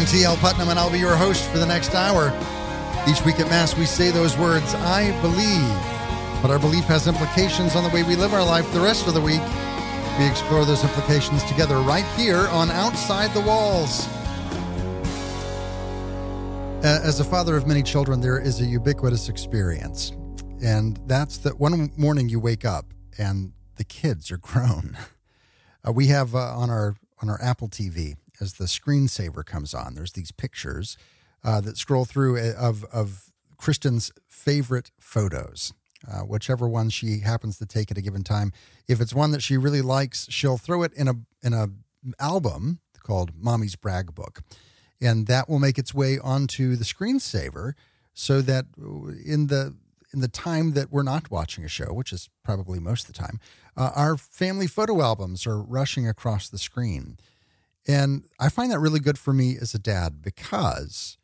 I'm 0.00 0.06
TL 0.06 0.38
Putnam, 0.38 0.70
and 0.70 0.78
I'll 0.78 0.90
be 0.90 0.98
your 0.98 1.14
host 1.14 1.44
for 1.50 1.58
the 1.58 1.66
next 1.66 1.94
hour. 1.94 2.28
Each 3.06 3.22
week 3.22 3.38
at 3.38 3.50
Mass, 3.50 3.76
we 3.76 3.84
say 3.84 4.10
those 4.10 4.34
words, 4.38 4.74
I 4.76 5.10
believe. 5.20 6.40
But 6.40 6.50
our 6.50 6.58
belief 6.58 6.84
has 6.84 7.06
implications 7.06 7.76
on 7.76 7.84
the 7.84 7.90
way 7.90 8.02
we 8.02 8.16
live 8.16 8.32
our 8.32 8.42
life 8.42 8.64
the 8.72 8.80
rest 8.80 9.08
of 9.08 9.12
the 9.12 9.20
week. 9.20 9.42
We 10.18 10.26
explore 10.26 10.64
those 10.64 10.82
implications 10.84 11.44
together 11.44 11.76
right 11.80 12.06
here 12.16 12.48
on 12.48 12.70
Outside 12.70 13.34
the 13.34 13.42
Walls. 13.42 14.08
As 16.82 17.20
a 17.20 17.24
father 17.24 17.54
of 17.54 17.66
many 17.66 17.82
children, 17.82 18.22
there 18.22 18.40
is 18.40 18.58
a 18.62 18.64
ubiquitous 18.64 19.28
experience. 19.28 20.12
And 20.64 20.98
that's 21.06 21.36
that 21.38 21.60
one 21.60 21.92
morning 21.98 22.30
you 22.30 22.40
wake 22.40 22.64
up 22.64 22.86
and 23.18 23.52
the 23.76 23.84
kids 23.84 24.30
are 24.30 24.38
grown. 24.38 24.96
Uh, 25.82 25.92
we 25.92 26.08
have 26.08 26.34
uh, 26.34 26.38
on 26.38 26.68
our 26.68 26.94
on 27.22 27.30
our 27.30 27.40
Apple 27.40 27.66
TV 27.66 28.14
as 28.40 28.54
the 28.54 28.64
screensaver 28.64 29.44
comes 29.44 29.74
on. 29.74 29.94
There's 29.94 30.12
these 30.12 30.32
pictures 30.32 30.96
uh, 31.44 31.60
that 31.62 31.76
scroll 31.76 32.04
through 32.04 32.38
uh, 32.38 32.54
of 32.58 32.84
of 32.92 33.30
Kristen's 33.56 34.10
favorite 34.28 34.90
photos, 34.98 35.72
uh, 36.10 36.20
whichever 36.20 36.68
one 36.68 36.88
she 36.90 37.20
happens 37.20 37.58
to 37.58 37.66
take 37.66 37.90
at 37.90 37.98
a 37.98 38.02
given 38.02 38.24
time. 38.24 38.52
If 38.88 39.00
it's 39.00 39.14
one 39.14 39.32
that 39.32 39.42
she 39.42 39.56
really 39.56 39.82
likes, 39.82 40.26
she'll 40.30 40.58
throw 40.58 40.82
it 40.82 40.92
in 40.94 41.08
a 41.08 41.14
in 41.42 41.52
a 41.52 41.68
album 42.18 42.80
called 43.02 43.32
Mommy's 43.36 43.76
Brag 43.76 44.14
Book, 44.14 44.42
and 45.00 45.26
that 45.26 45.48
will 45.48 45.58
make 45.58 45.78
its 45.78 45.94
way 45.94 46.18
onto 46.18 46.76
the 46.76 46.84
screensaver, 46.84 47.74
so 48.14 48.40
that 48.42 48.66
in 49.24 49.48
the 49.48 49.76
in 50.12 50.20
the 50.20 50.28
time 50.28 50.72
that 50.72 50.90
we're 50.90 51.02
not 51.02 51.30
watching 51.30 51.64
a 51.64 51.68
show, 51.68 51.92
which 51.92 52.12
is 52.12 52.28
probably 52.42 52.80
most 52.80 53.08
of 53.08 53.14
the 53.14 53.18
time, 53.18 53.38
uh, 53.76 53.90
our 53.94 54.16
family 54.16 54.66
photo 54.66 55.00
albums 55.00 55.46
are 55.46 55.62
rushing 55.62 56.08
across 56.08 56.48
the 56.48 56.58
screen. 56.58 57.16
And 57.86 58.24
I 58.38 58.48
find 58.48 58.70
that 58.70 58.78
really 58.78 59.00
good 59.00 59.18
for 59.18 59.32
me 59.32 59.56
as 59.60 59.74
a 59.74 59.78
dad 59.78 60.22
because 60.22 61.16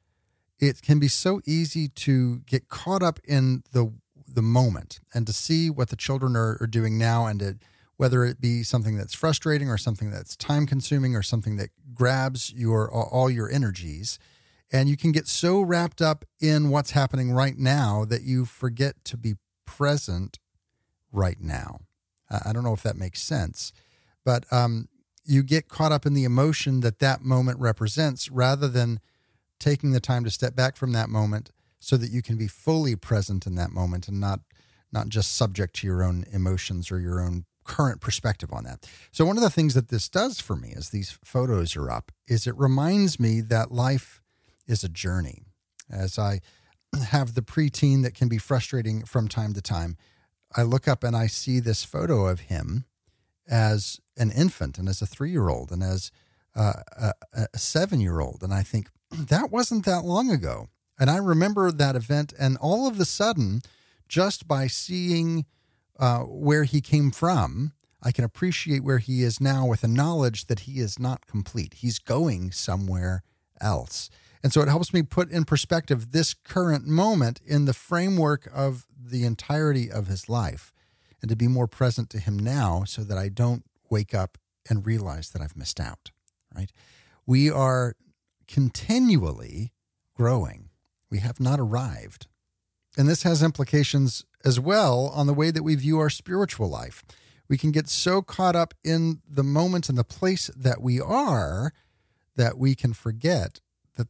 it 0.59 0.83
can 0.83 0.99
be 0.99 1.09
so 1.09 1.41
easy 1.47 1.89
to 1.89 2.41
get 2.41 2.69
caught 2.69 3.03
up 3.03 3.21
in 3.25 3.62
the 3.73 3.93
the 4.29 4.43
moment 4.43 5.01
and 5.15 5.27
to 5.27 5.33
see 5.33 5.71
what 5.71 5.89
the 5.89 5.97
children 5.97 6.37
are, 6.37 6.59
are 6.61 6.67
doing 6.67 6.99
now 6.99 7.27
and 7.27 7.41
to, 7.41 7.57
whether 7.97 8.25
it 8.25 8.41
be 8.41 8.62
something 8.62 8.97
that's 8.97 9.15
frustrating 9.15 9.71
or 9.71 9.79
something 9.79 10.11
that's 10.11 10.37
time 10.37 10.67
consuming 10.67 11.15
or 11.15 11.23
something 11.23 11.57
that 11.57 11.71
grabs 11.95 12.53
your 12.53 12.91
all 12.91 13.31
your 13.31 13.51
energies 13.51 14.19
and 14.73 14.89
you 14.89 14.97
can 14.97 15.12
get 15.12 15.29
so 15.29 15.61
wrapped 15.61 16.03
up 16.03 16.25
in 16.41 16.71
what's 16.71 16.91
happening 16.91 17.33
right 17.33 17.57
now 17.57 18.05
that 18.05 18.23
you 18.23 18.45
forget 18.45 19.05
to 19.05 19.17
be 19.17 19.34
present 19.65 20.39
right 21.12 21.41
now. 21.41 21.81
I 22.45 22.53
don't 22.53 22.65
know 22.65 22.75
if 22.75 22.83
that 22.83 22.97
makes 22.97 23.23
sense, 23.23 23.73
but 24.25 24.45
um, 24.53 24.89
you 25.27 25.43
get 25.43 25.69
caught 25.69 25.93
up 25.93 26.07
in 26.07 26.15
the 26.15 26.25
emotion 26.25 26.81
that 26.81 26.99
that 27.01 27.23
moment 27.23 27.59
represents 27.59 28.31
rather 28.31 28.69
than 28.69 29.01
taking 29.59 29.93
the 29.93 30.01
time 30.01 30.25
to 30.25 30.31
step 30.31 30.55
back 30.55 30.77
from 30.77 30.93
that 30.93 31.09
moment 31.09 31.51
so 31.79 31.97
that 31.97 32.11
you 32.11 32.23
can 32.23 32.37
be 32.37 32.47
fully 32.47 32.97
present 32.97 33.47
in 33.47 33.55
that 33.57 33.71
moment 33.71 34.09
and 34.09 34.21
not 34.21 34.41
not 34.93 35.09
just 35.09 35.35
subject 35.35 35.75
to 35.75 35.87
your 35.87 36.03
own 36.03 36.25
emotions 36.33 36.91
or 36.91 37.01
your 37.01 37.21
own 37.21 37.45
current 37.65 38.01
perspective 38.01 38.53
on 38.53 38.65
that. 38.65 38.89
So 39.11 39.27
one 39.27 39.37
of 39.37 39.43
the 39.43 39.51
things 39.51 39.75
that 39.75 39.89
this 39.89 40.09
does 40.09 40.41
for 40.41 40.57
me 40.57 40.73
as 40.77 40.91
these 40.91 41.19
photos 41.25 41.77
are 41.77 41.91
up 41.91 42.13
is 42.29 42.47
it 42.47 42.57
reminds 42.57 43.19
me 43.19 43.41
that 43.43 43.73
life 43.73 44.23
is 44.67 44.85
a 44.85 44.89
journey. 44.89 45.43
As 45.91 46.19
I 46.19 46.41
have 47.09 47.35
the 47.35 47.43
preteen 47.43 48.03
that 48.05 48.15
can 48.15 48.29
be 48.29 48.39
frustrating 48.39 49.05
from 49.05 49.29
time 49.29 49.53
to 49.55 49.61
time, 49.61 49.97
I 50.56 50.62
look 50.62 50.87
up 50.87 51.03
and 51.03 51.17
I 51.17 51.27
see 51.27 51.61
this 51.61 51.84
photo 51.84 52.27
of 52.27 52.41
him 52.41 52.84
as 53.49 54.00
an 54.16 54.31
infant 54.31 54.78
and 54.78 54.88
as 54.88 55.03
a 55.03 55.06
three 55.06 55.31
year 55.31 55.49
old 55.49 55.71
and 55.71 55.82
as 55.82 56.10
uh, 56.54 56.81
a, 56.99 57.12
a 57.53 57.59
seven 57.59 58.00
year 58.00 58.21
old. 58.21 58.43
And 58.43 58.53
I 58.53 58.62
think 58.62 58.88
that 59.10 59.50
wasn't 59.50 59.84
that 59.84 60.04
long 60.04 60.31
ago. 60.31 60.69
And 60.99 61.10
I 61.10 61.19
remember 61.19 61.71
that 61.71 61.97
event. 61.97 62.32
And 62.38 62.56
all 62.59 62.88
of 62.88 62.99
a 62.99 63.05
sudden, 63.05 63.60
just 64.09 64.49
by 64.49 64.66
seeing 64.66 65.44
uh, 65.99 66.21
where 66.21 66.65
he 66.65 66.81
came 66.81 67.10
from, 67.10 67.72
I 68.03 68.12
can 68.12 68.25
appreciate 68.25 68.84
where 68.84 68.99
he 68.99 69.22
is 69.22 69.41
now 69.41 69.66
with 69.66 69.81
the 69.81 69.88
knowledge 69.88 70.47
that 70.47 70.60
he 70.60 70.78
is 70.81 70.99
not 70.99 71.26
complete. 71.26 71.75
He's 71.75 71.99
going 71.99 72.53
somewhere 72.53 73.22
else. 73.60 74.10
And 74.43 74.53
so 74.53 74.60
it 74.60 74.69
helps 74.69 74.94
me 74.94 75.03
put 75.03 75.31
in 75.31 75.44
perspective 75.44 76.12
this 76.12 76.32
current 76.32 76.87
moment 76.87 77.41
in 77.44 77.65
the 77.65 77.72
framework 77.72 78.49
of 78.55 78.87
the 78.97 79.25
entirety 79.25 79.91
of 79.91 80.06
his 80.06 80.28
life 80.28 80.72
and 81.21 81.28
to 81.28 81.37
be 81.37 81.49
more 81.49 81.66
present 81.66 82.10
to 82.10 82.19
him 82.19 82.38
now 82.38 82.84
so 82.84 83.03
that 83.03 83.19
I 83.19 83.28
don't 83.28 83.65
wake 83.91 84.15
up 84.15 84.39
and 84.69 84.87
realize 84.87 85.31
that 85.31 85.43
I've 85.43 85.57
missed 85.57 85.81
out, 85.81 86.11
right? 86.55 86.71
We 87.27 87.51
are 87.51 87.95
continually 88.49 89.73
growing. 90.15 90.71
We 91.11 91.19
have 91.19 91.41
not 91.41 91.61
arrived. 91.61 92.27
And 92.97 93.09
this 93.09 93.23
has 93.25 93.43
implications 93.43 94.25
as 94.45 94.59
well 94.59 95.11
on 95.15 95.27
the 95.27 95.35
way 95.35 95.51
that 95.51 95.63
we 95.63 95.75
view 95.75 95.99
our 95.99 96.11
spiritual 96.11 96.69
life. 96.69 97.05
We 97.49 97.59
can 97.59 97.71
get 97.71 97.89
so 97.89 98.23
caught 98.23 98.57
up 98.57 98.75
in 98.83 99.21
the 99.29 99.45
moment 99.45 99.89
and 99.89 99.99
the 99.99 100.05
place 100.05 100.51
that 100.57 100.81
we 100.81 101.01
are 101.01 101.73
that 102.37 102.59
we 102.59 102.75
can 102.75 102.93
forget 102.93 103.61
that 103.97 104.09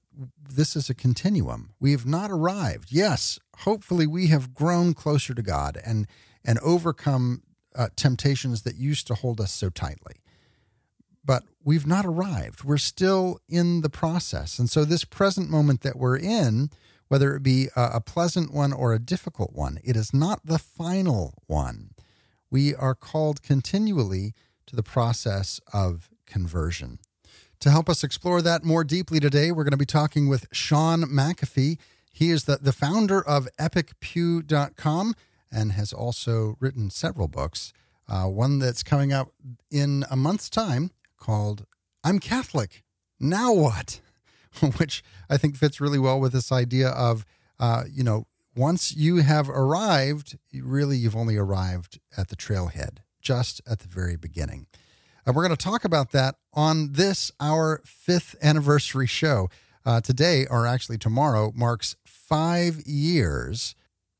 this 0.48 0.74
is 0.74 0.90
a 0.90 0.94
continuum. 0.94 1.72
We 1.78 1.92
have 1.92 2.06
not 2.06 2.30
arrived. 2.30 2.88
Yes, 2.90 3.38
hopefully 3.58 4.06
we 4.06 4.28
have 4.28 4.54
grown 4.54 4.94
closer 4.94 5.34
to 5.34 5.42
God 5.42 5.78
and 5.84 6.06
and 6.44 6.60
overcome 6.60 7.42
uh, 7.76 7.88
temptations 7.96 8.62
that 8.62 8.76
used 8.76 9.06
to 9.08 9.14
hold 9.14 9.40
us 9.40 9.52
so 9.52 9.70
tightly. 9.70 10.16
But 11.24 11.44
we've 11.64 11.86
not 11.86 12.06
arrived. 12.06 12.64
We're 12.64 12.78
still 12.78 13.40
in 13.48 13.80
the 13.80 13.90
process. 13.90 14.58
And 14.58 14.70
so 14.70 14.84
this 14.84 15.04
present 15.04 15.50
moment 15.50 15.80
that 15.82 15.96
we're 15.96 16.18
in, 16.18 16.70
whether 17.08 17.34
it 17.34 17.42
be 17.42 17.68
a, 17.74 17.90
a 17.94 18.00
pleasant 18.00 18.52
one 18.52 18.72
or 18.72 18.92
a 18.92 18.98
difficult 18.98 19.52
one, 19.52 19.78
it 19.84 19.96
is 19.96 20.14
not 20.14 20.40
the 20.44 20.58
final 20.58 21.34
one. 21.46 21.90
We 22.50 22.74
are 22.74 22.94
called 22.94 23.42
continually 23.42 24.34
to 24.66 24.76
the 24.76 24.82
process 24.82 25.60
of 25.72 26.08
conversion. 26.26 26.98
To 27.60 27.70
help 27.70 27.88
us 27.88 28.04
explore 28.04 28.42
that 28.42 28.64
more 28.64 28.84
deeply 28.84 29.18
today, 29.18 29.50
we're 29.50 29.64
going 29.64 29.70
to 29.70 29.76
be 29.76 29.86
talking 29.86 30.28
with 30.28 30.46
Shaun 30.52 31.02
McAfee. 31.02 31.78
He 32.12 32.30
is 32.30 32.44
the, 32.44 32.58
the 32.60 32.72
founder 32.72 33.20
of 33.26 33.48
epicpew.com 33.58 35.14
and 35.50 35.72
has 35.72 35.92
also 35.92 36.56
written 36.60 36.90
several 36.90 37.28
books. 37.28 37.72
Uh, 38.08 38.24
one 38.24 38.58
that's 38.58 38.82
coming 38.82 39.12
out 39.12 39.32
in 39.70 40.04
a 40.10 40.16
month's 40.16 40.48
time 40.48 40.90
called 41.18 41.66
I'm 42.04 42.18
Catholic. 42.18 42.84
Now 43.18 43.52
what? 43.52 44.00
Which 44.76 45.02
I 45.28 45.36
think 45.36 45.56
fits 45.56 45.80
really 45.80 45.98
well 45.98 46.20
with 46.20 46.32
this 46.32 46.52
idea 46.52 46.88
of, 46.88 47.24
uh, 47.58 47.84
you 47.90 48.04
know, 48.04 48.26
once 48.54 48.94
you 48.94 49.18
have 49.18 49.50
arrived, 49.50 50.38
really 50.54 50.96
you've 50.96 51.16
only 51.16 51.36
arrived 51.36 52.00
at 52.16 52.28
the 52.28 52.36
trailhead, 52.36 52.98
just 53.20 53.60
at 53.68 53.80
the 53.80 53.88
very 53.88 54.16
beginning. 54.16 54.66
And 55.26 55.34
we're 55.34 55.42
going 55.42 55.56
to 55.56 55.62
talk 55.62 55.84
about 55.84 56.12
that 56.12 56.36
on 56.54 56.92
this, 56.92 57.32
our 57.40 57.82
fifth 57.84 58.36
anniversary 58.42 59.06
show. 59.06 59.48
Uh, 59.84 60.00
today, 60.00 60.46
or 60.50 60.66
actually 60.66 60.98
tomorrow, 60.98 61.52
marks 61.54 61.94
five 62.04 62.80
years 62.86 63.76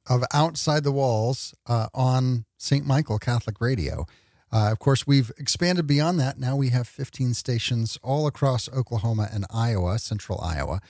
of 0.09 0.25
Outside 0.33 0.84
the 0.84 0.93
Walls 0.93 1.55
uh, 1.67 1.89
on 1.94 2.44
St. 2.56 2.87
Michael 2.87 3.19
Catholic 3.19 3.61
Radio. 3.61 4.06
Uh, 4.53 4.71
of 4.71 4.78
course, 4.78 5.06
we've 5.06 5.33
expanded 5.39 5.87
beyond 5.87 6.21
that. 6.21 6.39
Now 6.39 6.56
we 6.56 6.69
have 6.69 6.87
15 6.87 7.34
stations 7.34 7.99
all 8.03 8.26
across 8.26 8.69
Oklahoma 8.73 9.29
and 9.32 9.44
Iowa, 9.53 9.99
central 9.99 10.41
Iowa. 10.41 10.81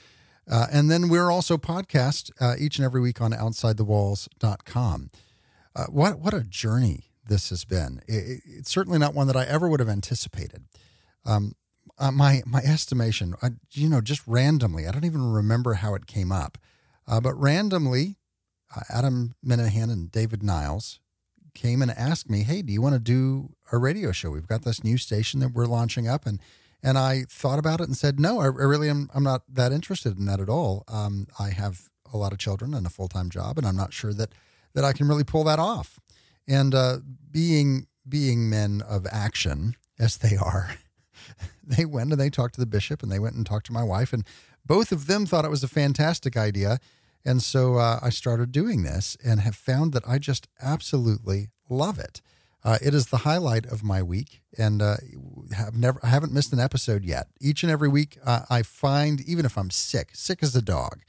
Uh, 0.49 0.67
and 0.71 0.89
then 0.89 1.09
we're 1.09 1.31
also 1.31 1.57
podcast 1.57 2.31
uh, 2.39 2.55
each 2.59 2.77
and 2.77 2.85
every 2.85 3.01
week 3.01 3.19
on 3.19 3.31
OutsideTheWalls.com. 3.33 5.09
Uh, 5.75 5.85
what, 5.85 6.19
what 6.19 6.33
a 6.33 6.43
journey 6.43 7.11
this 7.27 7.49
has 7.49 7.65
been. 7.65 8.01
It, 8.07 8.41
it's 8.45 8.71
certainly 8.71 8.99
not 8.99 9.13
one 9.13 9.27
that 9.27 9.35
I 9.35 9.43
ever 9.43 9.67
would 9.67 9.79
have 9.79 9.89
anticipated. 9.89 10.63
Um, 11.25 11.53
uh, 11.99 12.11
my 12.11 12.41
my 12.45 12.59
estimation, 12.59 13.35
I, 13.41 13.49
you 13.71 13.89
know, 13.89 14.01
just 14.01 14.21
randomly, 14.27 14.87
I 14.87 14.91
don't 14.91 15.05
even 15.05 15.31
remember 15.31 15.75
how 15.75 15.95
it 15.95 16.05
came 16.05 16.31
up, 16.31 16.57
uh, 17.07 17.19
but 17.19 17.33
randomly, 17.33 18.07
uh, 18.07 18.13
Adam 18.89 19.35
Minahan 19.45 19.91
and 19.91 20.11
David 20.11 20.43
Niles 20.43 20.99
came 21.53 21.81
and 21.81 21.91
asked 21.91 22.29
me, 22.29 22.43
"Hey, 22.43 22.61
do 22.61 22.71
you 22.71 22.81
want 22.81 22.93
to 22.93 22.99
do 22.99 23.53
a 23.71 23.77
radio 23.77 24.11
show? 24.11 24.31
We've 24.31 24.47
got 24.47 24.63
this 24.63 24.83
new 24.83 24.97
station 24.97 25.39
that 25.39 25.53
we're 25.53 25.65
launching 25.65 26.07
up," 26.07 26.25
and 26.25 26.39
and 26.83 26.97
I 26.97 27.25
thought 27.29 27.59
about 27.59 27.81
it 27.81 27.87
and 27.87 27.97
said, 27.97 28.19
"No, 28.19 28.39
I, 28.39 28.45
I 28.45 28.47
really 28.47 28.89
am. 28.89 29.09
I'm 29.13 29.23
not 29.23 29.43
that 29.49 29.71
interested 29.71 30.17
in 30.17 30.25
that 30.25 30.39
at 30.39 30.49
all. 30.49 30.83
Um, 30.87 31.27
I 31.39 31.49
have 31.49 31.89
a 32.13 32.17
lot 32.17 32.31
of 32.31 32.39
children 32.39 32.73
and 32.73 32.85
a 32.85 32.91
full 32.91 33.07
time 33.07 33.29
job, 33.29 33.57
and 33.57 33.67
I'm 33.67 33.75
not 33.75 33.93
sure 33.93 34.13
that 34.13 34.33
that 34.73 34.85
I 34.85 34.93
can 34.93 35.07
really 35.07 35.23
pull 35.23 35.43
that 35.45 35.59
off." 35.59 35.99
And 36.47 36.73
uh, 36.73 36.99
being 37.31 37.87
being 38.07 38.49
men 38.49 38.81
of 38.87 39.05
action 39.11 39.75
as 39.99 40.17
they 40.17 40.37
are, 40.37 40.75
they 41.63 41.85
went 41.85 42.11
and 42.11 42.21
they 42.21 42.29
talked 42.29 42.53
to 42.55 42.61
the 42.61 42.65
bishop 42.65 43.03
and 43.03 43.11
they 43.11 43.19
went 43.19 43.35
and 43.35 43.45
talked 43.45 43.65
to 43.67 43.73
my 43.73 43.83
wife, 43.83 44.13
and 44.13 44.23
both 44.65 44.91
of 44.91 45.07
them 45.07 45.25
thought 45.25 45.45
it 45.45 45.51
was 45.51 45.63
a 45.63 45.67
fantastic 45.67 46.37
idea. 46.37 46.79
And 47.27 47.43
so 47.43 47.75
uh, 47.75 47.99
I 48.01 48.09
started 48.09 48.53
doing 48.53 48.83
this 48.83 49.17
and 49.21 49.41
have 49.41 49.55
found 49.55 49.91
that 49.91 50.07
I 50.07 50.17
just 50.17 50.47
absolutely 50.61 51.49
love 51.69 51.99
it. 51.99 52.21
Uh, 52.63 52.77
it 52.81 52.93
is 52.93 53.07
the 53.07 53.17
highlight 53.17 53.65
of 53.65 53.83
my 53.83 54.01
week, 54.01 54.41
and 54.57 54.81
uh, 54.81 54.95
have 55.53 55.75
never 55.75 55.99
I 56.01 56.07
haven't 56.07 56.33
missed 56.33 56.53
an 56.53 56.59
episode 56.59 57.03
yet. 57.03 57.27
Each 57.41 57.63
and 57.63 57.71
every 57.71 57.89
week, 57.89 58.17
uh, 58.25 58.43
I 58.49 58.63
find 58.63 59.19
even 59.21 59.45
if 59.45 59.57
I'm 59.57 59.69
sick, 59.69 60.11
sick 60.13 60.41
as 60.41 60.55
a 60.55 60.61
dog, 60.61 61.01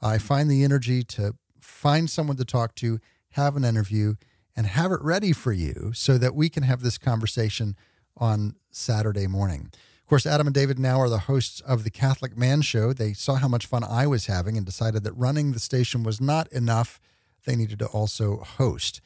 I 0.00 0.18
find 0.18 0.48
the 0.48 0.62
energy 0.62 1.02
to 1.02 1.34
find 1.60 2.08
someone 2.08 2.36
to 2.36 2.44
talk 2.44 2.76
to, 2.76 3.00
have 3.30 3.56
an 3.56 3.64
interview, 3.64 4.14
and 4.56 4.66
have 4.66 4.92
it 4.92 5.00
ready 5.02 5.32
for 5.32 5.52
you 5.52 5.90
so 5.92 6.18
that 6.18 6.36
we 6.36 6.48
can 6.48 6.62
have 6.62 6.82
this 6.82 6.98
conversation 6.98 7.76
on 8.16 8.54
Saturday 8.70 9.26
morning. 9.26 9.72
Of 10.04 10.08
course, 10.08 10.26
Adam 10.26 10.46
and 10.46 10.52
David 10.52 10.78
now 10.78 11.00
are 11.00 11.08
the 11.08 11.20
hosts 11.20 11.62
of 11.62 11.82
the 11.82 11.90
Catholic 11.90 12.36
Man 12.36 12.60
Show. 12.60 12.92
They 12.92 13.14
saw 13.14 13.36
how 13.36 13.48
much 13.48 13.64
fun 13.64 13.82
I 13.82 14.06
was 14.06 14.26
having 14.26 14.58
and 14.58 14.66
decided 14.66 15.02
that 15.02 15.14
running 15.14 15.52
the 15.52 15.58
station 15.58 16.02
was 16.02 16.20
not 16.20 16.46
enough. 16.52 17.00
They 17.46 17.56
needed 17.56 17.78
to 17.78 17.86
also 17.86 18.36
host. 18.36 19.00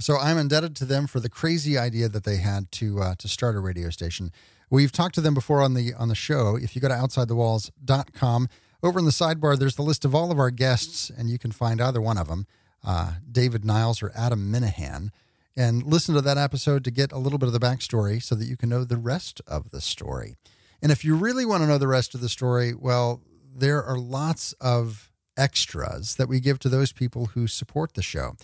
So 0.00 0.16
I'm 0.16 0.38
indebted 0.38 0.76
to 0.76 0.86
them 0.86 1.06
for 1.06 1.20
the 1.20 1.28
crazy 1.28 1.76
idea 1.76 2.08
that 2.08 2.24
they 2.24 2.38
had 2.38 2.72
to 2.72 3.02
uh, 3.02 3.14
to 3.16 3.28
start 3.28 3.54
a 3.54 3.60
radio 3.60 3.90
station. 3.90 4.32
We've 4.70 4.90
talked 4.90 5.14
to 5.16 5.20
them 5.20 5.34
before 5.34 5.60
on 5.60 5.74
the 5.74 5.92
on 5.92 6.08
the 6.08 6.14
show. 6.14 6.56
If 6.56 6.74
you 6.74 6.80
go 6.80 6.88
to 6.88 6.94
outsidethewalls.com, 6.94 8.48
over 8.82 8.98
in 8.98 9.04
the 9.04 9.10
sidebar, 9.10 9.58
there's 9.58 9.76
the 9.76 9.82
list 9.82 10.06
of 10.06 10.14
all 10.14 10.32
of 10.32 10.38
our 10.38 10.50
guests, 10.50 11.10
and 11.10 11.28
you 11.28 11.38
can 11.38 11.52
find 11.52 11.82
either 11.82 12.00
one 12.00 12.16
of 12.16 12.28
them, 12.28 12.46
uh, 12.82 13.16
David 13.30 13.62
Niles 13.62 14.02
or 14.02 14.10
Adam 14.16 14.50
Minahan 14.50 15.10
and 15.56 15.84
listen 15.84 16.14
to 16.14 16.20
that 16.20 16.38
episode 16.38 16.84
to 16.84 16.90
get 16.90 17.12
a 17.12 17.18
little 17.18 17.38
bit 17.38 17.46
of 17.46 17.52
the 17.52 17.60
backstory 17.60 18.22
so 18.22 18.34
that 18.34 18.46
you 18.46 18.56
can 18.56 18.68
know 18.68 18.84
the 18.84 18.96
rest 18.96 19.40
of 19.46 19.70
the 19.70 19.80
story. 19.80 20.36
And 20.82 20.90
if 20.90 21.04
you 21.04 21.16
really 21.16 21.46
want 21.46 21.62
to 21.62 21.66
know 21.66 21.78
the 21.78 21.88
rest 21.88 22.14
of 22.14 22.20
the 22.20 22.28
story, 22.28 22.74
well, 22.74 23.22
there 23.54 23.82
are 23.82 23.96
lots 23.98 24.52
of 24.60 25.10
extras 25.36 26.16
that 26.16 26.28
we 26.28 26.40
give 26.40 26.58
to 26.60 26.68
those 26.68 26.92
people 26.92 27.26
who 27.26 27.46
support 27.46 27.94
the 27.94 28.02
show. 28.02 28.36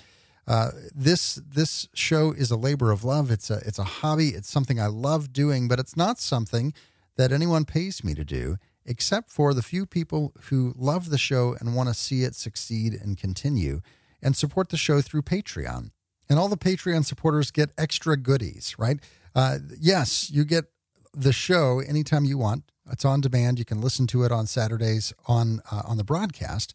Uh, 0.46 0.70
this 0.94 1.34
this 1.34 1.88
show 1.94 2.32
is 2.32 2.50
a 2.50 2.56
labor 2.56 2.90
of 2.90 3.04
love. 3.04 3.30
It's 3.30 3.50
a 3.50 3.58
it's 3.66 3.78
a 3.78 3.84
hobby. 3.84 4.28
It's 4.28 4.48
something 4.48 4.80
I 4.80 4.86
love 4.86 5.32
doing, 5.32 5.68
but 5.68 5.78
it's 5.78 5.96
not 5.96 6.18
something 6.18 6.72
that 7.16 7.30
anyone 7.30 7.64
pays 7.64 8.02
me 8.02 8.14
to 8.14 8.24
do, 8.24 8.56
except 8.84 9.28
for 9.28 9.52
the 9.52 9.62
few 9.62 9.84
people 9.86 10.32
who 10.44 10.72
love 10.76 11.10
the 11.10 11.18
show 11.18 11.56
and 11.60 11.76
want 11.76 11.88
to 11.88 11.94
see 11.94 12.24
it 12.24 12.34
succeed 12.34 12.94
and 12.94 13.18
continue, 13.18 13.80
and 14.22 14.34
support 14.34 14.70
the 14.70 14.76
show 14.76 15.00
through 15.00 15.22
Patreon. 15.22 15.90
And 16.30 16.38
all 16.38 16.48
the 16.48 16.56
Patreon 16.56 17.04
supporters 17.04 17.50
get 17.50 17.70
extra 17.76 18.16
goodies, 18.16 18.76
right? 18.78 19.00
Uh, 19.34 19.58
yes, 19.78 20.30
you 20.30 20.44
get 20.44 20.66
the 21.12 21.32
show 21.32 21.80
anytime 21.80 22.24
you 22.24 22.38
want. 22.38 22.64
It's 22.90 23.04
on 23.04 23.20
demand. 23.20 23.58
You 23.58 23.64
can 23.64 23.80
listen 23.80 24.06
to 24.08 24.22
it 24.22 24.32
on 24.32 24.46
Saturdays 24.46 25.12
on 25.26 25.60
uh, 25.70 25.82
on 25.86 25.96
the 25.96 26.04
broadcast. 26.04 26.72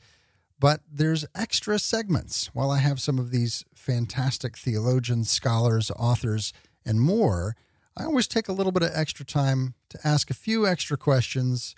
But 0.60 0.82
there's 0.92 1.26
extra 1.34 1.80
segments. 1.80 2.48
While 2.54 2.70
I 2.70 2.80
have 2.80 3.00
some 3.00 3.18
of 3.18 3.32
these 3.32 3.66
fantastic 3.74 4.58
theologians, 4.58 5.32
scholars, 5.32 5.92
authors, 5.98 6.54
and 6.86 7.02
more, 7.02 7.56
I 7.98 8.04
always 8.04 8.28
take 8.28 8.48
a 8.48 8.54
little 8.54 8.72
bit 8.72 8.84
of 8.84 8.92
extra 8.94 9.26
time 9.26 9.74
to 9.90 10.00
ask 10.04 10.30
a 10.30 10.34
few 10.34 10.68
extra 10.68 10.98
questions 10.98 11.76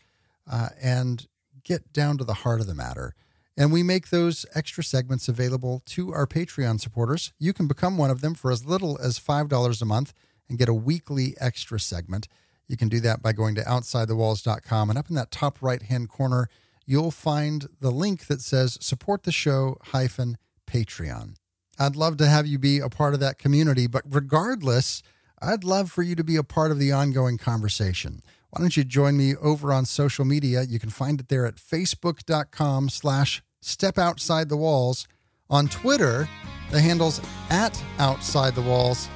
uh, 0.51 0.69
and 0.81 1.27
get 1.63 1.94
down 1.94 2.18
to 2.18 2.23
the 2.23 2.33
heart 2.35 2.59
of 2.59 2.68
the 2.68 2.75
matter. 2.75 3.13
And 3.57 3.71
we 3.71 3.81
make 3.81 4.09
those 4.09 4.45
extra 4.54 4.83
segments 4.83 5.27
available 5.27 5.81
to 5.88 6.13
our 6.13 6.27
Patreon 6.27 6.80
supporters. 6.80 7.33
You 7.39 7.54
can 7.54 7.68
become 7.68 7.98
one 7.98 8.12
of 8.12 8.21
them 8.21 8.36
for 8.36 8.51
as 8.51 8.65
little 8.65 9.00
as 9.01 9.19
$5 9.19 9.81
a 9.81 9.86
month 9.86 10.13
and 10.48 10.59
get 10.59 10.69
a 10.69 10.74
weekly 10.74 11.36
extra 11.39 11.80
segment. 11.80 12.27
You 12.68 12.77
can 12.77 12.88
do 12.88 13.00
that 13.00 13.24
by 13.24 13.33
going 13.33 13.56
to 13.56 13.63
outsidethewalls.com. 13.63 14.89
And 14.92 15.00
up 15.00 15.09
in 15.09 15.15
that 15.15 15.31
top 15.31 15.57
right 15.62 15.81
hand 15.81 16.07
corner, 16.09 16.50
you'll 16.86 17.12
find 17.12 17.68
the 17.81 17.92
link 17.92 18.27
that 18.27 18.42
says 18.42 18.77
support 18.80 19.24
the 19.24 19.31
show 19.31 19.77
hyphen 19.86 20.38
Patreon. 20.68 21.36
I'd 21.80 21.95
love 21.95 22.18
to 22.18 22.27
have 22.27 22.45
you 22.45 22.59
be 22.59 22.80
a 22.80 22.89
part 22.89 23.15
of 23.15 23.19
that 23.21 23.39
community, 23.39 23.88
but 23.88 24.04
regardless, 24.07 25.01
I'd 25.42 25.63
love 25.63 25.92
for 25.92 26.04
you 26.04 26.15
to 26.15 26.24
be 26.24 26.36
a 26.36 26.44
part 26.44 26.71
of 26.71 26.80
the 26.80 26.92
ongoing 26.92 27.38
conversation 27.38 28.21
why 28.50 28.62
don't 28.62 28.77
you 28.77 28.83
join 28.83 29.18
me 29.18 29.36
over 29.36 29.74
on 29.74 29.86
social 29.86 30.25
media 30.25 30.63
you 30.63 30.80
can 30.80 30.89
find 30.89 31.19
it 31.19 31.30
there 31.30 31.45
at 31.45 31.56
facebook.com 31.56 32.89
slash 32.89 33.42
Step 33.62 33.98
Outside 33.98 34.50
the 34.50 34.57
Walls. 34.57 35.07
On 35.50 35.68
Twitter, 35.68 36.27
the 36.71 36.80
handle's 36.80 37.21
at 37.50 37.81
Outside 38.00 38.56
the 38.56 38.62
Walls. 38.62 39.09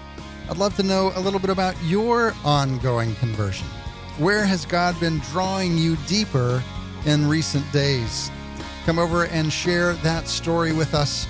I'd 0.50 0.58
love 0.58 0.76
to 0.78 0.84
know 0.84 1.12
a 1.16 1.20
little 1.20 1.40
bit 1.40 1.50
about 1.50 1.76
your 1.84 2.34
ongoing 2.44 3.16
conversion. 3.16 3.68
Where 4.18 4.46
has 4.46 4.66
God 4.66 5.00
been 5.00 5.20
drawing 5.32 5.78
you 5.78 5.96
deeper 6.08 6.64
in 7.06 7.28
recent 7.28 7.70
days? 7.72 8.32
Come 8.86 9.00
over 9.00 9.26
and 9.26 9.54
share 9.54 9.94
that 9.96 10.28
story 10.28 10.74
with 10.74 10.94
us. 10.94 11.28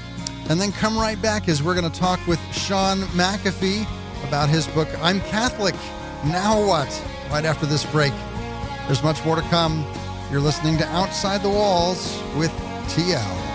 And 0.50 0.60
then 0.60 0.72
come 0.72 0.98
right 0.98 1.22
back 1.22 1.50
as 1.50 1.62
we're 1.62 1.76
going 1.76 1.92
to 1.92 2.00
talk 2.00 2.26
with 2.28 2.40
Shaun 2.54 3.00
McAfee 3.10 3.86
about 4.28 4.50
his 4.50 4.68
book, 4.68 4.88
I'm 5.02 5.20
Catholic. 5.22 5.76
Now 6.26 6.66
what? 6.66 6.90
Right 7.30 7.46
after 7.46 7.66
this 7.66 7.86
break. 7.86 8.14
There's 8.88 9.04
much 9.04 9.24
more 9.26 9.36
to 9.36 9.42
come. 9.44 9.86
You're 10.32 10.42
listening 10.42 10.78
to 10.78 10.88
Outside 10.88 11.44
the 11.44 11.50
Walls 11.50 12.22
with 12.36 12.52
TL. 12.90 13.52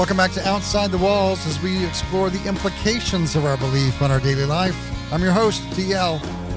Welcome 0.00 0.16
back 0.16 0.32
to 0.32 0.48
Outside 0.48 0.90
the 0.90 0.96
Walls 0.96 1.46
as 1.46 1.60
we 1.60 1.84
explore 1.84 2.30
the 2.30 2.42
implications 2.48 3.36
of 3.36 3.44
our 3.44 3.58
belief 3.58 4.00
on 4.00 4.10
our 4.10 4.18
daily 4.18 4.46
life. 4.46 4.74
I'm 5.12 5.22
your 5.22 5.32
host, 5.32 5.62
TL. 5.72 6.49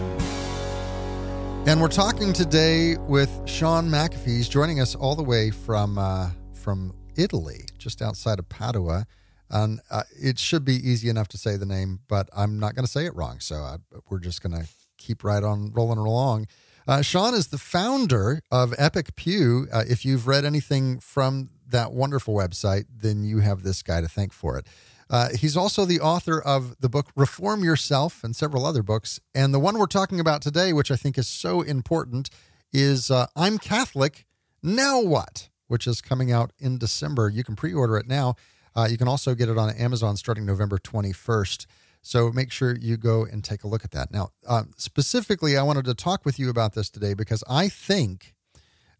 And 1.65 1.79
we're 1.79 1.87
talking 1.87 2.33
today 2.33 2.97
with 2.97 3.31
Shaun 3.45 3.87
McAfee. 3.89 4.25
He's 4.25 4.49
joining 4.49 4.81
us 4.81 4.95
all 4.95 5.15
the 5.15 5.23
way 5.23 5.49
from 5.49 5.97
uh, 5.97 6.31
from 6.53 6.93
Italy, 7.15 7.61
just 7.77 8.01
outside 8.01 8.37
of 8.37 8.49
Padua. 8.49 9.05
And 9.49 9.79
uh, 9.89 10.03
it 10.11 10.37
should 10.37 10.65
be 10.65 10.75
easy 10.75 11.07
enough 11.07 11.29
to 11.29 11.37
say 11.37 11.55
the 11.55 11.65
name, 11.65 12.01
but 12.09 12.27
I'm 12.35 12.59
not 12.59 12.75
going 12.75 12.85
to 12.85 12.91
say 12.91 13.05
it 13.05 13.15
wrong. 13.15 13.39
So 13.39 13.55
I, 13.55 13.77
we're 14.09 14.19
just 14.19 14.43
going 14.43 14.59
to 14.61 14.67
keep 14.97 15.23
right 15.23 15.41
on 15.41 15.71
rolling 15.71 15.99
along. 15.99 16.47
Uh, 16.85 17.01
Shaun 17.01 17.33
is 17.33 17.47
the 17.47 17.57
founder 17.57 18.41
of 18.51 18.73
Epic 18.77 19.15
Pew. 19.15 19.67
Uh, 19.71 19.85
if 19.87 20.03
you've 20.03 20.27
read 20.27 20.43
anything 20.43 20.99
from 20.99 21.49
that 21.69 21.93
wonderful 21.93 22.35
website, 22.35 22.87
then 22.93 23.23
you 23.23 23.39
have 23.39 23.63
this 23.63 23.81
guy 23.81 24.01
to 24.01 24.09
thank 24.09 24.33
for 24.33 24.57
it. 24.57 24.67
Uh, 25.09 25.29
he's 25.37 25.57
also 25.57 25.85
the 25.85 25.99
author 25.99 26.41
of 26.41 26.79
the 26.79 26.89
book 26.89 27.11
Reform 27.15 27.63
Yourself 27.63 28.23
and 28.23 28.35
several 28.35 28.65
other 28.65 28.83
books. 28.83 29.19
And 29.35 29.53
the 29.53 29.59
one 29.59 29.77
we're 29.77 29.85
talking 29.85 30.19
about 30.19 30.41
today, 30.41 30.73
which 30.73 30.91
I 30.91 30.95
think 30.95 31.17
is 31.17 31.27
so 31.27 31.61
important, 31.61 32.29
is 32.71 33.11
uh, 33.11 33.27
I'm 33.35 33.57
Catholic, 33.57 34.25
Now 34.61 35.01
What? 35.01 35.49
which 35.67 35.87
is 35.87 36.01
coming 36.01 36.31
out 36.31 36.51
in 36.59 36.77
December. 36.77 37.29
You 37.29 37.43
can 37.43 37.55
pre 37.55 37.73
order 37.73 37.97
it 37.97 38.07
now. 38.07 38.35
Uh, 38.75 38.87
you 38.89 38.97
can 38.97 39.07
also 39.07 39.33
get 39.33 39.49
it 39.49 39.57
on 39.57 39.71
Amazon 39.71 40.17
starting 40.17 40.45
November 40.45 40.77
21st. 40.77 41.65
So 42.03 42.31
make 42.31 42.51
sure 42.51 42.75
you 42.75 42.97
go 42.97 43.23
and 43.25 43.43
take 43.43 43.63
a 43.63 43.67
look 43.67 43.83
at 43.83 43.91
that. 43.91 44.11
Now, 44.11 44.29
uh, 44.47 44.63
specifically, 44.77 45.57
I 45.57 45.63
wanted 45.63 45.85
to 45.85 45.93
talk 45.93 46.25
with 46.25 46.37
you 46.37 46.49
about 46.49 46.73
this 46.73 46.89
today 46.89 47.13
because 47.13 47.43
I 47.49 47.69
think, 47.69 48.35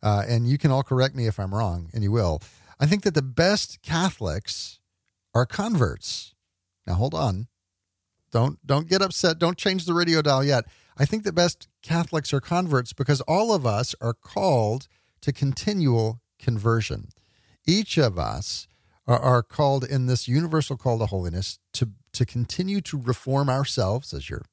uh, 0.02 0.24
and 0.28 0.48
you 0.48 0.58
can 0.58 0.72
all 0.72 0.84
correct 0.84 1.16
me 1.16 1.28
if 1.28 1.40
I'm 1.40 1.54
wrong, 1.54 1.90
and 1.94 2.02
you 2.02 2.12
will, 2.12 2.42
I 2.80 2.86
think 2.86 3.04
that 3.04 3.14
the 3.14 3.22
best 3.22 3.82
Catholics 3.82 4.80
are 5.34 5.46
converts. 5.46 6.34
Now 6.86 6.96
hold 6.96 7.14
on. 7.14 7.48
Don't 8.32 8.66
don't 8.66 8.88
get 8.88 9.02
upset. 9.02 9.40
Don't 9.40 9.58
change 9.58 9.86
the 9.86 9.94
radio 9.94 10.22
dial 10.22 10.44
yet. 10.44 10.66
I 10.98 11.06
think 11.06 11.24
the 11.24 11.34
best 11.34 11.68
Catholics 11.82 12.34
are 12.34 12.42
converts 12.42 12.94
because 12.94 13.22
all 13.22 13.54
of 13.54 13.66
us 13.66 13.96
are 14.02 14.14
called 14.14 14.88
to 15.22 15.32
continual 15.32 16.22
conversion. 16.40 17.10
Each 17.66 17.98
of 17.98 18.20
us 18.20 18.68
are, 19.08 19.20
are 19.20 19.44
called 19.44 19.84
in 19.84 20.06
this 20.06 20.28
universal 20.28 20.78
call 20.78 21.00
to 21.00 21.06
holiness 21.06 21.60
to 21.74 21.92
to 22.14 22.26
continue 22.26 22.82
to 22.82 22.98
reform 23.00 23.50
ourselves, 23.50 24.14
as 24.14 24.30
your 24.30 24.44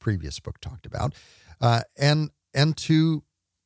previous 0.00 0.40
book 0.40 0.60
talked 0.60 0.86
about, 0.86 1.14
uh, 1.60 1.82
and 1.96 2.30
and 2.54 2.76
to 2.76 3.22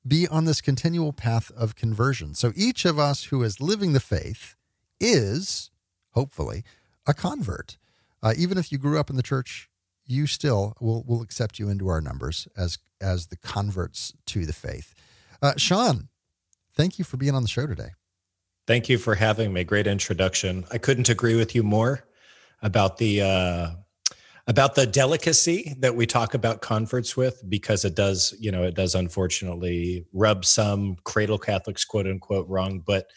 be 0.06 0.26
on 0.28 0.46
this 0.46 0.60
continual 0.60 1.12
path 1.12 1.50
of 1.56 1.74
conversion. 1.74 2.34
So 2.34 2.52
each 2.56 2.84
of 2.84 2.98
us 2.98 3.24
who 3.24 3.42
is 3.42 3.60
living 3.60 3.92
the 3.92 4.00
faith 4.00 4.56
is 4.98 5.69
hopefully, 6.12 6.64
a 7.06 7.14
convert. 7.14 7.78
Uh, 8.22 8.34
even 8.36 8.58
if 8.58 8.70
you 8.70 8.78
grew 8.78 8.98
up 8.98 9.10
in 9.10 9.16
the 9.16 9.22
church, 9.22 9.68
you 10.06 10.26
still 10.26 10.74
will 10.80 11.04
will 11.04 11.22
accept 11.22 11.58
you 11.58 11.68
into 11.68 11.88
our 11.88 12.00
numbers 12.00 12.48
as 12.56 12.78
as 13.00 13.28
the 13.28 13.36
converts 13.36 14.12
to 14.26 14.44
the 14.44 14.52
faith. 14.52 14.94
Uh, 15.40 15.54
Shaun, 15.56 16.08
thank 16.74 16.98
you 16.98 17.04
for 17.04 17.16
being 17.16 17.34
on 17.34 17.42
the 17.42 17.48
show 17.48 17.66
today. 17.66 17.90
Thank 18.66 18.88
you 18.88 18.98
for 18.98 19.14
having 19.14 19.52
me. 19.52 19.64
Great 19.64 19.86
introduction. 19.86 20.64
I 20.70 20.78
couldn't 20.78 21.08
agree 21.08 21.34
with 21.34 21.54
you 21.54 21.62
more 21.62 22.04
about 22.62 22.98
the 22.98 23.22
uh, 23.22 23.70
about 24.46 24.74
the 24.74 24.86
delicacy 24.86 25.74
that 25.78 25.94
we 25.94 26.06
talk 26.06 26.34
about 26.34 26.60
converts 26.60 27.16
with, 27.16 27.42
because 27.48 27.84
it 27.84 27.94
does, 27.94 28.34
you 28.38 28.50
know, 28.50 28.64
it 28.64 28.74
does 28.74 28.94
unfortunately 28.94 30.06
rub 30.12 30.44
some 30.44 30.96
cradle 31.04 31.38
Catholics, 31.38 31.84
quote 31.84 32.06
unquote, 32.06 32.48
wrong. 32.48 32.80
But 32.84 33.10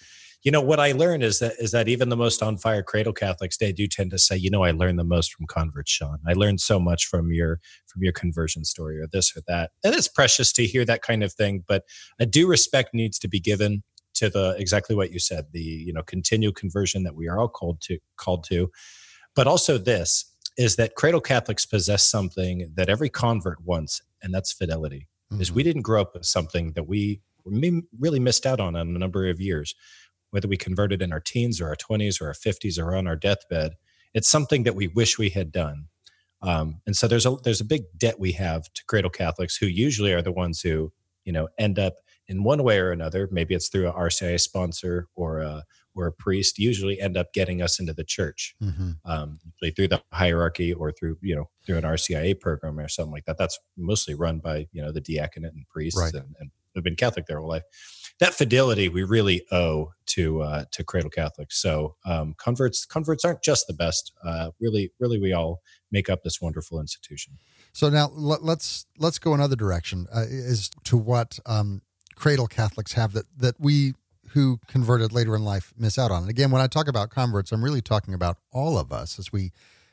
you 0.43 0.51
know 0.51 0.61
what 0.61 0.79
I 0.79 0.91
learned 0.91 1.23
is 1.23 1.39
that 1.39 1.53
is 1.57 1.71
that 1.71 1.87
even 1.87 2.09
the 2.09 2.17
most 2.17 2.43
on 2.43 2.57
fire 2.57 2.83
cradle 2.83 3.13
Catholics 3.13 3.57
they 3.57 3.71
do 3.71 3.87
tend 3.87 4.11
to 4.11 4.19
say, 4.19 4.35
you 4.35 4.49
know, 4.49 4.63
I 4.63 4.71
learned 4.71 4.99
the 4.99 5.05
most 5.05 5.33
from 5.33 5.47
converts, 5.47 5.91
Shaun. 5.91 6.19
I 6.27 6.33
learned 6.33 6.59
so 6.59 6.79
much 6.79 7.05
from 7.05 7.31
your 7.31 7.61
from 7.87 8.03
your 8.03 8.11
conversion 8.11 8.65
story 8.65 8.99
or 8.99 9.07
this 9.07 9.35
or 9.37 9.41
that, 9.47 9.71
and 9.83 9.95
it's 9.95 10.09
precious 10.09 10.51
to 10.53 10.65
hear 10.65 10.83
that 10.85 11.01
kind 11.01 11.23
of 11.23 11.31
thing. 11.31 11.63
But 11.65 11.83
a 12.19 12.25
due 12.25 12.47
respect 12.47 12.93
needs 12.93 13.17
to 13.19 13.29
be 13.29 13.39
given 13.39 13.83
to 14.15 14.29
the 14.29 14.55
exactly 14.59 14.95
what 14.95 15.11
you 15.11 15.19
said, 15.19 15.45
the 15.53 15.61
you 15.61 15.93
know 15.93 16.03
continual 16.03 16.53
conversion 16.53 17.03
that 17.03 17.15
we 17.15 17.29
are 17.29 17.39
all 17.39 17.47
called 17.47 17.79
to 17.81 17.97
called 18.17 18.43
to, 18.45 18.69
but 19.35 19.47
also 19.47 19.77
this 19.77 20.25
is 20.57 20.75
that 20.75 20.95
cradle 20.95 21.21
Catholics 21.21 21.65
possess 21.65 22.03
something 22.03 22.69
that 22.75 22.89
every 22.89 23.09
convert 23.09 23.61
wants, 23.61 24.01
and 24.21 24.33
that's 24.33 24.51
fidelity. 24.51 25.07
Mm-hmm. 25.31 25.41
Is 25.41 25.53
we 25.53 25.63
didn't 25.63 25.83
grow 25.83 26.01
up 26.01 26.13
with 26.15 26.25
something 26.25 26.73
that 26.73 26.83
we 26.83 27.21
really 27.45 28.19
missed 28.19 28.45
out 28.45 28.59
on 28.59 28.75
on 28.75 28.95
a 28.95 28.99
number 28.99 29.29
of 29.29 29.41
years 29.41 29.75
whether 30.33 30.47
we 30.47 30.57
converted 30.57 30.99
in 30.99 31.13
our 31.13 31.19
teens 31.19 31.61
or 31.61 31.67
our 31.67 31.75
20s 31.75 32.19
or 32.19 32.25
our 32.25 32.33
50s 32.33 32.79
or 32.79 32.95
on 32.95 33.05
our 33.05 33.15
deathbed. 33.15 33.73
It's 34.15 34.27
something 34.29 34.63
that 34.63 34.75
we 34.75 34.87
wish 34.87 35.19
we 35.19 35.29
had 35.29 35.51
done. 35.51 35.85
Um, 36.41 36.81
and 36.87 36.95
so 36.95 37.07
there's 37.07 37.27
a 37.27 37.37
there's 37.43 37.61
a 37.61 37.65
big 37.65 37.83
debt 37.97 38.19
we 38.19 38.31
have 38.33 38.63
to 38.73 38.83
cradle 38.85 39.11
Catholics 39.11 39.55
who 39.55 39.67
usually 39.67 40.11
are 40.11 40.23
the 40.23 40.31
ones 40.31 40.59
who 40.59 40.91
you 41.23 41.31
know 41.31 41.47
end 41.59 41.77
up 41.77 41.93
in 42.27 42.43
one 42.43 42.63
way 42.63 42.79
or 42.79 42.91
another. 42.91 43.29
Maybe 43.31 43.53
it's 43.53 43.69
through 43.69 43.87
a 43.87 43.93
RCIA 43.93 44.39
sponsor 44.39 45.07
or 45.15 45.39
a 45.39 45.63
or 45.95 46.07
a 46.07 46.11
priest. 46.11 46.57
Usually 46.57 46.99
end 46.99 47.15
up 47.15 47.31
getting 47.31 47.61
us 47.61 47.79
into 47.79 47.93
the 47.93 48.03
church, 48.03 48.55
mm-hmm. 48.61 48.91
um, 49.05 49.39
through 49.75 49.87
the 49.87 50.01
hierarchy 50.11 50.73
or 50.73 50.91
through 50.91 51.17
you 51.21 51.35
know 51.35 51.49
through 51.65 51.77
an 51.77 51.83
RCIA 51.83 52.37
program 52.37 52.79
or 52.79 52.89
something 52.89 53.13
like 53.13 53.25
that. 53.25 53.37
That's 53.37 53.59
mostly 53.77 54.15
run 54.15 54.39
by 54.39 54.67
you 54.73 54.81
know 54.81 54.91
the 54.91 55.01
diaconate 55.01 55.53
and 55.53 55.69
priests 55.69 56.01
right. 56.01 56.13
and, 56.13 56.35
and 56.39 56.51
have 56.75 56.83
been 56.83 56.95
Catholic 56.95 57.27
their 57.27 57.39
whole 57.39 57.49
life 57.49 57.63
that 58.19 58.33
fidelity 58.33 58.89
we 58.89 59.03
really 59.03 59.43
owe 59.51 59.91
to 60.05 60.41
uh, 60.41 60.65
to 60.71 60.83
Cradle 60.83 61.09
Catholics. 61.09 61.61
So 61.61 61.95
um, 62.05 62.35
converts 62.37 62.85
converts 62.85 63.25
aren't 63.25 63.43
just 63.43 63.67
the 63.67 63.73
best. 63.73 64.11
Uh, 64.23 64.51
really, 64.59 64.91
really, 64.99 65.19
we 65.19 65.33
all 65.33 65.61
make 65.91 66.09
up 66.09 66.23
this 66.23 66.41
wonderful 66.41 66.79
institution. 66.79 67.37
So 67.71 67.89
now 67.89 68.09
let, 68.13 68.43
let's, 68.43 68.85
let's 68.99 69.19
go 69.19 69.33
another 69.33 69.55
direction 69.55 70.07
uh, 70.13 70.21
as 70.21 70.69
to 70.85 70.97
what 70.97 71.39
um, 71.45 71.81
Cradle 72.15 72.47
Catholics 72.47 72.93
have 72.93 73.13
that 73.13 73.25
that 73.37 73.55
we 73.59 73.93
who 74.29 74.59
converted 74.67 75.11
later 75.11 75.35
in 75.35 75.43
life 75.43 75.73
miss 75.77 75.99
out 75.99 76.11
on. 76.11 76.23
And 76.23 76.29
again, 76.29 76.49
when 76.49 76.61
I 76.61 76.67
talk 76.67 76.87
about 76.87 77.09
converts, 77.09 77.51
I'm 77.51 77.63
really 77.63 77.81
talking 77.81 78.13
about 78.13 78.37
all 78.51 78.77
of 78.77 78.91
us 78.91 79.19
as 79.19 79.31
we 79.31 79.51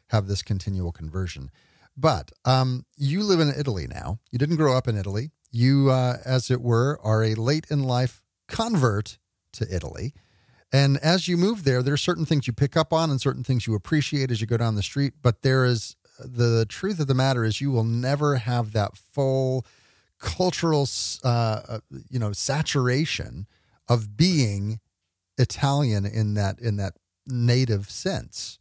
have 0.08 0.26
this 0.26 0.42
continual 0.42 0.92
conversion. 0.92 1.50
But 1.96 2.32
um, 2.44 2.86
you 2.96 3.22
live 3.22 3.40
in 3.40 3.52
Italy 3.56 3.86
now. 3.86 4.18
You 4.30 4.38
didn't 4.38 4.56
grow 4.56 4.76
up 4.76 4.88
in 4.88 4.96
Italy. 4.96 5.30
You, 5.50 5.90
uh, 5.90 6.18
as 6.24 6.50
it 6.50 6.60
were, 6.60 6.98
are 7.02 7.22
a 7.24 7.34
late 7.34 7.66
in 7.70 7.82
life 7.82 8.22
convert 8.48 9.18
to 9.54 9.74
Italy. 9.74 10.14
And 10.72 10.98
as 10.98 11.26
you 11.26 11.36
move 11.36 11.64
there, 11.64 11.82
there 11.82 11.94
are 11.94 11.98
certain 11.98 12.24
things 12.24 12.46
you 12.46 12.52
pick 12.52 12.76
up 12.76 12.92
on 12.92 13.10
and 13.10 13.20
certain 13.20 13.42
things 13.42 13.66
you 13.66 13.74
appreciate 13.74 14.30
as 14.30 14.40
you 14.40 14.46
go 14.46 14.56
down 14.56 14.76
the 14.76 14.82
street. 14.82 15.14
But 15.20 15.42
there 15.42 15.64
is 15.64 15.96
the 16.24 16.66
truth 16.68 17.00
of 17.00 17.06
the 17.06 17.14
matter 17.14 17.44
is 17.44 17.60
you 17.60 17.72
will 17.72 17.84
never 17.84 18.36
have 18.36 18.72
that 18.72 18.96
full 18.96 19.66
cultural, 20.20 20.88
uh, 21.24 21.78
you 22.08 22.18
know, 22.18 22.32
saturation 22.32 23.46
of 23.88 24.16
being 24.16 24.78
Italian 25.38 26.06
in 26.06 26.34
that 26.34 26.60
in 26.60 26.76
that 26.76 26.94
native 27.26 27.90
sense. 27.90 28.59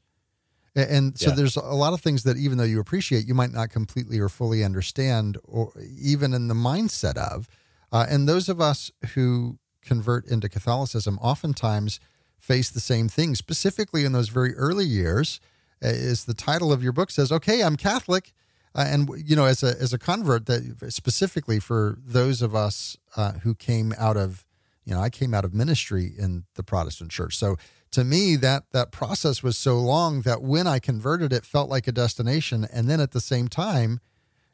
And 0.84 1.18
so 1.18 1.30
yeah. 1.30 1.36
there's 1.36 1.56
a 1.56 1.62
lot 1.62 1.94
of 1.94 2.02
things 2.02 2.24
that 2.24 2.38
even 2.38 2.58
though 2.58 2.64
you 2.64 2.80
appreciate, 2.80 3.28
you 3.28 3.34
might 3.34 3.52
not 3.52 3.70
completely 3.70 4.20
or 4.20 4.30
fully 4.30 4.64
understand, 4.64 5.38
or 5.44 5.72
even 6.00 6.34
in 6.34 6.48
the 6.48 6.54
mindset 6.54 7.18
of. 7.18 7.48
Uh, 7.92 8.06
and 8.10 8.28
those 8.28 8.50
of 8.50 8.62
us 8.62 8.92
who 9.14 9.58
convert 9.82 10.26
into 10.28 10.48
Catholicism 10.50 11.18
oftentimes 11.22 12.00
face 12.38 12.70
the 12.70 12.80
same 12.80 13.10
thing, 13.10 13.36
specifically 13.36 14.06
in 14.06 14.12
those 14.12 14.30
very 14.30 14.56
early 14.56 14.86
years. 14.86 15.40
Is 15.82 16.26
the 16.26 16.34
title 16.34 16.74
of 16.74 16.84
your 16.84 16.92
book 16.92 17.10
says, 17.10 17.32
"Okay, 17.32 17.64
I'm 17.64 17.78
Catholic," 17.78 18.34
uh, 18.76 18.86
and 18.86 19.10
you 19.26 19.34
know, 19.36 19.46
as 19.46 19.64
a 19.64 19.80
as 19.80 19.94
a 19.94 19.98
convert, 19.98 20.46
that 20.48 20.92
specifically 20.92 21.60
for 21.60 21.98
those 22.06 22.42
of 22.42 22.54
us 22.54 22.98
uh, 23.16 23.34
who 23.44 23.56
came 23.56 23.94
out 23.98 24.18
of, 24.18 24.46
you 24.84 24.94
know, 24.94 25.00
I 25.00 25.10
came 25.10 25.34
out 25.34 25.46
of 25.46 25.54
ministry 25.54 26.12
in 26.18 26.44
the 26.56 26.64
Protestant 26.64 27.12
Church, 27.12 27.38
so 27.38 27.56
to 27.92 28.04
me 28.04 28.36
that 28.36 28.64
that 28.72 28.92
process 28.92 29.42
was 29.42 29.58
so 29.58 29.80
long 29.80 30.22
that 30.22 30.42
when 30.42 30.68
I 30.68 30.80
converted 30.80 31.34
it 31.34 31.46
felt 31.46 31.70
like 31.70 31.88
a 31.88 31.92
destination. 31.92 32.68
And 32.72 32.90
then 32.90 33.00
at 33.00 33.12
the 33.12 33.22
same 33.22 33.48
time 33.48 34.00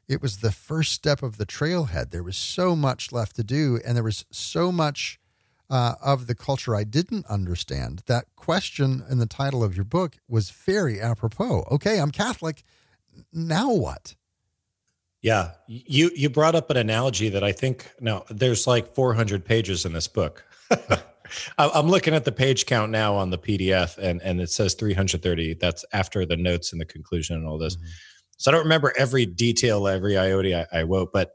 it 0.08 0.22
was 0.22 0.38
the 0.38 0.52
first 0.52 0.94
step 0.94 1.24
of 1.24 1.38
the 1.38 1.46
trailhead. 1.46 2.12
There 2.12 2.24
was 2.24 2.38
so 2.38 2.76
much 2.76 3.12
left 3.12 3.36
to 3.38 3.44
do 3.44 3.80
and 3.86 3.96
there 3.96 4.04
was 4.04 4.26
so 4.32 4.72
much 4.72 5.20
uh, 5.70 5.96
of 6.02 6.28
the 6.28 6.36
culture 6.36 6.76
I 6.76 6.84
didn't 6.84 7.26
understand. 7.26 8.04
That 8.06 8.26
question 8.36 9.04
in 9.10 9.18
the 9.18 9.26
title 9.26 9.64
of 9.64 9.76
your 9.76 9.86
book 9.86 10.18
was 10.28 10.52
very 10.52 11.02
apropos. 11.02 11.66
Okay 11.72 12.00
I'm 12.00 12.12
Catholic. 12.12 12.64
Now 13.34 13.74
what? 13.74 14.16
Yeah, 15.22 15.54
you 15.68 16.12
you 16.16 16.30
brought 16.30 16.54
up 16.54 16.70
an 16.70 16.78
analogy 16.78 17.30
that 17.30 17.44
I 17.44 17.52
think 17.52 17.92
now 18.00 18.26
there's 18.30 18.68
like 18.68 18.94
400 18.94 19.44
pages 19.44 19.84
in 19.84 19.92
this 19.92 20.08
book. 20.08 20.46
I'm 21.58 21.88
looking 21.88 22.14
at 22.14 22.26
the 22.26 22.32
page 22.32 22.66
count 22.66 22.92
now 22.92 23.16
on 23.16 23.30
the 23.30 23.38
PDF, 23.38 23.98
and 23.98 24.22
and 24.22 24.42
it 24.42 24.50
says 24.50 24.74
330. 24.76 25.56
That's 25.56 25.86
after 25.94 26.26
the 26.26 26.38
notes 26.38 26.72
and 26.72 26.82
the 26.82 26.86
conclusion 26.86 27.36
and 27.36 27.48
all 27.48 27.58
this. 27.58 27.76
Mm-hmm. 27.76 27.86
So 28.38 28.52
I 28.52 28.54
don't 28.54 28.64
remember 28.64 28.94
every 28.98 29.26
detail, 29.26 29.88
every 29.88 30.18
iota 30.18 30.68
I, 30.74 30.80
I 30.80 30.84
wrote, 30.84 31.12
but 31.14 31.32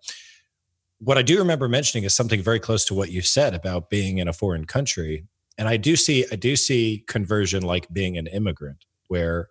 what 0.98 1.16
I 1.16 1.22
do 1.22 1.38
remember 1.38 1.68
mentioning 1.68 2.04
is 2.04 2.14
something 2.14 2.42
very 2.42 2.60
close 2.60 2.84
to 2.86 2.94
what 2.94 3.10
you 3.10 3.22
said 3.22 3.54
about 3.54 3.88
being 3.88 4.18
in 4.18 4.28
a 4.28 4.34
foreign 4.34 4.66
country. 4.66 5.24
And 5.56 5.66
I 5.66 5.76
do 5.76 5.96
see 5.96 6.26
I 6.30 6.36
do 6.36 6.56
see 6.56 7.04
conversion 7.08 7.62
like 7.62 7.88
being 7.92 8.18
an 8.18 8.26
immigrant, 8.26 8.84
where 9.08 9.48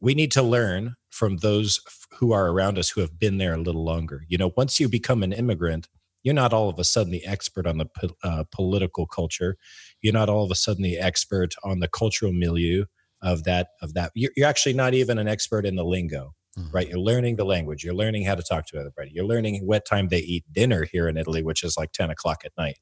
we 0.00 0.14
need 0.14 0.32
to 0.32 0.42
learn 0.42 0.96
from 1.10 1.38
those 1.38 1.80
who 2.12 2.32
are 2.32 2.48
around 2.48 2.78
us 2.78 2.90
who 2.90 3.00
have 3.00 3.18
been 3.18 3.38
there 3.38 3.54
a 3.54 3.58
little 3.58 3.84
longer. 3.84 4.24
You 4.28 4.38
know, 4.38 4.52
once 4.56 4.78
you 4.78 4.88
become 4.88 5.22
an 5.22 5.32
immigrant, 5.32 5.88
you're 6.24 6.34
not 6.34 6.52
all 6.52 6.68
of 6.68 6.78
a 6.78 6.84
sudden 6.84 7.12
the 7.12 7.24
expert 7.24 7.66
on 7.66 7.78
the 7.78 7.86
uh, 8.24 8.44
political 8.50 9.06
culture. 9.06 9.56
You're 10.02 10.12
not 10.12 10.28
all 10.28 10.44
of 10.44 10.50
a 10.50 10.56
sudden 10.56 10.82
the 10.82 10.98
expert 10.98 11.54
on 11.62 11.78
the 11.78 11.88
cultural 11.88 12.32
milieu 12.32 12.86
of 13.22 13.44
that 13.44 13.68
of 13.80 13.94
that. 13.94 14.10
You're, 14.14 14.32
you're 14.36 14.48
actually 14.48 14.74
not 14.74 14.94
even 14.94 15.18
an 15.18 15.28
expert 15.28 15.64
in 15.64 15.76
the 15.76 15.84
lingo 15.84 16.34
mm-hmm. 16.58 16.70
right? 16.74 16.88
You're 16.88 16.98
learning 16.98 17.36
the 17.36 17.44
language. 17.44 17.84
You're 17.84 17.94
learning 17.94 18.24
how 18.24 18.34
to 18.34 18.42
talk 18.42 18.66
to 18.66 18.78
everybody. 18.78 19.10
You're 19.12 19.24
learning 19.24 19.66
what 19.66 19.84
time 19.86 20.08
they 20.08 20.20
eat 20.20 20.44
dinner 20.52 20.84
here 20.90 21.08
in 21.08 21.16
italy 21.16 21.42
which 21.42 21.62
is 21.62 21.76
like 21.76 21.92
10 21.92 22.10
o'clock 22.10 22.42
at 22.44 22.52
night. 22.58 22.78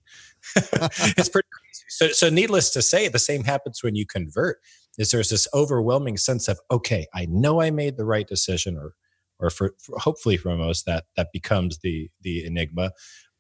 It's 1.17 1.29
pretty 1.29 1.49
crazy. 1.53 1.85
So, 1.89 2.09
so 2.09 2.31
needless 2.31 2.71
to 2.71 2.83
say 2.83 3.09
the 3.09 3.19
same 3.19 3.45
happens 3.45 3.83
when 3.83 3.95
you 3.95 4.07
convert 4.07 4.59
is 4.99 5.11
there's 5.11 5.31
this 5.31 5.49
overwhelming 5.55 6.17
sense 6.17 6.49
of 6.49 6.59
okay 6.71 7.07
i 7.15 7.27
know 7.31 7.61
i 7.61 7.71
made 7.71 7.97
the 7.97 8.05
right 8.05 8.27
decision 8.27 8.77
or 8.77 8.95
or 9.39 9.51
for, 9.51 9.75
for, 9.83 9.99
hopefully 9.99 10.37
for 10.37 10.55
most 10.57 10.85
that 10.87 11.05
that 11.17 11.29
becomes 11.33 11.79
the 11.79 12.11
the 12.21 12.45
enigma 12.45 12.93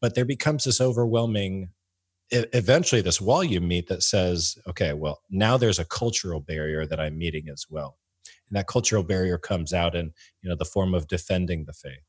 but 0.03 0.15
there 0.15 0.27
becomes 0.27 0.65
this 0.65 0.81
overwhelming 0.81 1.71
eventually 2.31 3.01
this 3.01 3.21
wall 3.21 3.45
you 3.45 3.61
meet 3.61 3.89
that 3.89 4.03
says 4.03 4.59
okay 4.67 4.95
well 4.95 5.21
now 5.31 5.57
there's 5.57 5.79
a 5.79 5.85
cultural 5.85 6.41
barrier 6.41 6.87
that 6.87 7.01
i'm 7.01 7.17
meeting 7.17 7.49
as 7.51 7.67
well. 7.71 7.99
And 8.49 8.57
that 8.57 8.67
cultural 8.67 9.03
barrier 9.03 9.39
comes 9.39 9.73
out 9.73 9.95
in 9.95 10.13
you 10.43 10.51
know 10.51 10.57
the 10.57 10.65
form 10.65 10.95
of 10.95 11.09
defending 11.09 11.65
the 11.65 11.73
faith 11.73 12.05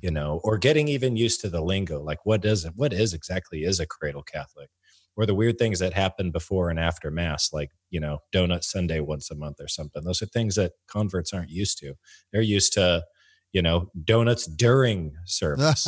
you 0.00 0.08
mm-hmm. 0.08 0.14
know 0.14 0.40
or 0.44 0.58
getting 0.58 0.88
even 0.88 1.16
used 1.16 1.40
to 1.40 1.48
the 1.48 1.62
lingo 1.62 2.00
like 2.02 2.24
what 2.24 2.40
does 2.40 2.64
it? 2.64 2.72
What 2.76 2.92
is 2.92 3.14
exactly 3.14 3.64
is 3.64 3.80
a 3.80 3.86
cradle 3.86 4.22
catholic? 4.22 4.68
Or 5.14 5.26
the 5.26 5.34
weird 5.34 5.58
things 5.58 5.78
that 5.80 5.92
happen 5.92 6.30
before 6.30 6.70
and 6.70 6.80
after 6.80 7.10
mass 7.10 7.52
like 7.52 7.70
you 7.90 8.00
know 8.00 8.18
donut 8.34 8.64
sunday 8.64 9.00
once 9.00 9.30
a 9.30 9.34
month 9.34 9.60
or 9.60 9.68
something. 9.68 10.02
Those 10.04 10.22
are 10.22 10.26
things 10.26 10.54
that 10.56 10.72
converts 10.88 11.32
aren't 11.32 11.50
used 11.50 11.78
to. 11.78 11.94
They're 12.32 12.42
used 12.42 12.72
to 12.74 13.04
you 13.52 13.62
know 13.62 13.90
donuts 14.04 14.46
during 14.46 15.12
service 15.24 15.86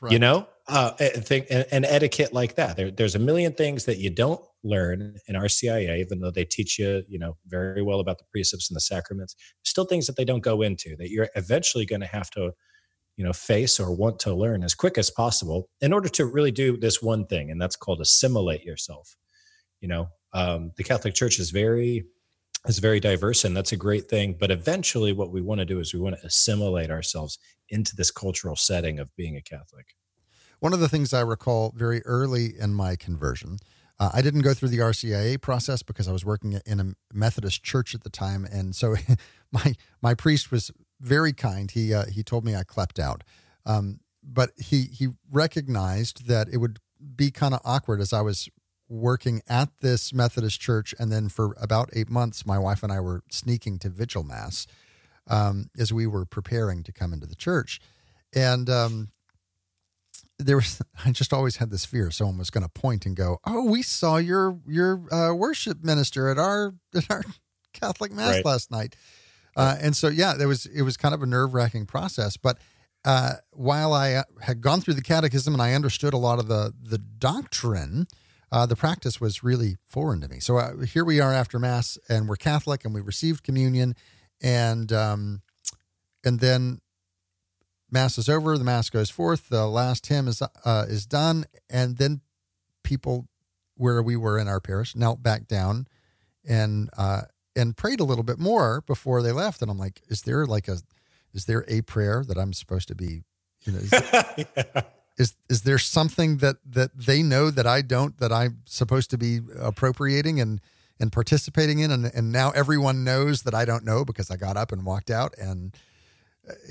right. 0.00 0.12
you 0.12 0.18
know 0.18 0.46
uh, 0.68 0.90
think 0.98 1.46
an 1.50 1.84
etiquette 1.84 2.32
like 2.32 2.56
that 2.56 2.76
there, 2.76 2.90
there's 2.90 3.14
a 3.14 3.20
million 3.20 3.52
things 3.52 3.84
that 3.84 3.98
you 3.98 4.10
don't 4.10 4.40
learn 4.66 5.16
in 5.28 5.34
RCIA, 5.34 5.98
even 5.98 6.20
though 6.20 6.30
they 6.30 6.44
teach 6.44 6.78
you, 6.78 7.02
you 7.08 7.18
know, 7.18 7.36
very 7.46 7.82
well 7.82 8.00
about 8.00 8.18
the 8.18 8.24
precepts 8.30 8.68
and 8.68 8.76
the 8.76 8.80
sacraments. 8.80 9.36
Still, 9.64 9.84
things 9.84 10.06
that 10.06 10.16
they 10.16 10.24
don't 10.24 10.40
go 10.42 10.62
into 10.62 10.96
that 10.96 11.10
you're 11.10 11.28
eventually 11.36 11.86
going 11.86 12.00
to 12.00 12.06
have 12.06 12.30
to, 12.30 12.52
you 13.16 13.24
know, 13.24 13.32
face 13.32 13.80
or 13.80 13.94
want 13.94 14.18
to 14.20 14.34
learn 14.34 14.62
as 14.62 14.74
quick 14.74 14.98
as 14.98 15.10
possible 15.10 15.68
in 15.80 15.92
order 15.92 16.08
to 16.10 16.26
really 16.26 16.50
do 16.50 16.76
this 16.76 17.00
one 17.00 17.26
thing, 17.26 17.50
and 17.50 17.60
that's 17.60 17.76
called 17.76 18.00
assimilate 18.00 18.64
yourself. 18.64 19.16
You 19.80 19.88
know, 19.88 20.08
um, 20.32 20.72
the 20.76 20.84
Catholic 20.84 21.14
Church 21.14 21.38
is 21.38 21.50
very 21.50 22.04
is 22.66 22.78
very 22.78 23.00
diverse, 23.00 23.44
and 23.44 23.56
that's 23.56 23.72
a 23.72 23.76
great 23.76 24.08
thing. 24.08 24.36
But 24.38 24.50
eventually, 24.50 25.12
what 25.12 25.30
we 25.30 25.40
want 25.40 25.60
to 25.60 25.64
do 25.64 25.80
is 25.80 25.94
we 25.94 26.00
want 26.00 26.18
to 26.18 26.26
assimilate 26.26 26.90
ourselves 26.90 27.38
into 27.68 27.96
this 27.96 28.10
cultural 28.10 28.56
setting 28.56 28.98
of 28.98 29.14
being 29.16 29.36
a 29.36 29.42
Catholic. 29.42 29.94
One 30.60 30.72
of 30.72 30.80
the 30.80 30.88
things 30.88 31.12
I 31.12 31.20
recall 31.20 31.72
very 31.74 32.02
early 32.04 32.54
in 32.58 32.74
my 32.74 32.96
conversion, 32.96 33.58
uh, 33.98 34.10
I 34.12 34.22
didn't 34.22 34.42
go 34.42 34.54
through 34.54 34.70
the 34.70 34.78
RCIA 34.78 35.40
process 35.40 35.82
because 35.82 36.08
I 36.08 36.12
was 36.12 36.24
working 36.24 36.60
in 36.66 36.80
a 36.80 36.94
Methodist 37.12 37.62
church 37.62 37.94
at 37.94 38.04
the 38.04 38.10
time, 38.10 38.46
and 38.50 38.74
so 38.74 38.96
my 39.52 39.74
my 40.02 40.14
priest 40.14 40.50
was 40.50 40.70
very 41.00 41.32
kind. 41.32 41.70
He 41.70 41.92
uh, 41.92 42.06
he 42.06 42.22
told 42.22 42.44
me 42.44 42.54
I 42.54 42.62
clept 42.62 42.98
out, 42.98 43.22
um, 43.64 44.00
but 44.22 44.50
he 44.58 44.82
he 44.92 45.08
recognized 45.30 46.26
that 46.26 46.48
it 46.48 46.58
would 46.58 46.78
be 47.14 47.30
kind 47.30 47.54
of 47.54 47.60
awkward 47.64 48.00
as 48.00 48.12
I 48.12 48.22
was 48.22 48.48
working 48.88 49.42
at 49.48 49.68
this 49.80 50.12
Methodist 50.12 50.60
church, 50.60 50.94
and 50.98 51.10
then 51.10 51.28
for 51.28 51.56
about 51.60 51.90
eight 51.92 52.10
months, 52.10 52.46
my 52.46 52.58
wife 52.58 52.82
and 52.82 52.92
I 52.92 53.00
were 53.00 53.22
sneaking 53.30 53.78
to 53.80 53.88
vigil 53.88 54.24
mass 54.24 54.66
um, 55.28 55.70
as 55.78 55.92
we 55.92 56.06
were 56.06 56.24
preparing 56.24 56.82
to 56.84 56.92
come 56.92 57.12
into 57.12 57.26
the 57.26 57.34
church, 57.34 57.80
and 58.34 58.68
um, 58.68 59.08
there 60.38 60.56
was 60.56 60.80
I 61.04 61.12
just 61.12 61.32
always 61.32 61.56
had 61.56 61.70
this 61.70 61.84
fear 61.84 62.10
someone 62.10 62.38
was 62.38 62.50
going 62.50 62.64
to 62.64 62.70
point 62.70 63.06
and 63.06 63.16
go, 63.16 63.38
"Oh, 63.44 63.64
we 63.64 63.82
saw 63.82 64.16
your 64.16 64.58
your 64.66 65.02
uh, 65.12 65.34
worship 65.34 65.82
minister 65.82 66.28
at 66.28 66.38
our 66.38 66.74
at 66.94 67.10
our 67.10 67.22
Catholic 67.72 68.12
mass 68.12 68.36
right. 68.36 68.44
last 68.44 68.70
night," 68.70 68.96
uh, 69.56 69.76
and 69.80 69.96
so 69.96 70.08
yeah, 70.08 70.34
there 70.34 70.48
was 70.48 70.66
it 70.66 70.82
was 70.82 70.96
kind 70.96 71.14
of 71.14 71.22
a 71.22 71.26
nerve 71.26 71.54
wracking 71.54 71.86
process, 71.86 72.36
but. 72.36 72.58
Uh, 73.04 73.34
while 73.52 73.92
I 73.92 74.14
uh, 74.14 74.24
had 74.40 74.60
gone 74.60 74.80
through 74.80 74.94
the 74.94 75.00
catechism 75.00 75.54
and 75.54 75.62
I 75.62 75.74
understood 75.74 76.12
a 76.12 76.16
lot 76.16 76.40
of 76.40 76.48
the 76.48 76.74
the 76.82 76.98
doctrine, 76.98 78.08
uh, 78.52 78.66
the 78.66 78.76
practice 78.76 79.20
was 79.20 79.42
really 79.42 79.76
foreign 79.84 80.20
to 80.20 80.28
me. 80.28 80.40
So 80.40 80.58
uh, 80.58 80.78
here 80.78 81.04
we 81.04 81.20
are 81.20 81.32
after 81.32 81.58
Mass, 81.58 81.98
and 82.08 82.28
we're 82.28 82.36
Catholic, 82.36 82.84
and 82.84 82.94
we 82.94 83.00
received 83.00 83.42
communion, 83.42 83.94
and 84.42 84.92
um, 84.92 85.42
and 86.24 86.40
then 86.40 86.80
Mass 87.90 88.18
is 88.18 88.28
over, 88.28 88.58
the 88.58 88.64
Mass 88.64 88.90
goes 88.90 89.10
forth, 89.10 89.48
the 89.48 89.66
last 89.66 90.06
hymn 90.06 90.28
is 90.28 90.42
uh, 90.42 90.86
is 90.88 91.06
done, 91.06 91.44
and 91.70 91.98
then 91.98 92.20
people 92.82 93.28
where 93.76 94.02
we 94.02 94.16
were 94.16 94.38
in 94.38 94.48
our 94.48 94.60
parish 94.60 94.96
knelt 94.96 95.22
back 95.22 95.46
down 95.46 95.86
and 96.48 96.90
uh, 96.96 97.22
and 97.54 97.76
prayed 97.76 98.00
a 98.00 98.04
little 98.04 98.24
bit 98.24 98.38
more 98.38 98.82
before 98.86 99.22
they 99.22 99.32
left. 99.32 99.62
And 99.62 99.70
I'm 99.70 99.78
like, 99.78 100.02
is 100.08 100.22
there 100.22 100.46
like 100.46 100.68
a 100.68 100.78
is 101.32 101.44
there 101.46 101.64
a 101.68 101.82
prayer 101.82 102.24
that 102.26 102.38
I'm 102.38 102.52
supposed 102.52 102.88
to 102.88 102.94
be, 102.94 103.22
you 103.64 103.72
know, 103.72 103.78
is, 103.78 103.92
yeah. 104.56 104.82
is, 105.18 105.34
is 105.50 105.62
there 105.62 105.78
something 105.78 106.38
that 106.38 106.56
that 106.68 106.96
they 106.96 107.22
know 107.22 107.50
that 107.50 107.66
I 107.66 107.82
don't 107.82 108.18
that 108.18 108.32
I'm 108.32 108.62
supposed 108.64 109.10
to 109.10 109.18
be 109.18 109.40
appropriating 109.58 110.40
and 110.40 110.60
and 110.98 111.12
participating 111.12 111.78
in, 111.78 111.90
and 111.90 112.06
and 112.06 112.32
now 112.32 112.50
everyone 112.50 113.04
knows 113.04 113.42
that 113.42 113.54
I 113.54 113.64
don't 113.64 113.84
know 113.84 114.04
because 114.04 114.30
I 114.30 114.36
got 114.36 114.56
up 114.56 114.72
and 114.72 114.84
walked 114.84 115.10
out 115.10 115.34
and 115.38 115.76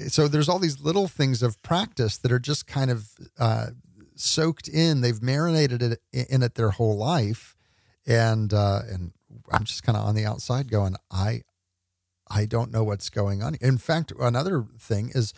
so 0.07 0.27
there's 0.27 0.49
all 0.49 0.59
these 0.59 0.79
little 0.79 1.07
things 1.07 1.41
of 1.43 1.61
practice 1.61 2.17
that 2.17 2.31
are 2.31 2.39
just 2.39 2.67
kind 2.67 2.89
of 2.89 3.09
uh, 3.39 3.67
soaked 4.15 4.67
in. 4.67 5.01
They've 5.01 5.21
marinated 5.21 5.81
it 5.81 6.01
in 6.13 6.43
it 6.43 6.55
their 6.55 6.71
whole 6.71 6.97
life, 6.97 7.55
and 8.05 8.53
uh, 8.53 8.81
and 8.89 9.11
I'm 9.51 9.63
just 9.63 9.83
kind 9.83 9.97
of 9.97 10.05
on 10.05 10.15
the 10.15 10.25
outside 10.25 10.69
going, 10.71 10.95
I 11.11 11.41
I 12.29 12.45
don't 12.45 12.71
know 12.71 12.83
what's 12.83 13.09
going 13.09 13.43
on. 13.43 13.55
In 13.61 13.77
fact, 13.77 14.13
another 14.19 14.65
thing 14.79 15.11
is, 15.13 15.33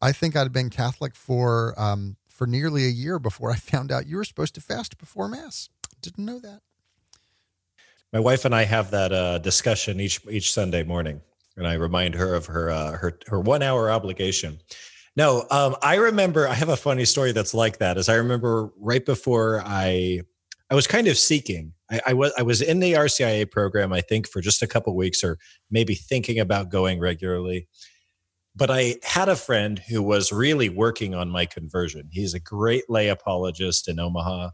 I 0.00 0.12
think 0.12 0.36
I'd 0.36 0.52
been 0.52 0.70
Catholic 0.70 1.14
for 1.14 1.74
um, 1.78 2.16
for 2.28 2.46
nearly 2.46 2.84
a 2.84 2.90
year 2.90 3.18
before 3.18 3.50
I 3.50 3.56
found 3.56 3.90
out 3.90 4.06
you 4.06 4.16
were 4.16 4.24
supposed 4.24 4.54
to 4.56 4.60
fast 4.60 4.98
before 4.98 5.28
Mass. 5.28 5.68
Didn't 6.02 6.24
know 6.24 6.38
that. 6.40 6.60
My 8.12 8.20
wife 8.20 8.44
and 8.44 8.54
I 8.54 8.64
have 8.64 8.90
that 8.90 9.12
uh, 9.12 9.38
discussion 9.38 10.00
each 10.00 10.20
each 10.28 10.52
Sunday 10.52 10.82
morning 10.82 11.20
and 11.60 11.66
I 11.66 11.74
remind 11.74 12.14
her 12.14 12.34
of 12.34 12.46
her 12.46 12.70
uh, 12.70 12.92
her 12.92 13.18
her 13.26 13.40
one 13.40 13.62
hour 13.62 13.90
obligation. 13.90 14.58
No, 15.16 15.46
um, 15.50 15.76
I 15.82 15.96
remember. 15.96 16.48
I 16.48 16.54
have 16.54 16.68
a 16.68 16.76
funny 16.76 17.04
story 17.04 17.32
that's 17.32 17.54
like 17.54 17.78
that. 17.78 17.98
As 17.98 18.08
I 18.08 18.14
remember, 18.14 18.70
right 18.78 19.04
before 19.04 19.62
I 19.64 20.22
I 20.70 20.74
was 20.74 20.86
kind 20.86 21.06
of 21.06 21.18
seeking. 21.18 21.72
I, 21.90 22.00
I, 22.06 22.12
was 22.14 22.32
I 22.38 22.42
was 22.42 22.62
in 22.62 22.78
the 22.78 22.92
RCIA 22.92 23.50
program, 23.50 23.92
I 23.92 24.00
think, 24.00 24.28
for 24.28 24.40
just 24.40 24.62
a 24.62 24.68
couple 24.68 24.96
weeks, 24.96 25.24
or 25.24 25.38
maybe 25.70 25.94
thinking 25.94 26.38
about 26.38 26.70
going 26.70 27.00
regularly. 27.00 27.68
But 28.54 28.70
I 28.70 28.96
had 29.02 29.28
a 29.28 29.36
friend 29.36 29.78
who 29.78 30.02
was 30.02 30.32
really 30.32 30.68
working 30.68 31.14
on 31.14 31.28
my 31.28 31.46
conversion. 31.46 32.08
He's 32.12 32.34
a 32.34 32.40
great 32.40 32.88
lay 32.88 33.08
apologist 33.08 33.88
in 33.88 33.98
Omaha, 33.98 34.50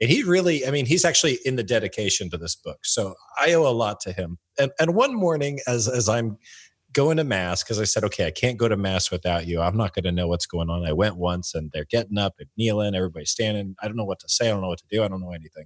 and 0.00 0.10
he 0.10 0.22
really, 0.22 0.66
I 0.66 0.70
mean, 0.70 0.86
he's 0.86 1.04
actually 1.04 1.38
in 1.44 1.56
the 1.56 1.62
dedication 1.62 2.28
to 2.30 2.36
this 2.36 2.54
book. 2.54 2.78
So 2.84 3.14
I 3.40 3.54
owe 3.54 3.66
a 3.66 3.72
lot 3.72 4.00
to 4.00 4.12
him. 4.12 4.38
And, 4.58 4.70
and 4.78 4.94
one 4.94 5.14
morning, 5.14 5.60
as, 5.66 5.88
as 5.88 6.08
I'm 6.08 6.36
going 6.92 7.16
to 7.16 7.24
mass, 7.24 7.62
because 7.62 7.80
I 7.80 7.84
said, 7.84 8.04
okay, 8.04 8.26
I 8.26 8.30
can't 8.30 8.58
go 8.58 8.68
to 8.68 8.76
mass 8.76 9.10
without 9.10 9.46
you. 9.46 9.60
I'm 9.60 9.76
not 9.76 9.94
going 9.94 10.04
to 10.04 10.12
know 10.12 10.28
what's 10.28 10.46
going 10.46 10.68
on. 10.68 10.86
I 10.86 10.92
went 10.92 11.16
once 11.16 11.54
and 11.54 11.70
they're 11.72 11.86
getting 11.86 12.18
up 12.18 12.34
and 12.38 12.48
kneeling, 12.58 12.94
everybody's 12.94 13.30
standing. 13.30 13.74
I 13.82 13.86
don't 13.86 13.96
know 13.96 14.04
what 14.04 14.20
to 14.20 14.28
say. 14.28 14.48
I 14.48 14.50
don't 14.50 14.60
know 14.60 14.68
what 14.68 14.78
to 14.78 14.84
do. 14.90 15.02
I 15.02 15.08
don't 15.08 15.20
know 15.20 15.32
anything. 15.32 15.64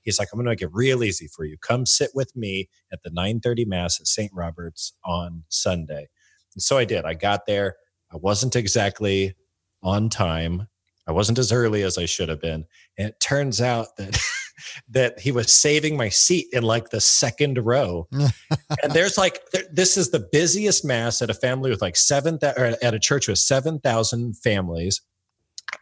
He's 0.00 0.18
like, 0.18 0.28
I'm 0.32 0.38
going 0.38 0.46
to 0.46 0.50
make 0.52 0.62
it 0.62 0.70
real 0.72 1.04
easy 1.04 1.28
for 1.34 1.44
you. 1.44 1.56
Come 1.58 1.84
sit 1.84 2.10
with 2.14 2.34
me 2.34 2.68
at 2.92 3.02
the 3.02 3.10
930 3.10 3.64
mass 3.66 4.00
at 4.00 4.06
St. 4.06 4.30
Robert's 4.32 4.94
on 5.04 5.42
Sunday. 5.48 6.06
And 6.54 6.62
so 6.62 6.78
I 6.78 6.84
did. 6.86 7.04
I 7.04 7.14
got 7.14 7.44
there. 7.46 7.76
I 8.12 8.16
wasn't 8.16 8.56
exactly 8.56 9.34
on 9.82 10.08
time 10.08 10.68
I 11.06 11.12
wasn't 11.12 11.38
as 11.38 11.52
early 11.52 11.82
as 11.82 11.98
I 11.98 12.06
should 12.06 12.28
have 12.28 12.40
been. 12.40 12.64
And 12.98 13.08
it 13.08 13.20
turns 13.20 13.60
out 13.60 13.96
that 13.98 14.18
that 14.88 15.18
he 15.18 15.32
was 15.32 15.52
saving 15.52 15.96
my 15.96 16.08
seat 16.08 16.46
in 16.52 16.62
like 16.62 16.90
the 16.90 17.00
second 17.00 17.58
row. 17.58 18.08
and 18.12 18.92
there's 18.92 19.18
like 19.18 19.40
this 19.70 19.96
is 19.96 20.10
the 20.10 20.26
busiest 20.32 20.84
mass 20.84 21.22
at 21.22 21.30
a 21.30 21.34
family 21.34 21.70
with 21.70 21.82
like 21.82 21.96
seven 21.96 22.38
or 22.42 22.74
at 22.82 22.94
a 22.94 22.98
church 22.98 23.28
with 23.28 23.38
7,000 23.38 24.36
families. 24.38 25.00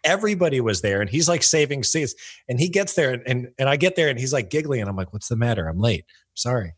Everybody 0.03 0.61
was 0.61 0.81
there 0.81 1.01
and 1.01 1.11
he's 1.11 1.29
like 1.29 1.43
saving 1.43 1.85
seats 1.85 2.15
and 2.49 2.59
he 2.59 2.69
gets 2.69 2.95
there 2.95 3.13
and, 3.13 3.23
and 3.27 3.49
and 3.59 3.69
I 3.69 3.77
get 3.77 3.97
there 3.97 4.09
and 4.09 4.19
he's 4.19 4.33
like 4.33 4.51
giggling 4.51 4.81
and 4.81 4.89
I'm 4.89 4.97
like 4.97 5.13
what's 5.13 5.29
the 5.29 5.37
matter? 5.37 5.69
I'm 5.69 5.79
late. 5.79 6.05
sorry. 6.35 6.75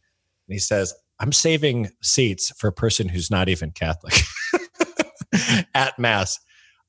And 0.49 0.55
he 0.55 0.61
says, 0.61 0.95
"I'm 1.19 1.33
saving 1.33 1.91
seats 2.03 2.53
for 2.57 2.69
a 2.69 2.73
person 2.73 3.09
who's 3.09 3.31
not 3.31 3.49
even 3.49 3.73
Catholic." 3.73 4.15
at 5.75 5.99
mass 5.99 6.39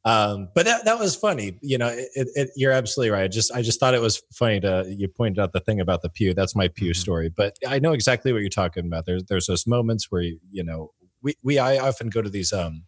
um, 0.07 0.47
but 0.55 0.65
that, 0.65 0.85
that 0.85 0.99
was 0.99 1.17
funny. 1.17 1.57
You 1.61 1.77
know, 1.77 1.89
it, 1.89 2.09
it, 2.15 2.49
you're 2.55 2.71
absolutely 2.71 3.11
right. 3.11 3.25
I 3.25 3.27
just 3.27 3.51
I 3.51 3.61
just 3.61 3.77
thought 3.77 3.93
it 3.93 4.01
was 4.01 4.21
funny 4.33 4.61
to 4.61 4.85
you 4.87 5.09
pointed 5.09 5.37
out 5.37 5.51
the 5.51 5.59
thing 5.59 5.81
about 5.81 6.01
the 6.01 6.09
pew. 6.09 6.33
That's 6.33 6.55
my 6.55 6.69
pew 6.69 6.91
mm-hmm. 6.91 7.01
story. 7.01 7.29
But 7.29 7.57
I 7.67 7.79
know 7.79 7.91
exactly 7.91 8.31
what 8.31 8.39
you're 8.39 8.49
talking 8.49 8.85
about. 8.85 9.05
There's 9.05 9.25
there's 9.25 9.47
those 9.47 9.67
moments 9.67 10.07
where 10.09 10.21
you, 10.21 10.39
you 10.49 10.63
know 10.63 10.91
we 11.21 11.35
we 11.43 11.59
I 11.59 11.77
often 11.77 12.09
go 12.09 12.21
to 12.21 12.29
these 12.29 12.53
um 12.53 12.83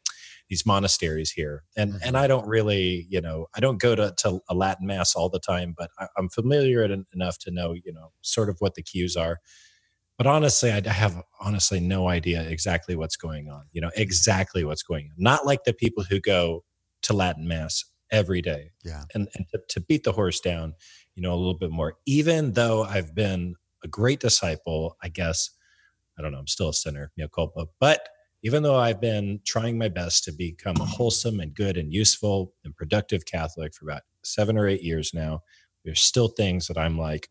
these 0.49 0.65
monasteries 0.65 1.29
here 1.29 1.63
and 1.77 1.93
mm-hmm. 1.93 2.08
and 2.08 2.17
i 2.17 2.25
don't 2.25 2.47
really 2.47 3.05
you 3.08 3.21
know 3.21 3.45
i 3.55 3.60
don't 3.60 3.79
go 3.79 3.93
to, 3.93 4.12
to 4.17 4.39
a 4.49 4.55
latin 4.55 4.88
mass 4.88 5.13
all 5.13 5.29
the 5.29 5.39
time 5.39 5.75
but 5.77 5.91
I, 5.99 6.08
am 6.17 6.27
familiar 6.27 6.84
enough 7.13 7.38
to 7.41 7.51
know 7.51 7.73
you 7.73 7.93
know 7.93 8.12
sort 8.21 8.49
of 8.49 8.55
what 8.58 8.73
the 8.73 8.82
cues 8.82 9.15
are 9.15 9.38
but 10.17 10.25
honestly 10.25 10.71
i 10.71 10.82
have 10.89 11.21
honestly 11.39 11.79
no 11.79 12.10
idea 12.10 12.41
exactly 12.49 12.95
what's 12.95 13.15
going 13.15 13.47
on 13.47 13.65
you 13.73 13.79
know 13.79 13.91
exactly 13.95 14.63
what's 14.63 14.82
going 14.82 15.12
on 15.12 15.23
not 15.23 15.45
like 15.45 15.65
the 15.65 15.73
people 15.73 16.03
who 16.03 16.19
go 16.19 16.63
to 17.03 17.13
Latin 17.13 17.47
Mass 17.47 17.85
every 18.12 18.41
day. 18.41 18.71
Yeah. 18.83 19.03
And, 19.13 19.27
and 19.35 19.45
to, 19.49 19.59
to 19.69 19.81
beat 19.81 20.03
the 20.03 20.12
horse 20.12 20.39
down, 20.39 20.73
you 21.15 21.21
know, 21.21 21.33
a 21.33 21.38
little 21.38 21.57
bit 21.57 21.71
more. 21.71 21.95
Even 22.05 22.53
though 22.53 22.83
I've 22.83 23.13
been 23.13 23.55
a 23.83 23.88
great 23.88 24.19
disciple, 24.19 24.97
I 25.03 25.09
guess, 25.09 25.49
I 26.17 26.21
don't 26.21 26.31
know, 26.31 26.39
I'm 26.39 26.47
still 26.47 26.69
a 26.69 26.73
sinner, 26.73 27.12
mea 27.17 27.27
culpa. 27.33 27.65
But 27.79 28.09
even 28.43 28.63
though 28.63 28.77
I've 28.77 29.01
been 29.01 29.41
trying 29.45 29.77
my 29.77 29.89
best 29.89 30.23
to 30.25 30.31
become 30.31 30.77
a 30.77 30.85
wholesome 30.85 31.39
and 31.39 31.53
good 31.53 31.77
and 31.77 31.93
useful 31.93 32.53
and 32.63 32.75
productive 32.75 33.25
Catholic 33.25 33.73
for 33.73 33.85
about 33.89 34.03
seven 34.23 34.57
or 34.57 34.67
eight 34.67 34.81
years 34.81 35.13
now, 35.13 35.41
there's 35.83 36.01
still 36.01 36.29
things 36.29 36.67
that 36.67 36.77
I'm 36.77 36.97
like, 36.97 37.29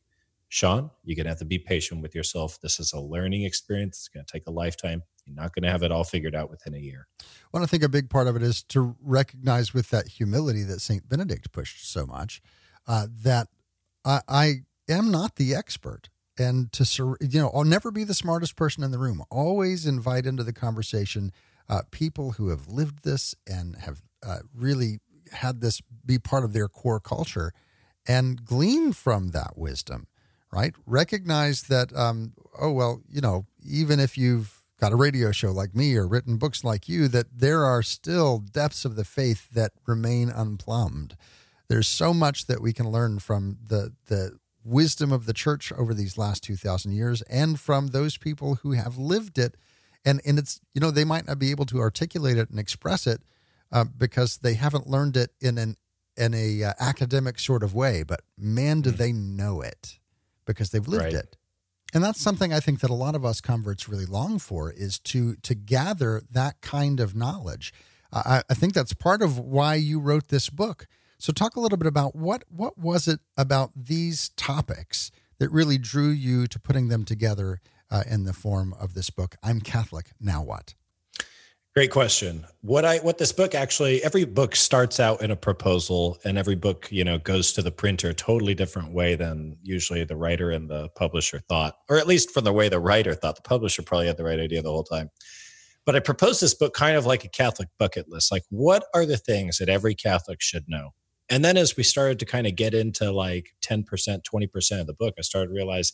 Shaun, 0.50 0.90
you're 1.04 1.16
going 1.16 1.24
to 1.24 1.30
have 1.30 1.38
to 1.38 1.44
be 1.44 1.58
patient 1.58 2.00
with 2.00 2.14
yourself. 2.14 2.58
This 2.62 2.80
is 2.80 2.92
a 2.92 3.00
learning 3.00 3.42
experience. 3.42 3.98
It's 3.98 4.08
going 4.08 4.24
to 4.24 4.32
take 4.32 4.46
a 4.46 4.50
lifetime. 4.50 5.02
You're 5.28 5.42
not 5.42 5.54
going 5.54 5.62
to 5.64 5.70
have 5.70 5.82
it 5.82 5.92
all 5.92 6.04
figured 6.04 6.34
out 6.34 6.50
within 6.50 6.74
a 6.74 6.78
year. 6.78 7.06
Well, 7.52 7.62
I 7.62 7.66
think 7.66 7.82
a 7.82 7.88
big 7.88 8.08
part 8.10 8.26
of 8.26 8.36
it 8.36 8.42
is 8.42 8.62
to 8.64 8.96
recognize 9.00 9.74
with 9.74 9.90
that 9.90 10.08
humility 10.08 10.62
that 10.64 10.80
St. 10.80 11.08
Benedict 11.08 11.52
pushed 11.52 11.90
so 11.90 12.06
much 12.06 12.40
uh, 12.86 13.06
that 13.22 13.48
I, 14.04 14.20
I 14.28 14.54
am 14.88 15.10
not 15.10 15.36
the 15.36 15.54
expert. 15.54 16.08
And 16.38 16.72
to, 16.72 17.16
you 17.20 17.40
know, 17.40 17.50
I'll 17.52 17.64
never 17.64 17.90
be 17.90 18.04
the 18.04 18.14
smartest 18.14 18.56
person 18.56 18.84
in 18.84 18.90
the 18.90 18.98
room. 18.98 19.22
Always 19.30 19.86
invite 19.86 20.24
into 20.24 20.44
the 20.44 20.52
conversation 20.52 21.32
uh, 21.68 21.82
people 21.90 22.32
who 22.32 22.48
have 22.48 22.68
lived 22.68 23.04
this 23.04 23.34
and 23.46 23.76
have 23.76 24.02
uh, 24.24 24.38
really 24.54 25.00
had 25.32 25.60
this 25.60 25.82
be 26.06 26.18
part 26.18 26.44
of 26.44 26.52
their 26.52 26.68
core 26.68 27.00
culture 27.00 27.52
and 28.06 28.44
glean 28.44 28.92
from 28.92 29.28
that 29.28 29.58
wisdom 29.58 30.06
right? 30.52 30.74
Recognize 30.86 31.64
that, 31.64 31.94
um, 31.96 32.32
oh, 32.60 32.72
well, 32.72 33.02
you 33.08 33.20
know, 33.20 33.46
even 33.64 34.00
if 34.00 34.16
you've 34.16 34.57
got 34.80 34.92
a 34.92 34.96
radio 34.96 35.32
show 35.32 35.50
like 35.50 35.74
me 35.74 35.96
or 35.96 36.06
written 36.06 36.36
books 36.36 36.62
like 36.62 36.88
you, 36.88 37.08
that 37.08 37.26
there 37.38 37.64
are 37.64 37.82
still 37.82 38.38
depths 38.38 38.84
of 38.84 38.96
the 38.96 39.04
faith 39.04 39.50
that 39.50 39.72
remain 39.86 40.30
unplumbed. 40.30 41.16
There's 41.68 41.88
so 41.88 42.14
much 42.14 42.46
that 42.46 42.62
we 42.62 42.72
can 42.72 42.90
learn 42.90 43.18
from 43.18 43.58
the, 43.66 43.92
the 44.06 44.38
wisdom 44.64 45.12
of 45.12 45.26
the 45.26 45.32
church 45.32 45.72
over 45.72 45.92
these 45.92 46.16
last 46.16 46.42
2,000 46.44 46.92
years 46.92 47.22
and 47.22 47.58
from 47.58 47.88
those 47.88 48.16
people 48.16 48.56
who 48.56 48.72
have 48.72 48.96
lived 48.96 49.38
it. 49.38 49.56
And, 50.04 50.20
and 50.24 50.38
it's, 50.38 50.60
you 50.74 50.80
know, 50.80 50.90
they 50.90 51.04
might 51.04 51.26
not 51.26 51.38
be 51.38 51.50
able 51.50 51.66
to 51.66 51.80
articulate 51.80 52.38
it 52.38 52.50
and 52.50 52.58
express 52.58 53.06
it 53.06 53.20
uh, 53.72 53.84
because 53.84 54.38
they 54.38 54.54
haven't 54.54 54.86
learned 54.86 55.16
it 55.16 55.30
in 55.40 55.58
an 55.58 55.76
in 56.18 56.34
a 56.34 56.64
uh, 56.64 56.72
academic 56.80 57.38
sort 57.38 57.62
of 57.62 57.74
way, 57.74 58.02
but 58.02 58.22
man, 58.36 58.80
do 58.80 58.90
mm. 58.90 58.96
they 58.96 59.12
know 59.12 59.60
it 59.60 59.98
because 60.44 60.70
they've 60.70 60.88
lived 60.88 61.04
right. 61.04 61.14
it. 61.14 61.36
And 61.94 62.04
that's 62.04 62.20
something 62.20 62.52
I 62.52 62.60
think 62.60 62.80
that 62.80 62.90
a 62.90 62.94
lot 62.94 63.14
of 63.14 63.24
us 63.24 63.40
converts 63.40 63.88
really 63.88 64.04
long 64.06 64.38
for 64.38 64.70
is 64.70 64.98
to 65.00 65.36
to 65.36 65.54
gather 65.54 66.22
that 66.30 66.60
kind 66.60 67.00
of 67.00 67.14
knowledge. 67.16 67.72
I, 68.12 68.42
I 68.48 68.54
think 68.54 68.74
that's 68.74 68.92
part 68.94 69.22
of 69.22 69.38
why 69.38 69.74
you 69.74 70.00
wrote 70.00 70.28
this 70.28 70.48
book 70.50 70.86
So, 71.18 71.32
talk 71.32 71.56
a 71.56 71.60
little 71.60 71.78
bit 71.78 71.86
about 71.86 72.14
what 72.14 72.44
what 72.48 72.78
was 72.78 73.08
it 73.08 73.20
about 73.36 73.70
these 73.74 74.30
topics 74.30 75.10
that 75.38 75.50
really 75.50 75.78
drew 75.78 76.10
you 76.10 76.46
to 76.46 76.60
putting 76.60 76.88
them 76.88 77.04
together 77.04 77.60
uh, 77.90 78.04
in 78.08 78.24
the 78.24 78.32
form 78.32 78.74
of 78.78 78.94
this 78.94 79.10
book. 79.10 79.36
I'm 79.42 79.60
Catholic. 79.60 80.10
Now 80.20 80.42
what? 80.42 80.74
Great 81.78 81.92
question. 81.92 82.44
What 82.62 82.84
I 82.84 82.98
what 82.98 83.18
this 83.18 83.30
book 83.30 83.54
actually 83.54 84.02
every 84.02 84.24
book 84.24 84.56
starts 84.56 84.98
out 84.98 85.22
in 85.22 85.30
a 85.30 85.36
proposal 85.36 86.18
and 86.24 86.36
every 86.36 86.56
book, 86.56 86.88
you 86.90 87.04
know, 87.04 87.18
goes 87.18 87.52
to 87.52 87.62
the 87.62 87.70
printer 87.70 88.12
totally 88.12 88.52
different 88.52 88.90
way 88.90 89.14
than 89.14 89.56
usually 89.62 90.02
the 90.02 90.16
writer 90.16 90.50
and 90.50 90.68
the 90.68 90.88
publisher 90.96 91.38
thought. 91.48 91.76
Or 91.88 91.96
at 91.96 92.08
least 92.08 92.32
from 92.32 92.42
the 92.42 92.52
way 92.52 92.68
the 92.68 92.80
writer 92.80 93.14
thought. 93.14 93.36
The 93.36 93.42
publisher 93.42 93.82
probably 93.82 94.08
had 94.08 94.16
the 94.16 94.24
right 94.24 94.40
idea 94.40 94.60
the 94.60 94.72
whole 94.72 94.82
time. 94.82 95.08
But 95.86 95.94
I 95.94 96.00
proposed 96.00 96.42
this 96.42 96.52
book 96.52 96.74
kind 96.74 96.96
of 96.96 97.06
like 97.06 97.22
a 97.22 97.28
Catholic 97.28 97.68
bucket 97.78 98.08
list. 98.08 98.32
Like 98.32 98.42
what 98.50 98.86
are 98.92 99.06
the 99.06 99.16
things 99.16 99.58
that 99.58 99.68
every 99.68 99.94
Catholic 99.94 100.42
should 100.42 100.64
know? 100.66 100.94
And 101.30 101.44
then 101.44 101.56
as 101.56 101.76
we 101.76 101.84
started 101.84 102.18
to 102.18 102.26
kind 102.26 102.48
of 102.48 102.56
get 102.56 102.74
into 102.74 103.12
like 103.12 103.54
10%, 103.62 103.84
20% 103.86 104.80
of 104.80 104.88
the 104.88 104.94
book, 104.94 105.14
I 105.16 105.22
started 105.22 105.46
to 105.46 105.54
realize 105.54 105.92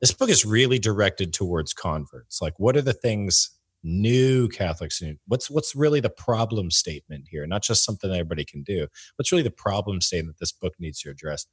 this 0.00 0.12
book 0.12 0.30
is 0.30 0.46
really 0.46 0.78
directed 0.78 1.34
towards 1.34 1.74
converts. 1.74 2.40
Like 2.40 2.54
what 2.58 2.74
are 2.74 2.80
the 2.80 2.94
things 2.94 3.50
new 3.82 4.48
Catholics. 4.48 5.02
What's 5.26 5.50
what's 5.50 5.74
really 5.74 6.00
the 6.00 6.10
problem 6.10 6.70
statement 6.70 7.26
here? 7.30 7.46
Not 7.46 7.62
just 7.62 7.84
something 7.84 8.10
everybody 8.10 8.44
can 8.44 8.62
do. 8.62 8.86
What's 9.16 9.32
really 9.32 9.42
the 9.42 9.50
problem 9.50 10.00
statement 10.00 10.36
this 10.38 10.52
book 10.52 10.74
needs 10.78 11.00
to 11.00 11.10
address? 11.10 11.46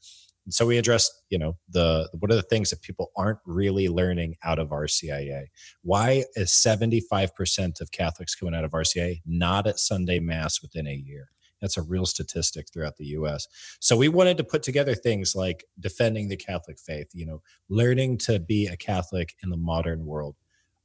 And 0.45 0.53
so 0.53 0.65
we 0.65 0.77
addressed, 0.77 1.11
you 1.29 1.37
know, 1.37 1.57
the 1.69 2.09
what 2.19 2.31
are 2.31 2.35
the 2.35 2.41
things 2.41 2.69
that 2.69 2.81
people 2.81 3.11
aren't 3.17 3.39
really 3.45 3.89
learning 3.89 4.35
out 4.43 4.59
of 4.59 4.69
RCIA? 4.69 5.47
Why 5.83 6.23
is 6.35 6.51
75% 6.51 7.81
of 7.81 7.91
Catholics 7.91 8.33
coming 8.33 8.55
out 8.55 8.63
of 8.63 8.71
RCIA 8.71 9.21
not 9.25 9.67
at 9.67 9.77
Sunday 9.77 10.19
Mass 10.19 10.61
within 10.61 10.87
a 10.87 10.93
year? 10.93 11.29
That's 11.61 11.77
a 11.77 11.81
real 11.81 12.05
statistic 12.05 12.67
throughout 12.71 12.97
the 12.97 13.07
US. 13.07 13.47
So 13.79 13.97
we 13.97 14.07
wanted 14.07 14.37
to 14.37 14.43
put 14.43 14.63
together 14.63 14.95
things 14.95 15.35
like 15.35 15.65
defending 15.79 16.29
the 16.29 16.37
Catholic 16.37 16.79
faith, 16.79 17.07
you 17.13 17.25
know, 17.25 17.41
learning 17.69 18.19
to 18.19 18.39
be 18.39 18.67
a 18.67 18.77
Catholic 18.77 19.35
in 19.43 19.49
the 19.49 19.57
modern 19.57 20.05
world. 20.05 20.35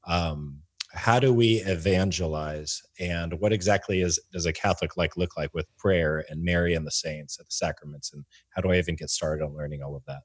Um, 0.07 0.63
how 0.95 1.19
do 1.19 1.33
we 1.33 1.57
evangelize? 1.65 2.83
And 3.01 3.39
what 3.41 3.53
exactly 3.53 4.03
is 4.03 4.21
does 4.33 4.47
a 4.47 4.53
catholic 4.53 4.97
like 4.97 5.17
look 5.17 5.37
like 5.37 5.53
with 5.55 5.67
prayer 5.79 6.25
and 6.29 6.43
mary 6.43 6.75
and 6.75 6.87
the 6.87 6.91
saints 6.91 7.39
and 7.39 7.47
the 7.47 7.53
sacraments? 7.53 8.13
And 8.13 8.25
how 8.51 8.63
do 8.63 8.71
i 8.71 8.79
even 8.79 8.97
get 8.97 9.11
started 9.11 9.45
on 9.45 9.57
learning 9.57 9.83
all 9.83 9.97
of 9.97 10.05
that? 10.07 10.23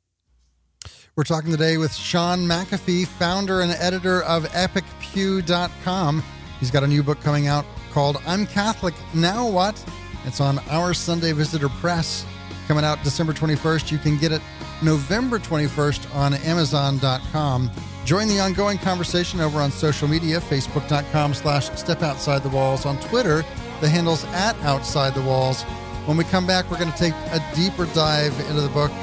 We're 1.15 1.23
talking 1.23 1.51
today 1.51 1.77
with 1.77 1.93
shaun 1.93 2.39
mcafee 2.41 3.07
founder 3.07 3.61
and 3.61 3.71
editor 3.71 4.23
of 4.23 4.43
epicpew.com 4.45 6.23
he's 6.59 6.71
got 6.71 6.83
a 6.83 6.87
new 6.87 7.01
book 7.01 7.21
coming 7.21 7.47
out 7.47 7.65
called 7.91 8.17
i'm 8.25 8.45
catholic 8.45 8.93
now 9.13 9.47
what? 9.47 9.81
It's 10.25 10.41
on 10.41 10.59
our 10.69 10.93
sunday 10.93 11.31
visitor 11.31 11.69
press. 11.69 12.25
Coming 12.67 12.83
out 12.83 13.01
december 13.03 13.31
21st 13.31 13.91
you 13.91 13.97
can 13.97 14.17
get 14.17 14.33
it 14.33 14.41
november 14.83 15.39
21st 15.39 16.13
on 16.13 16.33
amazon.com 16.33 17.71
Join 18.07 18.29
the 18.29 18.39
ongoing 18.39 18.77
conversation 18.77 19.41
over 19.41 19.59
on 19.59 19.69
social 19.69 20.07
media, 20.07 20.39
facebook.com 20.39 21.33
slash 21.33 21.69
step 21.71 22.01
outside 22.01 22.41
the 22.41 22.47
walls. 22.47 22.85
On 22.85 22.97
Twitter, 23.01 23.43
the 23.81 23.89
handle's 23.89 24.23
at 24.27 24.55
outside 24.61 25.13
the 25.13 25.21
walls. 25.23 25.63
When 26.05 26.15
we 26.15 26.23
come 26.23 26.47
back, 26.47 26.71
we're 26.71 26.79
going 26.79 26.89
to 26.93 26.97
take 26.97 27.13
a 27.13 27.43
deeper 27.53 27.85
dive 27.87 28.31
into 28.47 28.61
the 28.61 28.69
book. 28.69 28.93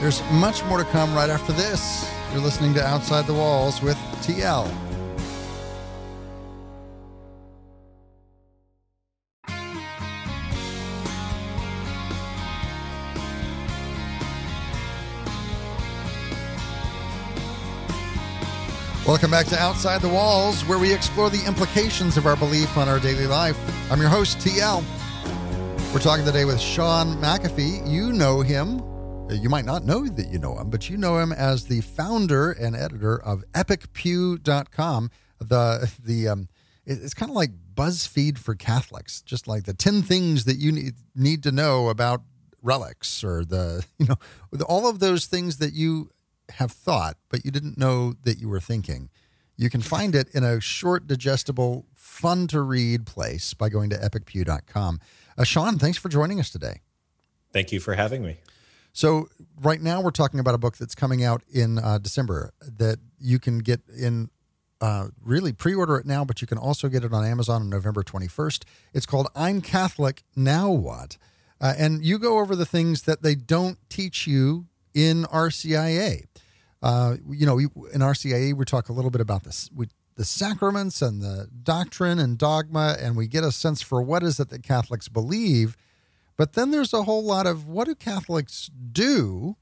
There's 0.00 0.22
much 0.30 0.62
more 0.66 0.78
to 0.78 0.84
come 0.84 1.12
right 1.12 1.28
after 1.28 1.52
this. 1.52 2.08
You're 2.32 2.40
listening 2.40 2.72
to 2.74 2.86
Outside 2.86 3.26
the 3.26 3.34
Walls 3.34 3.82
with 3.82 3.96
TL. 4.22 4.91
Welcome 19.04 19.32
back 19.32 19.46
to 19.46 19.58
Outside 19.58 20.00
the 20.00 20.08
Walls, 20.08 20.64
where 20.66 20.78
we 20.78 20.94
explore 20.94 21.28
the 21.28 21.44
implications 21.44 22.16
of 22.16 22.24
our 22.24 22.36
belief 22.36 22.78
on 22.78 22.88
our 22.88 23.00
daily 23.00 23.26
life. 23.26 23.58
I'm 23.90 23.98
your 24.00 24.08
host, 24.08 24.38
TL. 24.38 24.84
We're 25.92 25.98
talking 25.98 26.24
today 26.24 26.44
with 26.44 26.60
Shaun 26.60 27.16
McAfee. 27.16 27.90
You 27.90 28.12
know 28.12 28.42
him. 28.42 28.78
You 29.28 29.48
might 29.48 29.64
not 29.64 29.84
know 29.84 30.06
that 30.06 30.28
you 30.28 30.38
know 30.38 30.56
him, 30.56 30.70
but 30.70 30.88
you 30.88 30.96
know 30.96 31.18
him 31.18 31.32
as 31.32 31.64
the 31.64 31.80
founder 31.80 32.52
and 32.52 32.76
editor 32.76 33.20
of 33.20 33.42
EpicPew.com. 33.54 35.10
The 35.40 35.92
the 35.98 36.28
um, 36.28 36.48
it's 36.86 37.12
kind 37.12 37.28
of 37.28 37.34
like 37.34 37.50
BuzzFeed 37.74 38.38
for 38.38 38.54
Catholics, 38.54 39.20
just 39.20 39.48
like 39.48 39.64
the 39.64 39.74
ten 39.74 40.02
things 40.02 40.44
that 40.44 40.58
you 40.58 40.70
need 40.70 40.94
need 41.16 41.42
to 41.42 41.50
know 41.50 41.88
about 41.88 42.22
relics, 42.62 43.24
or 43.24 43.44
the 43.44 43.84
you 43.98 44.06
know 44.06 44.14
all 44.68 44.88
of 44.88 45.00
those 45.00 45.26
things 45.26 45.56
that 45.56 45.72
you 45.72 46.08
have 46.56 46.72
thought, 46.72 47.16
but 47.28 47.44
you 47.44 47.50
didn't 47.50 47.78
know 47.78 48.14
that 48.24 48.38
you 48.38 48.48
were 48.48 48.60
thinking. 48.60 49.10
You 49.56 49.70
can 49.70 49.82
find 49.82 50.14
it 50.14 50.28
in 50.34 50.44
a 50.44 50.60
short, 50.60 51.06
digestible, 51.06 51.86
fun 51.94 52.46
to 52.48 52.60
read 52.62 53.06
place 53.06 53.54
by 53.54 53.68
going 53.68 53.90
to 53.90 53.96
epicpew.com. 53.96 55.00
Uh, 55.36 55.44
Shaun, 55.44 55.78
thanks 55.78 55.98
for 55.98 56.08
joining 56.08 56.40
us 56.40 56.50
today. 56.50 56.80
Thank 57.52 57.72
you 57.72 57.80
for 57.80 57.94
having 57.94 58.24
me. 58.24 58.38
So, 58.92 59.28
right 59.60 59.80
now, 59.80 60.02
we're 60.02 60.10
talking 60.10 60.40
about 60.40 60.54
a 60.54 60.58
book 60.58 60.76
that's 60.76 60.94
coming 60.94 61.24
out 61.24 61.42
in 61.50 61.78
uh, 61.78 61.98
December 61.98 62.52
that 62.60 62.98
you 63.18 63.38
can 63.38 63.58
get 63.58 63.80
in. 63.96 64.30
Uh, 64.80 65.10
really 65.22 65.52
pre 65.52 65.76
order 65.76 65.96
it 65.96 66.04
now, 66.04 66.24
but 66.24 66.40
you 66.40 66.46
can 66.48 66.58
also 66.58 66.88
get 66.88 67.04
it 67.04 67.12
on 67.12 67.24
Amazon 67.24 67.62
on 67.62 67.70
November 67.70 68.02
21st. 68.02 68.64
It's 68.92 69.06
called 69.06 69.28
I'm 69.36 69.60
Catholic, 69.60 70.24
Now 70.34 70.72
What? 70.72 71.18
Uh, 71.60 71.74
and 71.78 72.04
you 72.04 72.18
go 72.18 72.40
over 72.40 72.56
the 72.56 72.66
things 72.66 73.02
that 73.02 73.22
they 73.22 73.36
don't 73.36 73.78
teach 73.88 74.26
you 74.26 74.66
in 74.92 75.22
RCIA. 75.24 76.24
Uh, 76.82 77.16
you 77.30 77.46
know, 77.46 77.58
in 77.58 78.00
RCIA, 78.00 78.54
we 78.54 78.64
talk 78.64 78.88
a 78.88 78.92
little 78.92 79.10
bit 79.10 79.20
about 79.20 79.44
this, 79.44 79.70
the 80.16 80.24
sacraments 80.24 81.00
and 81.00 81.22
the 81.22 81.48
doctrine 81.62 82.18
and 82.18 82.36
dogma, 82.36 82.96
and 83.00 83.16
we 83.16 83.26
get 83.26 83.44
a 83.44 83.52
sense 83.52 83.80
for 83.82 84.02
what 84.02 84.22
is 84.22 84.38
it 84.40 84.50
that 84.50 84.62
Catholics 84.62 85.08
believe. 85.08 85.76
But 86.36 86.54
then 86.54 86.70
there's 86.70 86.92
a 86.92 87.04
whole 87.04 87.24
lot 87.24 87.46
of 87.46 87.68
what 87.68 87.86
do 87.86 87.94
Catholics 87.94 88.70
do? 88.92 89.56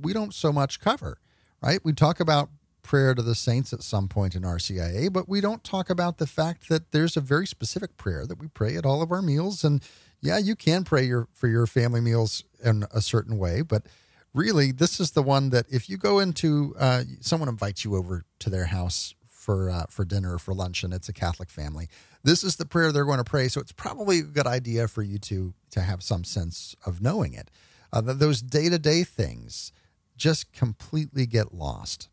We 0.00 0.12
don't 0.12 0.32
so 0.32 0.52
much 0.52 0.80
cover, 0.80 1.18
right? 1.60 1.80
We 1.84 1.92
talk 1.92 2.20
about 2.20 2.48
prayer 2.82 3.14
to 3.14 3.22
the 3.22 3.34
saints 3.34 3.72
at 3.72 3.82
some 3.82 4.08
point 4.08 4.34
in 4.34 4.42
RCIA, 4.42 5.12
but 5.12 5.28
we 5.28 5.40
don't 5.40 5.62
talk 5.62 5.88
about 5.88 6.18
the 6.18 6.26
fact 6.26 6.68
that 6.68 6.92
there's 6.92 7.16
a 7.16 7.20
very 7.20 7.46
specific 7.46 7.96
prayer 7.96 8.26
that 8.26 8.38
we 8.38 8.48
pray 8.48 8.76
at 8.76 8.86
all 8.86 9.02
of 9.02 9.12
our 9.12 9.22
meals. 9.22 9.62
And 9.62 9.82
yeah, 10.20 10.38
you 10.38 10.56
can 10.56 10.84
pray 10.84 11.04
your 11.04 11.28
for 11.32 11.48
your 11.48 11.66
family 11.66 12.00
meals 12.00 12.44
in 12.64 12.84
a 12.92 13.00
certain 13.00 13.38
way, 13.38 13.62
but 13.62 13.84
really, 14.34 14.72
this 14.72 15.00
is 15.00 15.12
the 15.12 15.22
one 15.22 15.50
that 15.50 15.66
if 15.70 15.88
you 15.88 15.96
go 15.96 16.18
into, 16.18 16.74
uh, 16.78 17.02
someone 17.20 17.48
invites 17.48 17.84
you 17.84 17.96
over 17.96 18.24
to 18.40 18.50
their 18.50 18.66
house 18.66 19.14
for 19.24 19.70
uh, 19.70 19.86
for 19.88 20.04
dinner 20.04 20.34
or 20.34 20.38
for 20.38 20.54
lunch, 20.54 20.84
and 20.84 20.94
it's 20.94 21.08
a 21.08 21.12
Catholic 21.12 21.50
family. 21.50 21.88
This 22.22 22.44
is 22.44 22.56
the 22.56 22.64
prayer 22.64 22.92
they're 22.92 23.04
going 23.04 23.18
to 23.18 23.24
pray, 23.24 23.48
so 23.48 23.60
it's 23.60 23.72
probably 23.72 24.20
a 24.20 24.22
good 24.22 24.46
idea 24.46 24.86
for 24.88 25.02
you 25.02 25.18
to 25.18 25.54
to 25.70 25.80
have 25.80 26.02
some 26.02 26.24
sense 26.24 26.76
of 26.86 27.02
knowing 27.02 27.34
it. 27.34 27.50
Uh, 27.92 28.00
those 28.00 28.40
day 28.40 28.68
to 28.68 28.78
day 28.78 29.04
things 29.04 29.72
just 30.16 30.52
completely 30.52 31.26
get 31.26 31.52
lost. 31.52 32.08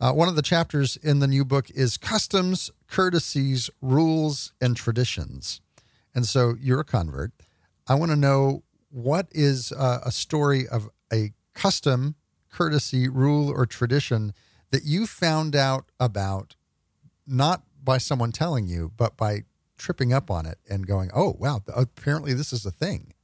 Uh, 0.00 0.12
one 0.12 0.28
of 0.28 0.34
the 0.34 0.42
chapters 0.42 0.96
in 0.96 1.20
the 1.20 1.26
new 1.28 1.44
book 1.44 1.70
is 1.70 1.96
customs, 1.96 2.70
courtesies, 2.88 3.70
rules, 3.80 4.52
and 4.60 4.76
traditions. 4.76 5.60
And 6.14 6.26
so 6.26 6.54
you're 6.60 6.80
a 6.80 6.84
convert. 6.84 7.32
I 7.86 7.94
want 7.94 8.10
to 8.10 8.16
know 8.16 8.64
what 8.90 9.28
is 9.30 9.72
uh, 9.72 10.00
a 10.04 10.10
story 10.10 10.66
of 10.66 10.90
a 11.12 11.32
custom, 11.54 12.16
courtesy, 12.50 13.08
rule, 13.08 13.50
or 13.50 13.66
tradition 13.66 14.34
that 14.70 14.84
you 14.84 15.06
found 15.06 15.56
out 15.56 15.86
about 15.98 16.56
not 17.26 17.62
by 17.82 17.98
someone 17.98 18.32
telling 18.32 18.66
you, 18.66 18.92
but 18.96 19.16
by 19.16 19.44
tripping 19.78 20.12
up 20.12 20.30
on 20.30 20.46
it 20.46 20.58
and 20.68 20.86
going, 20.86 21.10
oh, 21.14 21.36
wow, 21.38 21.60
apparently 21.74 22.34
this 22.34 22.52
is 22.52 22.64
a 22.66 22.70
thing. 22.70 23.14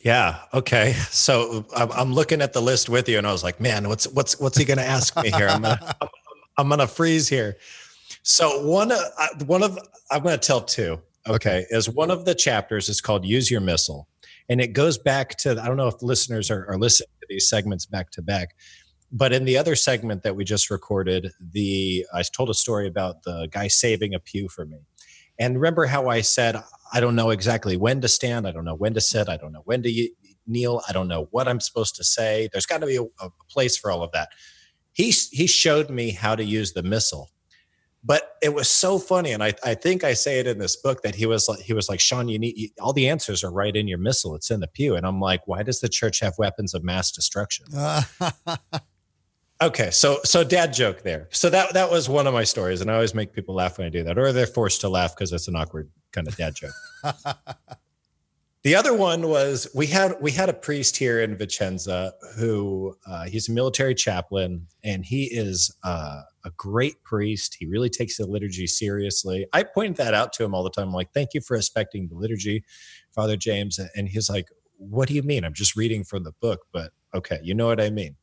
Yeah. 0.00 0.40
Okay. 0.54 0.94
So 1.10 1.66
I'm 1.74 2.12
looking 2.14 2.40
at 2.40 2.52
the 2.52 2.62
list 2.62 2.88
with 2.88 3.08
you, 3.08 3.18
and 3.18 3.26
I 3.26 3.32
was 3.32 3.42
like, 3.42 3.60
"Man, 3.60 3.88
what's 3.88 4.06
what's 4.06 4.38
what's 4.38 4.56
he 4.56 4.64
going 4.64 4.78
to 4.78 4.84
ask 4.84 5.16
me 5.20 5.30
here? 5.30 5.48
I'm 5.48 5.62
gonna 5.62 5.94
I'm, 6.56 6.68
gonna 6.68 6.86
freeze 6.86 7.28
here." 7.28 7.56
So 8.22 8.64
one 8.64 8.92
uh, 8.92 8.98
one 9.46 9.62
of 9.62 9.78
I'm 10.10 10.22
going 10.22 10.38
to 10.38 10.46
tell 10.46 10.60
two. 10.60 11.00
Okay, 11.28 11.66
is 11.70 11.88
one 11.88 12.10
of 12.10 12.24
the 12.24 12.34
chapters 12.34 12.88
is 12.88 13.00
called 13.00 13.24
"Use 13.24 13.50
Your 13.50 13.60
Missile," 13.60 14.06
and 14.48 14.60
it 14.60 14.68
goes 14.68 14.96
back 14.96 15.36
to 15.38 15.60
I 15.60 15.66
don't 15.66 15.76
know 15.76 15.88
if 15.88 16.00
listeners 16.02 16.50
are, 16.50 16.66
are 16.68 16.78
listening 16.78 17.08
these 17.28 17.48
segments 17.48 17.86
back 17.86 18.10
to 18.12 18.22
back. 18.22 18.54
But 19.10 19.32
in 19.32 19.44
the 19.44 19.56
other 19.56 19.74
segment 19.74 20.22
that 20.22 20.36
we 20.36 20.44
just 20.44 20.70
recorded, 20.70 21.30
the 21.40 22.06
I 22.12 22.22
told 22.22 22.50
a 22.50 22.54
story 22.54 22.86
about 22.86 23.22
the 23.22 23.48
guy 23.50 23.68
saving 23.68 24.14
a 24.14 24.20
pew 24.20 24.48
for 24.48 24.66
me. 24.66 24.78
And 25.38 25.56
remember 25.56 25.86
how 25.86 26.08
I 26.08 26.20
said 26.20 26.62
I 26.92 27.00
don't 27.00 27.16
know 27.16 27.30
exactly 27.30 27.76
when 27.76 28.00
to 28.00 28.08
stand, 28.08 28.46
I 28.46 28.52
don't 28.52 28.64
know 28.64 28.74
when 28.74 28.94
to 28.94 29.00
sit, 29.00 29.28
I 29.28 29.36
don't 29.36 29.52
know 29.52 29.62
when 29.64 29.82
to 29.82 30.08
kneel, 30.46 30.82
I 30.88 30.92
don't 30.92 31.08
know 31.08 31.28
what 31.30 31.48
I'm 31.48 31.60
supposed 31.60 31.96
to 31.96 32.04
say. 32.04 32.48
There's 32.52 32.66
got 32.66 32.80
to 32.80 32.86
be 32.86 32.96
a, 32.96 33.02
a 33.02 33.30
place 33.48 33.76
for 33.76 33.90
all 33.90 34.02
of 34.02 34.12
that. 34.12 34.30
He 34.92 35.10
he 35.10 35.46
showed 35.46 35.90
me 35.90 36.10
how 36.10 36.34
to 36.34 36.44
use 36.44 36.72
the 36.72 36.82
missal 36.82 37.30
but 38.08 38.38
it 38.42 38.54
was 38.54 38.68
so 38.68 38.98
funny 38.98 39.32
and 39.32 39.44
I, 39.44 39.52
I 39.62 39.74
think 39.74 40.02
i 40.02 40.14
say 40.14 40.40
it 40.40 40.46
in 40.48 40.58
this 40.58 40.74
book 40.74 41.02
that 41.02 41.14
he 41.14 41.26
was 41.26 41.48
like 41.48 41.60
he 41.60 41.74
was 41.74 41.88
like 41.88 42.00
shaun 42.00 42.28
you 42.28 42.38
need 42.40 42.56
you, 42.56 42.70
all 42.80 42.94
the 42.94 43.08
answers 43.08 43.44
are 43.44 43.52
right 43.52 43.76
in 43.76 43.86
your 43.86 43.98
missile. 43.98 44.34
It's 44.34 44.50
in 44.50 44.58
the 44.58 44.66
pew. 44.66 44.96
And 44.96 45.06
i'm 45.06 45.20
like 45.20 45.46
why 45.46 45.62
does 45.62 45.78
the 45.78 45.88
church 45.88 46.18
have 46.18 46.34
weapons 46.38 46.74
of 46.74 46.82
mass 46.82 47.12
destruction? 47.12 47.66
Okay 49.60 49.90
so 49.90 50.20
so 50.24 50.44
dad 50.44 50.72
joke 50.72 51.02
there. 51.02 51.26
So 51.32 51.50
that 51.50 51.74
that 51.74 51.90
was 51.90 52.08
one 52.08 52.28
of 52.28 52.32
my 52.32 52.44
stories 52.44 52.80
and 52.80 52.88
i 52.88 52.94
always 52.94 53.12
make 53.12 53.32
people 53.32 53.56
laugh 53.56 53.76
when 53.76 53.88
i 53.88 53.90
do 53.90 54.04
that 54.04 54.16
or 54.16 54.32
they're 54.32 54.46
forced 54.46 54.80
to 54.82 54.88
laugh 54.88 55.16
because 55.16 55.32
it's 55.32 55.48
an 55.48 55.56
awkward 55.56 55.90
kind 56.12 56.28
of 56.28 56.36
dad 56.36 56.54
joke 56.54 56.72
the 58.64 58.74
other 58.74 58.92
one 58.92 59.28
was 59.28 59.68
we 59.74 59.86
had 59.86 60.16
we 60.20 60.32
had 60.32 60.48
a 60.48 60.52
priest 60.52 60.96
here 60.96 61.20
in 61.20 61.36
Vicenza 61.36 62.12
who 62.36 62.96
uh, 63.06 63.24
he's 63.26 63.48
a 63.48 63.52
military 63.52 63.94
chaplain 63.94 64.66
and 64.82 65.04
he 65.04 65.24
is 65.24 65.74
uh, 65.84 66.22
a 66.44 66.50
great 66.56 67.02
priest. 67.04 67.56
He 67.58 67.66
really 67.66 67.88
takes 67.88 68.16
the 68.16 68.26
liturgy 68.26 68.66
seriously. 68.66 69.46
I 69.52 69.62
point 69.62 69.96
that 69.96 70.12
out 70.12 70.32
to 70.34 70.44
him 70.44 70.54
all 70.54 70.64
the 70.64 70.70
time. 70.70 70.88
I'm 70.88 70.94
like, 70.94 71.12
thank 71.12 71.34
you 71.34 71.40
for 71.40 71.56
respecting 71.56 72.08
the 72.08 72.16
liturgy, 72.16 72.64
Father 73.14 73.36
James. 73.36 73.78
And 73.94 74.08
he's 74.08 74.28
like, 74.28 74.46
what 74.76 75.08
do 75.08 75.14
you 75.14 75.22
mean? 75.22 75.44
I'm 75.44 75.54
just 75.54 75.76
reading 75.76 76.02
from 76.02 76.24
the 76.24 76.32
book, 76.40 76.60
but 76.72 76.92
okay, 77.14 77.38
you 77.42 77.54
know 77.54 77.66
what 77.66 77.80
I 77.80 77.90
mean. 77.90 78.16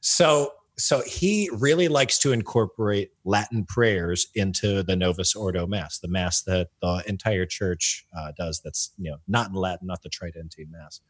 So 0.00 0.52
so 0.78 1.02
he 1.02 1.50
really 1.52 1.88
likes 1.88 2.18
to 2.20 2.32
incorporate 2.32 3.10
Latin 3.24 3.64
prayers 3.64 4.28
into 4.36 4.84
the 4.84 4.94
Novus 4.94 5.34
Ordo 5.34 5.66
Mass, 5.66 5.98
the 5.98 6.08
Mass 6.08 6.42
that 6.42 6.68
the 6.80 7.02
entire 7.08 7.46
church 7.46 8.06
uh, 8.16 8.32
does. 8.38 8.60
That's 8.62 8.92
you 8.96 9.10
know 9.10 9.16
not 9.26 9.48
in 9.48 9.54
Latin, 9.54 9.88
not 9.88 10.02
the 10.02 10.08
Tridentine 10.08 10.70
Mass. 10.70 11.00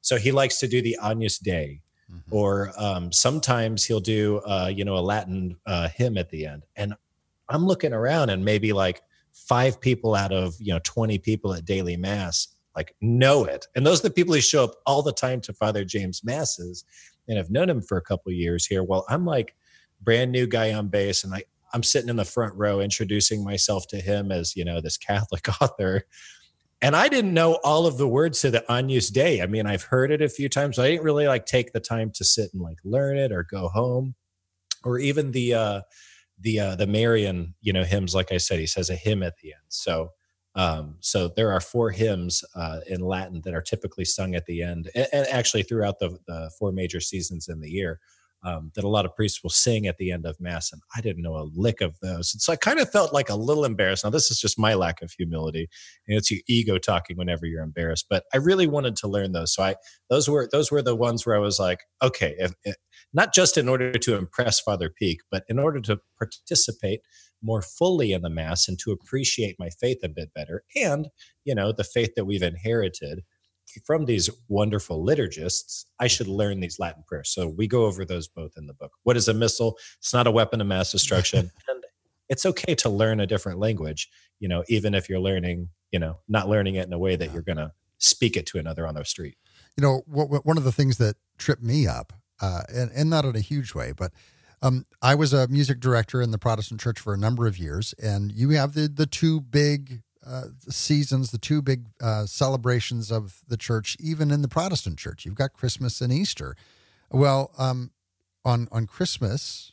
So 0.00 0.16
he 0.16 0.30
likes 0.30 0.60
to 0.60 0.68
do 0.68 0.80
the 0.80 0.96
Agnus 1.02 1.38
Dei, 1.38 1.82
mm-hmm. 2.10 2.34
or 2.34 2.72
um, 2.78 3.10
sometimes 3.10 3.84
he'll 3.84 3.98
do 3.98 4.38
uh, 4.38 4.70
you 4.72 4.84
know 4.84 4.96
a 4.96 5.00
Latin 5.00 5.56
uh, 5.66 5.88
hymn 5.88 6.16
at 6.16 6.30
the 6.30 6.46
end. 6.46 6.62
And 6.76 6.94
I'm 7.48 7.66
looking 7.66 7.92
around, 7.92 8.30
and 8.30 8.44
maybe 8.44 8.72
like 8.72 9.02
five 9.32 9.80
people 9.80 10.14
out 10.14 10.32
of 10.32 10.54
you 10.60 10.72
know 10.72 10.80
20 10.84 11.18
people 11.18 11.54
at 11.54 11.64
daily 11.64 11.96
Mass 11.96 12.54
like 12.76 12.94
know 13.00 13.44
it, 13.44 13.66
and 13.74 13.84
those 13.84 13.98
are 13.98 14.08
the 14.08 14.14
people 14.14 14.34
who 14.34 14.40
show 14.40 14.62
up 14.62 14.76
all 14.86 15.02
the 15.02 15.12
time 15.12 15.40
to 15.40 15.52
Father 15.52 15.84
James 15.84 16.22
masses 16.22 16.84
and 17.28 17.38
I've 17.38 17.50
known 17.50 17.70
him 17.70 17.82
for 17.82 17.96
a 17.98 18.02
couple 18.02 18.32
years 18.32 18.66
here. 18.66 18.82
Well, 18.82 19.04
I'm 19.08 19.24
like 19.24 19.54
brand 20.00 20.32
new 20.32 20.46
guy 20.46 20.72
on 20.72 20.88
base, 20.88 21.24
and 21.24 21.34
I 21.34 21.44
I'm 21.72 21.82
sitting 21.82 22.08
in 22.08 22.16
the 22.16 22.24
front 22.24 22.54
row 22.54 22.80
introducing 22.80 23.44
myself 23.44 23.86
to 23.88 24.00
him 24.00 24.32
as 24.32 24.56
you 24.56 24.64
know 24.64 24.80
this 24.80 24.96
Catholic 24.96 25.48
author. 25.62 26.04
And 26.80 26.94
I 26.94 27.08
didn't 27.08 27.34
know 27.34 27.58
all 27.64 27.86
of 27.86 27.98
the 27.98 28.06
words 28.06 28.40
to 28.42 28.52
the 28.52 28.64
Agnus 28.70 29.10
Dei. 29.10 29.42
I 29.42 29.46
mean, 29.46 29.66
I've 29.66 29.82
heard 29.82 30.12
it 30.12 30.22
a 30.22 30.28
few 30.28 30.48
times. 30.48 30.76
But 30.76 30.84
I 30.84 30.90
didn't 30.90 31.04
really 31.04 31.26
like 31.26 31.44
take 31.44 31.72
the 31.72 31.80
time 31.80 32.12
to 32.14 32.24
sit 32.24 32.50
and 32.52 32.62
like 32.62 32.78
learn 32.84 33.18
it 33.18 33.32
or 33.32 33.42
go 33.42 33.68
home, 33.68 34.14
or 34.84 34.98
even 34.98 35.32
the 35.32 35.54
uh, 35.54 35.80
the 36.40 36.60
uh, 36.60 36.76
the 36.76 36.86
Marian, 36.86 37.54
you 37.60 37.72
know, 37.72 37.84
hymns. 37.84 38.14
Like 38.14 38.32
I 38.32 38.36
said, 38.36 38.60
he 38.60 38.66
says 38.66 38.90
a 38.90 38.96
hymn 38.96 39.22
at 39.22 39.36
the 39.42 39.52
end. 39.52 39.62
So 39.68 40.10
um, 40.58 40.96
so 40.98 41.28
there 41.28 41.52
are 41.52 41.60
four 41.60 41.92
hymns 41.92 42.44
uh, 42.56 42.80
in 42.88 43.00
Latin 43.00 43.40
that 43.44 43.54
are 43.54 43.62
typically 43.62 44.04
sung 44.04 44.34
at 44.34 44.44
the 44.46 44.60
end, 44.60 44.90
and, 44.96 45.06
and 45.12 45.26
actually 45.28 45.62
throughout 45.62 46.00
the, 46.00 46.18
the, 46.26 46.50
four 46.58 46.72
major 46.72 47.00
seasons 47.00 47.48
in 47.48 47.60
the 47.60 47.70
year. 47.70 48.00
Um, 48.44 48.70
that 48.76 48.84
a 48.84 48.88
lot 48.88 49.04
of 49.04 49.16
priests 49.16 49.42
will 49.42 49.50
sing 49.50 49.88
at 49.88 49.96
the 49.96 50.12
end 50.12 50.24
of 50.24 50.38
mass, 50.38 50.72
and 50.72 50.80
I 50.94 51.00
didn't 51.00 51.24
know 51.24 51.34
a 51.34 51.50
lick 51.56 51.80
of 51.80 51.98
those. 52.00 52.32
And 52.32 52.40
so 52.40 52.52
I 52.52 52.56
kind 52.56 52.78
of 52.78 52.88
felt 52.88 53.12
like 53.12 53.30
a 53.30 53.34
little 53.34 53.64
embarrassed. 53.64 54.04
Now 54.04 54.10
this 54.10 54.30
is 54.30 54.40
just 54.40 54.60
my 54.60 54.74
lack 54.74 55.02
of 55.02 55.10
humility, 55.10 55.68
and 56.06 56.16
it's 56.16 56.30
your 56.30 56.38
ego 56.46 56.78
talking 56.78 57.16
whenever 57.16 57.46
you're 57.46 57.64
embarrassed. 57.64 58.06
But 58.08 58.26
I 58.32 58.36
really 58.36 58.68
wanted 58.68 58.94
to 58.96 59.08
learn 59.08 59.32
those, 59.32 59.52
so 59.54 59.64
I 59.64 59.74
those 60.08 60.28
were 60.28 60.48
those 60.52 60.70
were 60.70 60.82
the 60.82 60.94
ones 60.94 61.26
where 61.26 61.34
I 61.34 61.40
was 61.40 61.58
like, 61.58 61.80
okay, 62.00 62.36
if, 62.38 62.52
if, 62.62 62.76
not 63.12 63.34
just 63.34 63.58
in 63.58 63.68
order 63.68 63.90
to 63.92 64.16
impress 64.16 64.60
Father 64.60 64.88
Peak, 64.88 65.18
but 65.32 65.42
in 65.48 65.58
order 65.58 65.80
to 65.80 65.98
participate 66.16 67.00
more 67.42 67.62
fully 67.62 68.12
in 68.12 68.22
the 68.22 68.30
mass 68.30 68.68
and 68.68 68.78
to 68.80 68.92
appreciate 68.92 69.56
my 69.58 69.70
faith 69.70 69.98
a 70.02 70.08
bit 70.08 70.32
better. 70.34 70.64
And 70.76 71.08
you 71.44 71.54
know 71.54 71.72
the 71.72 71.84
faith 71.84 72.14
that 72.16 72.24
we've 72.24 72.42
inherited 72.42 73.22
from 73.86 74.06
these 74.06 74.30
wonderful 74.48 75.04
liturgists 75.04 75.84
i 76.00 76.06
should 76.06 76.26
learn 76.26 76.60
these 76.60 76.78
latin 76.78 77.04
prayers. 77.06 77.30
So 77.30 77.48
we 77.48 77.66
go 77.66 77.84
over 77.84 78.04
those 78.04 78.28
both 78.28 78.52
in 78.56 78.66
the 78.66 78.74
book. 78.74 78.92
What 79.02 79.16
is 79.16 79.28
a 79.28 79.34
missile? 79.34 79.76
it's 79.98 80.14
not 80.14 80.26
a 80.26 80.30
weapon 80.32 80.60
of 80.60 80.66
mass 80.66 80.92
destruction. 80.92 81.50
And 81.68 81.84
it's 82.30 82.44
okay 82.44 82.74
to 82.74 82.90
learn 82.90 83.20
a 83.20 83.26
different 83.26 83.58
language 83.58 84.08
you 84.40 84.48
know 84.48 84.62
even 84.68 84.94
if 84.94 85.08
you're 85.08 85.20
learning 85.20 85.68
you 85.92 85.98
know 85.98 86.18
not 86.28 86.48
learning 86.48 86.74
it 86.74 86.86
in 86.86 86.92
a 86.92 86.98
way 86.98 87.16
that 87.16 87.32
you're 87.32 87.42
going 87.42 87.58
to 87.58 87.72
speak 87.98 88.36
it 88.36 88.46
to 88.46 88.58
another 88.58 88.86
on 88.86 88.94
the 88.94 89.04
street. 89.04 89.36
You 89.76 89.82
know 89.82 90.02
one 90.06 90.56
of 90.56 90.64
the 90.64 90.72
things 90.72 90.98
that 90.98 91.16
tripped 91.36 91.62
me 91.62 91.86
up 91.86 92.12
uh, 92.40 92.62
and, 92.72 92.90
and 92.94 93.10
not 93.10 93.24
in 93.24 93.36
a 93.36 93.40
huge 93.40 93.74
way 93.74 93.92
but 93.96 94.12
um, 94.62 94.84
I 95.00 95.14
was 95.14 95.32
a 95.32 95.48
music 95.48 95.80
director 95.80 96.20
in 96.20 96.30
the 96.30 96.38
Protestant 96.38 96.80
church 96.80 96.98
for 96.98 97.14
a 97.14 97.18
number 97.18 97.46
of 97.46 97.58
years, 97.58 97.94
and 98.02 98.32
you 98.32 98.50
have 98.50 98.74
the 98.74 98.88
the 98.88 99.06
two 99.06 99.40
big 99.40 100.02
uh, 100.26 100.44
seasons, 100.68 101.30
the 101.30 101.38
two 101.38 101.62
big 101.62 101.86
uh, 102.00 102.26
celebrations 102.26 103.10
of 103.10 103.40
the 103.48 103.56
church, 103.56 103.96
even 104.00 104.30
in 104.30 104.42
the 104.42 104.48
Protestant 104.48 104.98
church. 104.98 105.24
You've 105.24 105.34
got 105.34 105.52
Christmas 105.52 106.00
and 106.00 106.12
Easter. 106.12 106.56
Well, 107.10 107.52
um, 107.56 107.92
on 108.44 108.68
on 108.72 108.86
Christmas, 108.86 109.72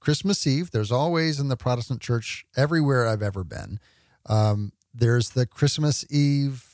Christmas 0.00 0.46
Eve, 0.46 0.70
there's 0.70 0.92
always 0.92 1.38
in 1.38 1.48
the 1.48 1.56
Protestant 1.56 2.00
church 2.00 2.46
everywhere 2.56 3.06
I've 3.06 3.22
ever 3.22 3.44
been. 3.44 3.78
Um, 4.26 4.72
there's 4.92 5.30
the 5.30 5.46
Christmas 5.46 6.04
Eve 6.10 6.64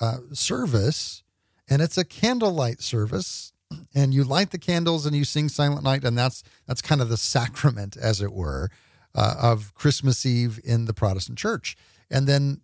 uh, 0.00 0.18
service, 0.32 1.22
and 1.68 1.82
it's 1.82 1.98
a 1.98 2.04
candlelight 2.04 2.80
service 2.80 3.52
and 3.94 4.14
you 4.14 4.24
light 4.24 4.50
the 4.50 4.58
candles 4.58 5.06
and 5.06 5.16
you 5.16 5.24
sing 5.24 5.48
Silent 5.48 5.82
Night, 5.82 6.04
and 6.04 6.16
that's 6.16 6.42
that's 6.66 6.82
kind 6.82 7.00
of 7.00 7.08
the 7.08 7.16
sacrament, 7.16 7.96
as 7.96 8.20
it 8.20 8.32
were, 8.32 8.70
uh, 9.14 9.34
of 9.40 9.74
Christmas 9.74 10.24
Eve 10.24 10.60
in 10.64 10.84
the 10.84 10.94
Protestant 10.94 11.38
Church. 11.38 11.76
And 12.10 12.26
then 12.26 12.60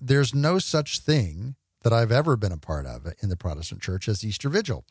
there's 0.00 0.34
no 0.34 0.58
such 0.58 0.98
thing 0.98 1.54
that 1.82 1.92
I've 1.92 2.12
ever 2.12 2.36
been 2.36 2.52
a 2.52 2.58
part 2.58 2.86
of 2.86 3.06
in 3.22 3.28
the 3.28 3.36
Protestant 3.36 3.80
Church 3.80 4.08
as 4.08 4.24
Easter 4.24 4.48
Vigil, 4.48 4.84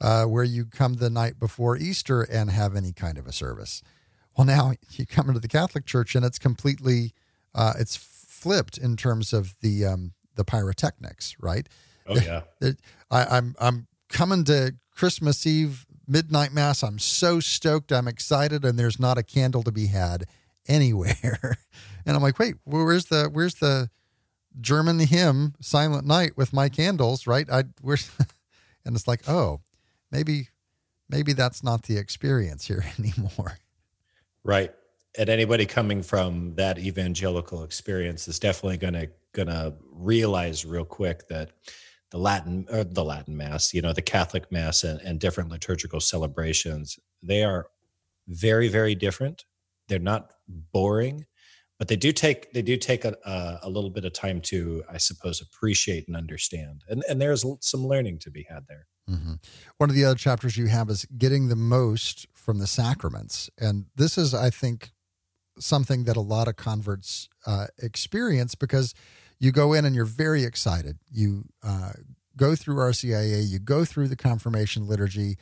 uh, 0.00 0.24
where 0.24 0.44
you 0.44 0.66
come 0.66 0.94
the 0.94 1.10
night 1.10 1.38
before 1.38 1.76
Easter 1.76 2.22
and 2.22 2.50
have 2.50 2.76
any 2.76 2.92
kind 2.92 3.18
of 3.18 3.26
a 3.26 3.32
service. 3.32 3.82
Well, 4.36 4.46
now 4.46 4.72
you 4.90 5.06
come 5.06 5.28
into 5.28 5.40
the 5.40 5.48
Catholic 5.48 5.86
Church 5.86 6.14
and 6.14 6.24
it's 6.24 6.38
completely 6.38 7.12
uh, 7.54 7.74
it's 7.78 7.96
flipped 7.96 8.78
in 8.78 8.96
terms 8.96 9.32
of 9.32 9.54
the 9.60 9.84
um, 9.84 10.12
the 10.36 10.44
pyrotechnics, 10.44 11.36
right? 11.40 11.68
Oh 12.06 12.16
yeah. 12.16 12.42
I, 13.10 13.24
I'm 13.24 13.54
I'm 13.58 13.86
coming 14.08 14.44
to 14.44 14.74
Christmas 14.98 15.46
Eve 15.46 15.86
midnight 16.08 16.52
mass. 16.52 16.82
I'm 16.82 16.98
so 16.98 17.38
stoked. 17.38 17.92
I'm 17.92 18.08
excited, 18.08 18.64
and 18.64 18.76
there's 18.76 18.98
not 18.98 19.16
a 19.16 19.22
candle 19.22 19.62
to 19.62 19.70
be 19.70 19.86
had 19.86 20.24
anywhere. 20.66 21.58
and 22.06 22.16
I'm 22.16 22.22
like, 22.22 22.38
wait, 22.40 22.56
where's 22.64 23.06
the 23.06 23.30
where's 23.32 23.54
the 23.54 23.90
German 24.60 24.98
hymn 24.98 25.54
Silent 25.60 26.04
Night 26.04 26.32
with 26.36 26.52
my 26.52 26.68
candles? 26.68 27.28
Right? 27.28 27.48
I 27.48 27.64
where's 27.80 28.10
and 28.84 28.96
it's 28.96 29.06
like, 29.06 29.28
oh, 29.28 29.60
maybe 30.10 30.48
maybe 31.08 31.32
that's 31.32 31.62
not 31.62 31.84
the 31.84 31.96
experience 31.96 32.66
here 32.66 32.84
anymore. 32.98 33.58
Right. 34.42 34.74
And 35.16 35.28
anybody 35.28 35.64
coming 35.64 36.02
from 36.02 36.56
that 36.56 36.78
evangelical 36.78 37.62
experience 37.62 38.26
is 38.26 38.40
definitely 38.40 38.78
gonna 38.78 39.06
gonna 39.32 39.74
realize 39.92 40.64
real 40.64 40.84
quick 40.84 41.28
that 41.28 41.50
the 42.10 42.18
Latin 42.18 42.66
or 42.70 42.84
the 42.84 43.04
Latin 43.04 43.36
Mass, 43.36 43.74
you 43.74 43.82
know, 43.82 43.92
the 43.92 44.02
Catholic 44.02 44.50
Mass 44.50 44.84
and, 44.84 45.00
and 45.00 45.20
different 45.20 45.50
liturgical 45.50 46.00
celebrations, 46.00 46.98
they 47.22 47.44
are 47.44 47.66
very, 48.28 48.68
very 48.68 48.94
different. 48.94 49.44
They're 49.88 49.98
not 49.98 50.30
boring, 50.72 51.26
but 51.78 51.88
they 51.88 51.96
do 51.96 52.12
take 52.12 52.52
they 52.52 52.62
do 52.62 52.76
take 52.76 53.04
a, 53.04 53.58
a, 53.62 53.68
little 53.68 53.90
bit 53.90 54.04
of 54.04 54.12
time 54.12 54.40
to, 54.42 54.82
I 54.90 54.98
suppose, 54.98 55.40
appreciate 55.40 56.08
and 56.08 56.16
understand. 56.16 56.84
And 56.88 57.02
and 57.08 57.20
there's 57.20 57.44
some 57.60 57.86
learning 57.86 58.18
to 58.20 58.30
be 58.30 58.46
had 58.48 58.64
there. 58.68 58.86
Mm-hmm. 59.08 59.34
One 59.78 59.88
of 59.88 59.96
the 59.96 60.04
other 60.04 60.18
chapters 60.18 60.56
you 60.56 60.66
have 60.66 60.90
is 60.90 61.06
getting 61.16 61.48
the 61.48 61.56
most 61.56 62.26
from 62.34 62.58
the 62.58 62.66
sacraments, 62.66 63.48
and 63.58 63.86
this 63.96 64.18
is, 64.18 64.34
I 64.34 64.50
think, 64.50 64.90
something 65.58 66.04
that 66.04 66.16
a 66.16 66.22
lot 66.22 66.48
of 66.48 66.56
converts 66.56 67.28
uh, 67.46 67.68
experience 67.78 68.54
because 68.54 68.94
you 69.38 69.52
go 69.52 69.72
in 69.72 69.84
and 69.84 69.94
you're 69.94 70.04
very 70.04 70.44
excited. 70.44 70.98
You 71.10 71.44
uh, 71.62 71.92
go 72.36 72.54
through 72.54 72.76
RCIA, 72.76 73.46
you 73.46 73.58
go 73.58 73.84
through 73.84 74.08
the 74.08 74.16
confirmation 74.16 74.86
liturgy, 74.86 75.36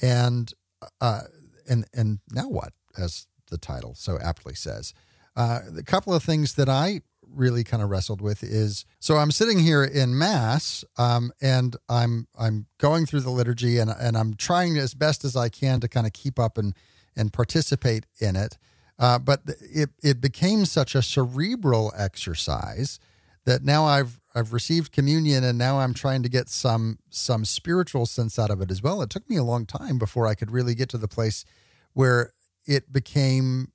and 0.00 0.52
uh, 1.00 1.22
and 1.68 1.84
and 1.94 2.20
now 2.30 2.48
what? 2.48 2.72
As 2.98 3.26
the 3.50 3.58
title 3.58 3.94
so 3.94 4.18
aptly 4.20 4.54
says, 4.54 4.94
uh, 5.36 5.60
a 5.78 5.82
couple 5.82 6.14
of 6.14 6.22
things 6.22 6.54
that 6.54 6.68
I 6.68 7.02
really 7.32 7.62
kind 7.62 7.82
of 7.82 7.90
wrestled 7.90 8.20
with 8.20 8.42
is 8.42 8.84
so 8.98 9.16
I'm 9.16 9.30
sitting 9.30 9.60
here 9.60 9.84
in 9.84 10.18
mass 10.18 10.84
um, 10.98 11.32
and 11.40 11.76
I'm 11.88 12.26
I'm 12.38 12.66
going 12.78 13.06
through 13.06 13.20
the 13.20 13.30
liturgy 13.30 13.78
and 13.78 13.90
and 13.90 14.16
I'm 14.16 14.34
trying 14.34 14.76
as 14.78 14.94
best 14.94 15.24
as 15.24 15.36
I 15.36 15.48
can 15.48 15.80
to 15.80 15.88
kind 15.88 16.06
of 16.06 16.12
keep 16.12 16.38
up 16.38 16.58
and 16.58 16.74
and 17.16 17.32
participate 17.32 18.06
in 18.20 18.36
it. 18.36 18.58
Uh, 18.98 19.18
but 19.18 19.42
it 19.46 19.90
it 20.02 20.20
became 20.20 20.64
such 20.64 20.94
a 20.94 21.02
cerebral 21.02 21.92
exercise 21.96 22.98
that 23.44 23.62
now 23.64 23.84
I've 23.84 24.20
I've 24.34 24.52
received 24.52 24.92
communion 24.92 25.42
and 25.42 25.58
now 25.58 25.80
I'm 25.80 25.94
trying 25.94 26.22
to 26.22 26.28
get 26.28 26.48
some 26.48 26.98
some 27.10 27.44
spiritual 27.44 28.06
sense 28.06 28.38
out 28.38 28.50
of 28.50 28.60
it 28.60 28.70
as 28.70 28.82
well. 28.82 29.02
It 29.02 29.10
took 29.10 29.28
me 29.28 29.36
a 29.36 29.44
long 29.44 29.66
time 29.66 29.98
before 29.98 30.26
I 30.26 30.34
could 30.34 30.50
really 30.50 30.74
get 30.74 30.88
to 30.90 30.98
the 30.98 31.08
place 31.08 31.44
where 31.92 32.32
it 32.66 32.92
became 32.92 33.72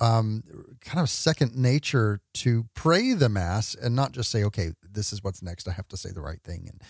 um, 0.00 0.42
kind 0.80 1.00
of 1.00 1.08
second 1.08 1.56
nature 1.56 2.20
to 2.34 2.66
pray 2.74 3.12
the 3.14 3.28
mass 3.28 3.74
and 3.74 3.96
not 3.96 4.12
just 4.12 4.30
say, 4.30 4.44
okay, 4.44 4.72
this 4.82 5.12
is 5.12 5.22
what's 5.22 5.42
next. 5.42 5.68
I 5.68 5.72
have 5.72 5.88
to 5.88 5.96
say 5.96 6.10
the 6.10 6.20
right 6.20 6.42
thing. 6.42 6.68
And, 6.70 6.82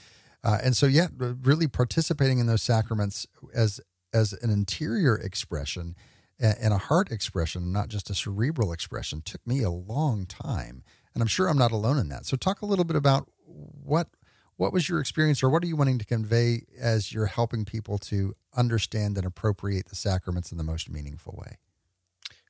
uh, 0.45 0.59
and 0.62 0.77
so, 0.77 0.87
yeah, 0.87 1.09
really 1.17 1.67
participating 1.67 2.38
in 2.38 2.47
those 2.47 2.62
sacraments 2.62 3.27
as, 3.55 3.81
as 4.12 4.33
an 4.35 4.51
interior 4.51 5.17
expression 5.17 5.97
and 6.38 6.73
a 6.73 6.79
heart 6.79 7.11
expression, 7.11 7.73
not 7.73 7.88
just 7.88 8.11
a 8.11 8.14
cerebral 8.14 8.73
expression, 8.73 9.23
took 9.25 9.45
me 9.45 9.62
a 9.62 9.71
long 9.71 10.25
time. 10.25 10.85
And 11.18 11.22
I'm 11.24 11.26
sure 11.26 11.48
I'm 11.48 11.59
not 11.59 11.72
alone 11.72 11.98
in 11.98 12.09
that. 12.11 12.26
So, 12.26 12.37
talk 12.37 12.62
a 12.62 12.66
little 12.66 12.85
bit 12.85 12.94
about 12.94 13.28
what 13.44 14.07
what 14.57 14.72
was 14.72 14.88
your 14.88 15.00
experience, 15.00 15.42
or 15.42 15.48
what 15.48 15.64
are 15.64 15.66
you 15.66 15.74
wanting 15.74 15.98
to 15.98 16.04
convey 16.04 16.62
as 16.81 17.12
you're 17.12 17.26
helping 17.26 17.64
people 17.64 17.98
to 17.98 18.35
understand 18.57 19.16
and 19.16 19.26
appropriate 19.26 19.88
the 19.88 19.96
sacraments 19.96 20.52
in 20.52 20.59
the 20.59 20.64
most 20.64 20.88
meaningful 20.88 21.35
way? 21.37 21.57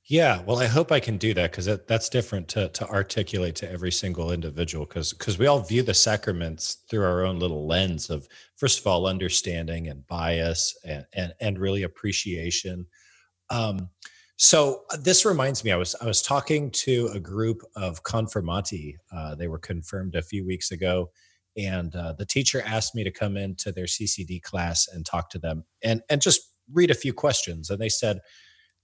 Yeah, 0.05 0.43
well, 0.43 0.59
I 0.59 0.67
hope 0.67 0.93
I 0.93 1.01
can 1.01 1.17
do 1.17 1.33
that 1.33 1.51
because 1.51 1.65
that, 1.65 1.89
that's 1.89 2.11
different 2.11 2.47
to 2.49 2.69
to 2.69 2.87
articulate 2.91 3.55
to 3.57 3.71
every 3.71 3.91
single 3.91 4.33
individual 4.33 4.85
because 4.85 5.15
because 5.15 5.39
we 5.39 5.47
all 5.47 5.61
view 5.61 5.83
the 5.83 5.95
sacraments 5.95 6.85
through 6.91 7.05
our 7.05 7.25
own 7.25 7.39
little 7.39 7.67
lens 7.67 8.11
of 8.11 8.29
first 8.57 8.81
of 8.81 8.87
all 8.87 9.07
understanding 9.07 9.89
and 9.89 10.07
bias 10.09 10.77
and 10.85 11.07
and, 11.15 11.33
and 11.41 11.59
really 11.59 11.85
appreciation. 11.85 12.87
Um, 13.49 13.89
so 14.39 14.85
uh, 14.91 14.97
this 15.01 15.25
reminds 15.25 15.65
me, 15.65 15.73
I 15.73 15.77
was 15.77 15.97
I 16.01 16.07
was 16.07 16.23
talking 16.23 16.71
to 16.71 17.11
a 17.13 17.19
group 17.19 17.63
of 17.77 18.05
confirmandi. 18.05 18.95
Uh, 19.13 19.35
they 19.35 19.49
were 19.49 19.59
confirmed 19.59 20.15
a 20.15 20.23
few 20.23 20.47
weeks 20.47 20.71
ago, 20.71 21.11
and 21.57 21.95
uh, 21.97 22.13
the 22.13 22.25
teacher 22.25 22.63
asked 22.65 22.95
me 22.95 23.03
to 23.03 23.11
come 23.11 23.37
into 23.37 23.73
their 23.73 23.87
CCD 23.87 24.41
class 24.41 24.87
and 24.93 25.05
talk 25.05 25.29
to 25.31 25.41
them 25.41 25.65
and 25.83 26.03
and 26.09 26.23
just 26.23 26.53
read 26.73 26.93
a 26.93 26.95
few 26.95 27.13
questions. 27.13 27.69
And 27.69 27.81
they 27.81 27.89
said 27.89 28.21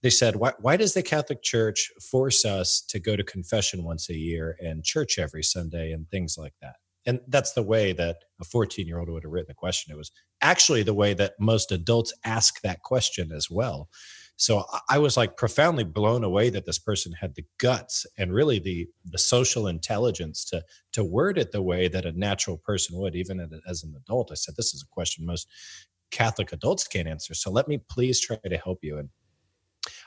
they 0.03 0.09
said, 0.09 0.35
why, 0.35 0.51
why 0.59 0.75
does 0.75 0.93
the 0.93 1.01
Catholic 1.01 1.41
Church 1.41 1.89
force 2.11 2.43
us 2.43 2.81
to 2.89 2.99
go 2.99 3.15
to 3.15 3.23
confession 3.23 3.83
once 3.83 4.09
a 4.09 4.13
year 4.13 4.57
and 4.59 4.83
church 4.83 5.17
every 5.17 5.41
Sunday 5.41 5.93
and 5.93 6.07
things 6.09 6.37
like 6.37 6.53
that? 6.61 6.75
And 7.05 7.21
that's 7.29 7.53
the 7.53 7.63
way 7.63 7.93
that 7.93 8.17
a 8.41 8.43
14 8.43 8.85
year 8.87 8.99
old 8.99 9.09
would 9.09 9.23
have 9.23 9.31
written 9.31 9.47
the 9.47 9.55
question. 9.55 9.93
It 9.93 9.97
was 9.97 10.11
actually 10.41 10.83
the 10.83 10.93
way 10.93 11.13
that 11.13 11.33
most 11.39 11.71
adults 11.71 12.13
ask 12.25 12.61
that 12.61 12.81
question 12.81 13.31
as 13.31 13.49
well. 13.49 13.89
So 14.37 14.65
I 14.89 14.97
was 14.97 15.15
like 15.15 15.37
profoundly 15.37 15.85
blown 15.85 16.23
away 16.23 16.49
that 16.49 16.65
this 16.65 16.79
person 16.79 17.13
had 17.13 17.35
the 17.35 17.45
guts 17.57 18.05
and 18.17 18.33
really 18.33 18.59
the 18.59 18.87
the 19.05 19.17
social 19.17 19.67
intelligence 19.67 20.43
to 20.45 20.63
to 20.91 21.03
word 21.05 21.37
it 21.37 21.51
the 21.51 21.61
way 21.61 21.87
that 21.87 22.05
a 22.05 22.11
natural 22.11 22.57
person 22.57 22.97
would, 22.99 23.15
even 23.15 23.39
as 23.67 23.83
an 23.83 23.95
adult. 23.95 24.31
I 24.31 24.35
said, 24.35 24.55
this 24.57 24.73
is 24.73 24.83
a 24.83 24.93
question 24.93 25.25
most 25.25 25.47
Catholic 26.11 26.51
adults 26.53 26.87
can't 26.87 27.07
answer. 27.07 27.33
So 27.33 27.51
let 27.51 27.67
me 27.67 27.77
please 27.89 28.19
try 28.19 28.37
to 28.37 28.57
help 28.57 28.79
you. 28.83 28.97
And 28.97 29.09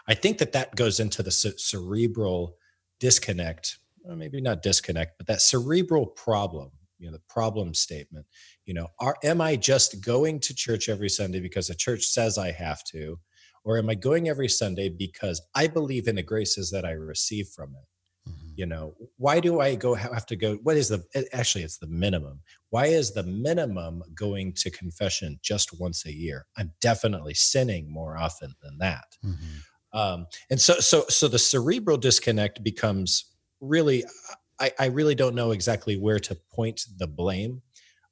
I 0.06 0.14
think 0.14 0.38
that 0.38 0.52
that 0.52 0.74
goes 0.74 1.00
into 1.00 1.22
the 1.22 1.30
cerebral 1.30 2.56
disconnect, 3.00 3.78
maybe 4.04 4.40
not 4.40 4.62
disconnect, 4.62 5.18
but 5.18 5.26
that 5.26 5.40
cerebral 5.40 6.06
problem. 6.06 6.70
You 6.98 7.06
know, 7.06 7.12
the 7.12 7.22
problem 7.28 7.74
statement. 7.74 8.26
You 8.64 8.74
know, 8.74 8.88
are 8.98 9.16
am 9.22 9.40
I 9.40 9.56
just 9.56 10.04
going 10.04 10.40
to 10.40 10.54
church 10.54 10.88
every 10.88 11.08
Sunday 11.08 11.40
because 11.40 11.68
the 11.68 11.74
church 11.74 12.04
says 12.04 12.38
I 12.38 12.50
have 12.50 12.82
to, 12.84 13.18
or 13.68 13.78
am 13.78 13.88
I 13.88 13.94
going 13.94 14.28
every 14.28 14.48
Sunday 14.48 14.88
because 14.88 15.40
I 15.54 15.68
believe 15.68 16.08
in 16.08 16.16
the 16.16 16.22
graces 16.22 16.70
that 16.70 16.84
I 16.84 16.92
receive 16.92 17.48
from 17.48 17.76
it? 17.76 18.30
Mm-hmm. 18.30 18.48
You 18.56 18.66
know, 18.66 18.94
why 19.18 19.38
do 19.38 19.60
I 19.60 19.76
go 19.76 19.94
have 19.94 20.26
to 20.26 20.36
go? 20.36 20.56
What 20.64 20.76
is 20.76 20.88
the 20.88 21.04
actually? 21.32 21.62
It's 21.62 21.78
the 21.78 21.86
minimum. 21.86 22.40
Why 22.70 22.86
is 22.86 23.12
the 23.12 23.22
minimum 23.22 24.02
going 24.14 24.54
to 24.54 24.70
confession 24.70 25.38
just 25.42 25.78
once 25.78 26.04
a 26.06 26.12
year? 26.12 26.46
I'm 26.56 26.72
definitely 26.80 27.34
sinning 27.34 27.92
more 27.92 28.18
often 28.18 28.52
than 28.62 28.78
that. 28.78 29.06
Mm-hmm 29.24 29.58
um, 29.92 30.26
and 30.50 30.60
so 30.60 30.74
so 30.74 31.04
so 31.08 31.28
the 31.28 31.38
cerebral 31.38 31.96
disconnect 31.96 32.62
becomes 32.62 33.32
really 33.60 34.04
I, 34.60 34.72
I 34.78 34.86
really 34.86 35.14
don't 35.14 35.34
know 35.34 35.52
exactly 35.52 35.96
where 35.96 36.18
to 36.20 36.36
point 36.52 36.82
the 36.98 37.06
blame 37.06 37.62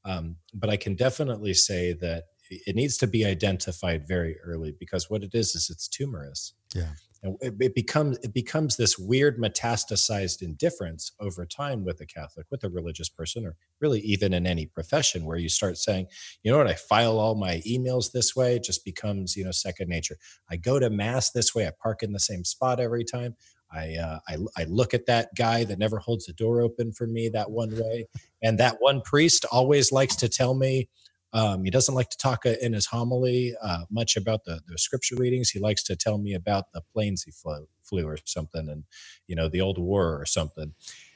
um, 0.05 0.37
but 0.55 0.71
i 0.71 0.77
can 0.77 0.95
definitely 0.95 1.55
say 1.55 1.92
that 1.95 2.25
it 2.51 2.77
needs 2.77 2.97
to 2.99 3.07
be 3.07 3.25
identified 3.25 4.07
very 4.07 4.39
early 4.41 4.75
because 4.79 5.11
what 5.11 5.23
it 5.23 5.35
is 5.35 5.55
is 5.55 5.71
it's 5.71 5.89
tumorous. 5.89 6.55
Yeah. 6.75 6.93
And 7.23 7.37
it, 7.41 7.55
it, 7.59 7.75
becomes 7.75 8.19
it 8.19 8.35
becomes 8.35 8.77
this 8.77 8.99
weird 8.99 9.39
metastasized 9.39 10.43
indifference 10.43 11.13
over 11.19 11.47
time 11.47 11.85
with 11.85 12.01
a 12.01 12.07
catholic 12.07 12.47
with 12.51 12.63
a 12.63 12.69
religious 12.69 13.09
person 13.09 13.47
or 13.47 13.57
really 13.81 14.01
even 14.01 14.35
in 14.35 14.47
any 14.47 14.67
profession 14.67 15.25
where 15.25 15.39
you 15.39 15.49
start 15.49 15.79
saying 15.79 16.07
you 16.43 16.53
know 16.53 16.59
what? 16.59 16.69
I 16.69 16.75
file 16.75 17.19
all 17.19 17.35
my 17.35 17.63
emails 17.67 18.13
this 18.13 18.37
way 18.37 18.57
it 18.57 18.65
just 18.65 18.85
becomes 18.85 19.35
you 19.35 19.45
know 19.45 19.51
second 19.51 19.89
nature. 19.89 20.19
I 20.51 20.57
go 20.57 20.79
to 20.79 20.91
mass 20.91 21.31
this 21.31 21.55
way 21.55 21.67
i 21.67 21.73
park 21.83 22.03
in 22.03 22.13
the 22.13 22.21
same 22.21 22.45
spot 22.45 22.81
every 22.81 23.05
time. 23.05 23.35
I, 23.73 23.97
uh, 23.97 24.19
I, 24.29 24.37
I 24.57 24.65
look 24.65 24.95
at 24.95 25.07
that 25.07 25.31
guy 25.37 25.65
that 25.65 25.79
never 25.79 25.99
holds 25.99 26.27
the 26.27 26.33
door 26.33 26.61
open 26.61 26.93
for 26.93 27.07
me 27.07 27.29
that 27.31 27.51
one 27.51 27.77
way, 27.77 28.07
and 28.43 28.59
that 28.59 28.77
one 28.79 29.01
priest 29.01 29.45
always 29.51 29.91
likes 29.91 30.17
to 30.17 30.29
tell 30.29 30.55
me, 30.55 30.89
um, 31.33 31.65
he 31.65 31.71
doesn't 31.71 31.95
like 31.95 32.09
to 32.11 32.19
talk 32.19 32.47
uh, 32.47 32.55
in 32.62 32.73
his 32.73 32.87
homily 32.87 33.55
uh, 33.62 33.85
much 33.91 34.17
about 34.17 34.45
the, 34.45 34.61
the 34.69 34.79
scripture 34.79 35.17
readings. 35.17 35.51
He 35.51 35.59
likes 35.59 35.83
to 35.85 35.97
tell 35.97 36.19
me 36.19 36.35
about 36.35 36.73
the 36.73 36.83
planes 36.93 37.23
he 37.23 37.31
flew, 37.31 37.67
flew 37.83 38.07
or 38.07 38.19
something, 38.25 38.69
and 38.69 38.85
you 39.27 39.37
know 39.37 39.49
the 39.49 39.61
old 39.61 39.79
war 39.79 40.21
or 40.21 40.25
something. 40.25 40.73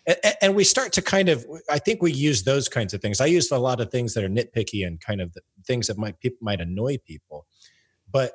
And, 0.06 0.16
and, 0.42 0.54
we 0.54 0.64
start 0.64 0.92
to 0.94 1.02
kind 1.02 1.28
of, 1.28 1.46
I 1.70 1.78
think 1.78 2.02
we 2.02 2.10
use 2.10 2.42
those 2.42 2.68
kinds 2.68 2.94
of 2.94 3.02
things. 3.02 3.20
I 3.20 3.26
use 3.26 3.50
a 3.50 3.58
lot 3.58 3.80
of 3.80 3.90
things 3.90 4.14
that 4.14 4.24
are 4.24 4.30
nitpicky 4.30 4.86
and 4.86 4.98
kind 4.98 5.20
of 5.20 5.36
things 5.66 5.86
that 5.86 5.98
might 5.98 6.18
people 6.20 6.38
might 6.40 6.60
annoy 6.60 6.98
people, 7.06 7.46
but 8.10 8.32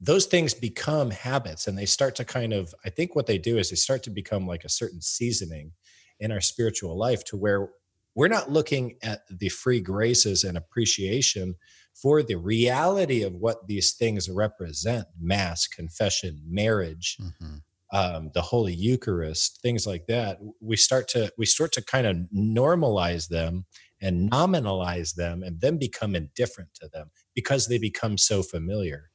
those 0.00 0.26
things 0.26 0.52
become 0.52 1.10
habits, 1.10 1.68
and 1.68 1.78
they 1.78 1.86
start 1.86 2.14
to 2.16 2.24
kind 2.24 2.52
of. 2.52 2.74
I 2.84 2.90
think 2.90 3.14
what 3.14 3.26
they 3.26 3.38
do 3.38 3.58
is 3.58 3.70
they 3.70 3.76
start 3.76 4.02
to 4.04 4.10
become 4.10 4.46
like 4.46 4.64
a 4.64 4.68
certain 4.68 5.00
seasoning 5.00 5.72
in 6.20 6.32
our 6.32 6.40
spiritual 6.40 6.96
life 6.98 7.24
to 7.24 7.36
where 7.36 7.70
we're 8.16 8.28
not 8.28 8.50
looking 8.50 8.96
at 9.02 9.20
the 9.30 9.50
free 9.50 9.80
graces 9.80 10.42
and 10.42 10.56
appreciation 10.56 11.54
for 11.94 12.22
the 12.22 12.34
reality 12.34 13.22
of 13.22 13.34
what 13.34 13.66
these 13.68 13.94
things 13.94 14.28
represent 14.28 15.06
mass 15.20 15.68
confession 15.68 16.42
marriage 16.48 17.18
mm-hmm. 17.20 17.56
um, 17.96 18.30
the 18.34 18.42
holy 18.42 18.74
eucharist 18.74 19.60
things 19.62 19.86
like 19.86 20.06
that. 20.06 20.38
We 20.60 20.76
start 20.76 21.06
to 21.08 21.32
we 21.38 21.46
start 21.46 21.72
to 21.72 21.84
kind 21.84 22.06
of 22.06 22.16
normalize 22.34 23.28
them 23.28 23.66
and 24.02 24.30
nominalize 24.30 25.14
them 25.14 25.42
and 25.42 25.60
then 25.60 25.78
become 25.78 26.14
indifferent 26.14 26.70
to 26.80 26.88
them 26.92 27.10
because 27.34 27.66
they 27.66 27.78
become 27.78 28.18
so 28.18 28.42
familiar. 28.42 29.10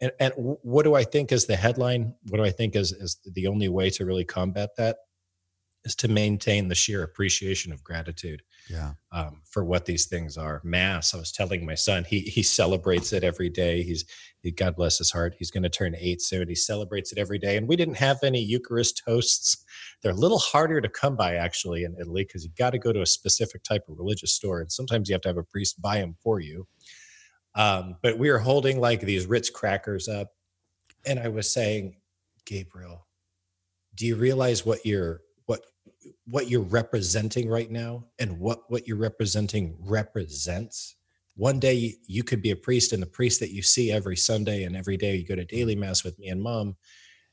And, 0.00 0.12
and 0.20 0.32
what 0.36 0.84
do 0.84 0.94
i 0.94 1.04
think 1.04 1.32
is 1.32 1.46
the 1.46 1.56
headline? 1.56 2.14
What 2.28 2.38
do 2.38 2.44
i 2.44 2.50
think 2.50 2.76
is, 2.76 2.92
is 2.92 3.18
the 3.24 3.48
only 3.48 3.68
way 3.68 3.90
to 3.90 4.04
really 4.04 4.24
combat 4.24 4.70
that 4.76 4.96
is 5.84 5.94
to 5.96 6.08
maintain 6.08 6.68
the 6.68 6.74
sheer 6.74 7.02
appreciation 7.02 7.72
of 7.72 7.84
gratitude 7.84 8.42
yeah. 8.68 8.92
um, 9.12 9.40
for 9.44 9.64
what 9.64 9.86
these 9.86 10.06
things 10.06 10.36
are. 10.36 10.60
Mass, 10.64 11.14
I 11.14 11.18
was 11.18 11.32
telling 11.32 11.64
my 11.64 11.74
son, 11.74 12.04
he 12.04 12.20
he 12.20 12.42
celebrates 12.42 13.12
it 13.12 13.24
every 13.24 13.48
day. 13.48 13.82
He's 13.82 14.04
he, 14.40 14.50
God 14.50 14.76
bless 14.76 14.98
his 14.98 15.10
heart. 15.10 15.34
He's 15.38 15.50
going 15.50 15.62
to 15.62 15.68
turn 15.68 15.94
eight 15.98 16.20
soon. 16.20 16.48
He 16.48 16.54
celebrates 16.54 17.12
it 17.12 17.18
every 17.18 17.38
day. 17.38 17.56
And 17.56 17.68
we 17.68 17.76
didn't 17.76 17.96
have 17.96 18.18
any 18.22 18.40
Eucharist 18.40 19.02
hosts. 19.06 19.64
They're 20.02 20.12
a 20.12 20.16
little 20.16 20.38
harder 20.38 20.80
to 20.80 20.88
come 20.88 21.16
by 21.16 21.36
actually 21.36 21.84
in 21.84 21.96
Italy 22.00 22.24
because 22.24 22.44
you 22.44 22.50
got 22.58 22.70
to 22.70 22.78
go 22.78 22.92
to 22.92 23.02
a 23.02 23.06
specific 23.06 23.62
type 23.62 23.84
of 23.88 23.98
religious 23.98 24.32
store, 24.32 24.60
and 24.60 24.70
sometimes 24.70 25.08
you 25.08 25.14
have 25.14 25.22
to 25.22 25.28
have 25.28 25.38
a 25.38 25.44
priest 25.44 25.80
buy 25.80 25.98
them 25.98 26.14
for 26.22 26.40
you. 26.40 26.66
Um, 27.54 27.96
but 28.02 28.18
we 28.18 28.30
were 28.30 28.38
holding 28.38 28.80
like 28.80 29.00
these 29.00 29.26
Ritz 29.26 29.50
crackers 29.50 30.08
up, 30.08 30.28
and 31.06 31.18
I 31.18 31.28
was 31.28 31.50
saying, 31.50 31.96
Gabriel, 32.44 33.06
do 33.94 34.06
you 34.06 34.16
realize 34.16 34.64
what 34.64 34.84
you're 34.86 35.22
what 36.26 36.48
you're 36.48 36.60
representing 36.60 37.48
right 37.48 37.70
now 37.70 38.04
and 38.18 38.38
what 38.38 38.60
what 38.68 38.86
you're 38.86 38.96
representing 38.96 39.76
represents. 39.80 40.96
One 41.36 41.60
day 41.60 41.94
you 42.06 42.24
could 42.24 42.42
be 42.42 42.50
a 42.50 42.56
priest 42.56 42.92
and 42.92 43.02
the 43.02 43.06
priest 43.06 43.40
that 43.40 43.52
you 43.52 43.62
see 43.62 43.92
every 43.92 44.16
sunday 44.16 44.64
and 44.64 44.76
every 44.76 44.96
day 44.96 45.14
you 45.16 45.24
go 45.24 45.36
to 45.36 45.44
daily 45.44 45.76
mass 45.76 46.02
with 46.02 46.18
me 46.18 46.28
and 46.28 46.42
mom 46.42 46.76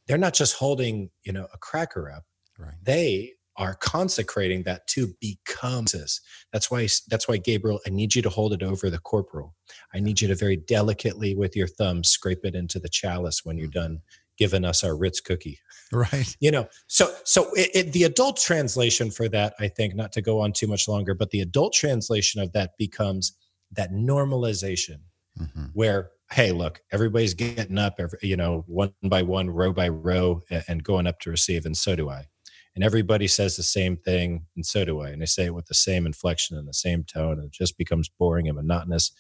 they're 0.07 0.17
not 0.17 0.34
just 0.34 0.55
holding 0.55 1.09
you 1.23 1.34
know 1.34 1.47
a 1.53 1.57
cracker 1.57 2.11
up. 2.11 2.23
Right. 2.57 2.73
They 2.84 3.34
are 3.57 3.76
consecrating 3.76 4.63
that 4.63 4.86
to 4.86 5.13
become 5.21 5.86
this 5.86 6.19
that's 6.51 6.69
why 6.69 6.86
that's 7.07 7.26
why 7.26 7.38
gabriel 7.38 7.80
i 7.88 7.89
need 7.89 8.13
you 8.13 8.21
to 8.21 8.30
hold 8.30 8.51
it 8.51 8.61
over 8.61 8.89
the 8.89 8.99
corporal. 8.99 9.55
I 9.93 9.99
need 9.99 10.19
you 10.21 10.28
to 10.28 10.36
very 10.36 10.57
delicately 10.57 11.36
with 11.36 11.55
your 11.55 11.67
thumb 11.67 12.03
scrape 12.03 12.43
it 12.43 12.55
into 12.55 12.80
the 12.80 12.89
chalice 12.89 13.45
when 13.45 13.57
you're 13.57 13.67
mm-hmm. 13.67 13.80
done 13.80 14.01
given 14.38 14.65
us 14.65 14.83
our 14.83 14.95
Ritz 14.95 15.19
cookie. 15.19 15.59
Right. 15.91 16.36
You 16.39 16.51
know, 16.51 16.67
so 16.88 17.13
so 17.23 17.53
it, 17.53 17.69
it, 17.73 17.93
the 17.93 18.03
adult 18.03 18.38
translation 18.38 19.11
for 19.11 19.29
that, 19.29 19.53
I 19.59 19.67
think, 19.67 19.95
not 19.95 20.11
to 20.13 20.21
go 20.21 20.41
on 20.41 20.51
too 20.51 20.67
much 20.67 20.88
longer, 20.88 21.13
but 21.13 21.29
the 21.29 21.41
adult 21.41 21.73
translation 21.73 22.41
of 22.41 22.51
that 22.53 22.71
becomes 22.77 23.38
that 23.71 23.91
normalization, 23.91 24.97
mm-hmm. 25.39 25.65
where 25.73 26.11
hey, 26.31 26.51
look, 26.51 26.81
everybody's 26.91 27.36
getting 27.36 27.77
up, 27.77 27.95
every, 27.99 28.17
you 28.21 28.36
know, 28.36 28.63
one 28.67 28.91
by 29.03 29.21
one, 29.21 29.49
row 29.49 29.71
by 29.71 29.88
row, 29.88 30.41
and 30.67 30.83
going 30.83 31.07
up 31.07 31.19
to 31.19 31.29
receive, 31.29 31.65
and 31.65 31.77
so 31.77 31.95
do 31.95 32.09
I. 32.09 32.25
And 32.73 32.83
everybody 32.83 33.27
says 33.27 33.55
the 33.55 33.63
same 33.63 33.95
thing, 33.95 34.45
and 34.55 34.65
so 34.65 34.83
do 34.83 35.01
I. 35.01 35.09
And 35.09 35.21
they 35.21 35.27
say 35.27 35.45
it 35.45 35.53
with 35.53 35.67
the 35.67 35.73
same 35.73 36.05
inflection 36.05 36.57
and 36.57 36.67
the 36.67 36.73
same 36.73 37.03
tone, 37.03 37.33
and 37.33 37.45
it 37.45 37.51
just 37.51 37.77
becomes 37.77 38.09
boring 38.09 38.47
and 38.47 38.55
monotonous 38.55 39.11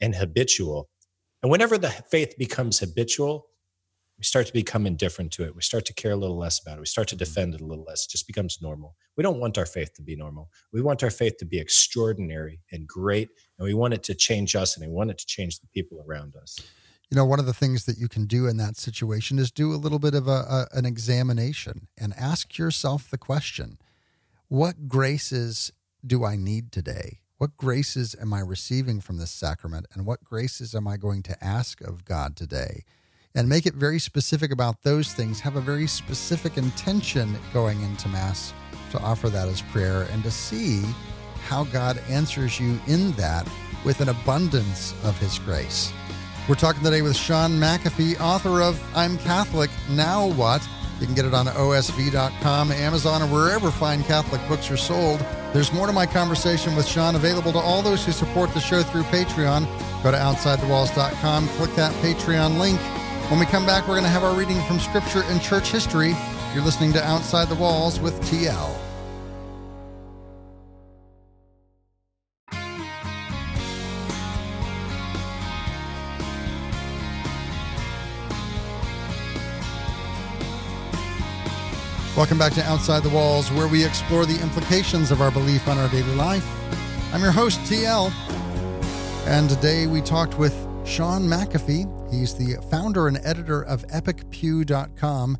and 0.00 0.14
habitual. 0.14 0.88
And 1.42 1.50
whenever 1.50 1.78
the 1.78 1.90
faith 1.90 2.36
becomes 2.38 2.78
habitual, 2.78 3.48
We 4.18 4.24
start 4.24 4.46
to 4.46 4.52
become 4.52 4.86
indifferent 4.86 5.30
to 5.32 5.44
it. 5.44 5.54
We 5.54 5.62
start 5.62 5.84
to 5.86 5.94
care 5.94 6.12
a 6.12 6.16
little 6.16 6.38
less 6.38 6.60
about 6.60 6.78
it. 6.78 6.80
We 6.80 6.86
start 6.86 7.08
to 7.08 7.14
mm-hmm. 7.14 7.24
defend 7.24 7.54
it 7.54 7.60
a 7.60 7.66
little 7.66 7.84
less. 7.84 8.04
It 8.04 8.10
just 8.10 8.26
becomes 8.26 8.58
normal. 8.62 8.96
We 9.16 9.22
don't 9.22 9.38
want 9.38 9.58
our 9.58 9.66
faith 9.66 9.92
to 9.94 10.02
be 10.02 10.16
normal. 10.16 10.50
We 10.72 10.80
want 10.80 11.02
our 11.02 11.10
faith 11.10 11.36
to 11.38 11.44
be 11.44 11.58
extraordinary 11.58 12.60
and 12.72 12.86
great, 12.86 13.28
and 13.58 13.66
we 13.66 13.74
want 13.74 13.94
it 13.94 14.02
to 14.04 14.14
change 14.14 14.56
us 14.56 14.76
and 14.76 14.86
we 14.86 14.92
want 14.92 15.10
it 15.10 15.18
to 15.18 15.26
change 15.26 15.60
the 15.60 15.66
people 15.68 16.04
around 16.08 16.34
us. 16.36 16.58
You 17.10 17.16
know, 17.16 17.24
one 17.24 17.38
of 17.38 17.46
the 17.46 17.54
things 17.54 17.84
that 17.84 17.98
you 17.98 18.08
can 18.08 18.26
do 18.26 18.46
in 18.46 18.56
that 18.56 18.76
situation 18.76 19.38
is 19.38 19.52
do 19.52 19.72
a 19.72 19.76
little 19.76 20.00
bit 20.00 20.14
of 20.14 20.26
a, 20.26 20.30
a 20.30 20.66
an 20.72 20.84
examination 20.84 21.88
and 21.96 22.12
ask 22.16 22.58
yourself 22.58 23.10
the 23.10 23.18
question 23.18 23.78
what 24.48 24.88
graces 24.88 25.72
do 26.04 26.24
I 26.24 26.36
need 26.36 26.72
today? 26.72 27.20
What 27.38 27.56
graces 27.56 28.16
am 28.20 28.32
I 28.32 28.40
receiving 28.40 29.00
from 29.00 29.18
this 29.18 29.30
sacrament? 29.30 29.86
And 29.92 30.06
what 30.06 30.24
graces 30.24 30.74
am 30.74 30.88
I 30.88 30.96
going 30.96 31.22
to 31.24 31.44
ask 31.44 31.80
of 31.80 32.04
God 32.04 32.36
today? 32.36 32.84
And 33.36 33.46
make 33.46 33.66
it 33.66 33.74
very 33.74 33.98
specific 33.98 34.50
about 34.50 34.82
those 34.82 35.12
things. 35.12 35.40
Have 35.40 35.56
a 35.56 35.60
very 35.60 35.86
specific 35.86 36.56
intention 36.56 37.38
going 37.52 37.82
into 37.82 38.08
Mass 38.08 38.54
to 38.90 38.98
offer 39.00 39.28
that 39.28 39.46
as 39.46 39.60
prayer 39.60 40.08
and 40.10 40.22
to 40.24 40.30
see 40.30 40.82
how 41.44 41.64
God 41.64 42.00
answers 42.08 42.58
you 42.58 42.80
in 42.86 43.12
that 43.12 43.46
with 43.84 44.00
an 44.00 44.08
abundance 44.08 44.94
of 45.04 45.18
His 45.18 45.38
grace. 45.38 45.92
We're 46.48 46.54
talking 46.54 46.82
today 46.82 47.02
with 47.02 47.14
Shaun 47.14 47.52
McAfee, 47.52 48.18
author 48.20 48.62
of 48.62 48.82
I'm 48.96 49.18
Catholic, 49.18 49.70
Now 49.90 50.28
What? 50.28 50.66
You 50.98 51.04
can 51.04 51.14
get 51.14 51.26
it 51.26 51.34
on 51.34 51.44
osv.com, 51.44 52.72
Amazon, 52.72 53.20
or 53.20 53.26
wherever 53.26 53.70
fine 53.70 54.02
Catholic 54.04 54.40
books 54.48 54.70
are 54.70 54.78
sold. 54.78 55.20
There's 55.52 55.70
more 55.74 55.86
to 55.86 55.92
my 55.92 56.06
conversation 56.06 56.74
with 56.74 56.86
Shaun 56.86 57.16
available 57.16 57.52
to 57.52 57.58
all 57.58 57.82
those 57.82 58.06
who 58.06 58.12
support 58.12 58.54
the 58.54 58.60
show 58.60 58.82
through 58.82 59.02
Patreon. 59.04 59.66
Go 60.02 60.10
to 60.10 60.16
OutsideTheWalls.com, 60.16 61.48
click 61.48 61.74
that 61.74 61.92
Patreon 62.02 62.58
link 62.58 62.80
when 63.28 63.40
we 63.40 63.46
come 63.46 63.66
back, 63.66 63.88
we're 63.88 63.94
going 63.94 64.04
to 64.04 64.08
have 64.08 64.22
our 64.22 64.38
reading 64.38 64.62
from 64.62 64.78
Scripture 64.78 65.22
and 65.24 65.42
Church 65.42 65.72
History. 65.72 66.14
You're 66.54 66.62
listening 66.62 66.92
to 66.92 67.04
Outside 67.04 67.48
the 67.48 67.56
Walls 67.56 67.98
with 67.98 68.14
TL. 68.22 68.72
Welcome 82.16 82.38
back 82.38 82.52
to 82.54 82.62
Outside 82.62 83.02
the 83.02 83.10
Walls, 83.10 83.50
where 83.50 83.66
we 83.66 83.84
explore 83.84 84.24
the 84.24 84.40
implications 84.40 85.10
of 85.10 85.20
our 85.20 85.32
belief 85.32 85.66
on 85.66 85.78
our 85.78 85.88
daily 85.88 86.14
life. 86.14 86.48
I'm 87.12 87.22
your 87.22 87.32
host, 87.32 87.58
TL, 87.62 88.12
and 89.26 89.50
today 89.50 89.88
we 89.88 90.00
talked 90.00 90.38
with 90.38 90.54
Shaun 90.86 91.24
McAfee. 91.24 92.05
He's 92.16 92.34
the 92.34 92.56
founder 92.70 93.08
and 93.08 93.18
editor 93.18 93.60
of 93.60 93.86
epicpew.com 93.88 95.36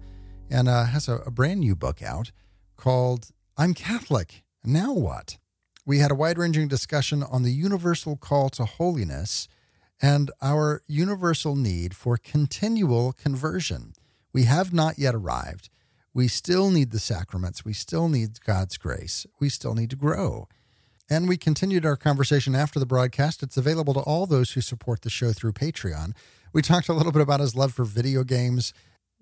and 0.50 0.68
uh, 0.68 0.84
has 0.84 1.08
a, 1.08 1.16
a 1.24 1.30
brand 1.30 1.60
new 1.60 1.74
book 1.74 2.02
out 2.02 2.32
called 2.76 3.28
I'm 3.56 3.72
Catholic. 3.72 4.44
Now 4.62 4.92
what? 4.92 5.38
We 5.86 6.00
had 6.00 6.10
a 6.10 6.14
wide 6.14 6.36
ranging 6.36 6.68
discussion 6.68 7.22
on 7.22 7.44
the 7.44 7.50
universal 7.50 8.18
call 8.18 8.50
to 8.50 8.66
holiness 8.66 9.48
and 10.02 10.30
our 10.42 10.82
universal 10.86 11.56
need 11.56 11.96
for 11.96 12.18
continual 12.18 13.14
conversion. 13.14 13.94
We 14.34 14.42
have 14.42 14.74
not 14.74 14.98
yet 14.98 15.14
arrived. 15.14 15.70
We 16.12 16.28
still 16.28 16.70
need 16.70 16.90
the 16.90 16.98
sacraments. 16.98 17.64
We 17.64 17.72
still 17.72 18.10
need 18.10 18.44
God's 18.44 18.76
grace. 18.76 19.26
We 19.40 19.48
still 19.48 19.74
need 19.74 19.88
to 19.90 19.96
grow. 19.96 20.46
And 21.08 21.26
we 21.26 21.38
continued 21.38 21.86
our 21.86 21.96
conversation 21.96 22.54
after 22.54 22.78
the 22.78 22.84
broadcast. 22.84 23.42
It's 23.42 23.56
available 23.56 23.94
to 23.94 24.00
all 24.00 24.26
those 24.26 24.52
who 24.52 24.60
support 24.60 25.00
the 25.00 25.10
show 25.10 25.32
through 25.32 25.52
Patreon. 25.52 26.12
We 26.56 26.62
talked 26.62 26.88
a 26.88 26.94
little 26.94 27.12
bit 27.12 27.20
about 27.20 27.40
his 27.40 27.54
love 27.54 27.74
for 27.74 27.84
video 27.84 28.24
games. 28.24 28.72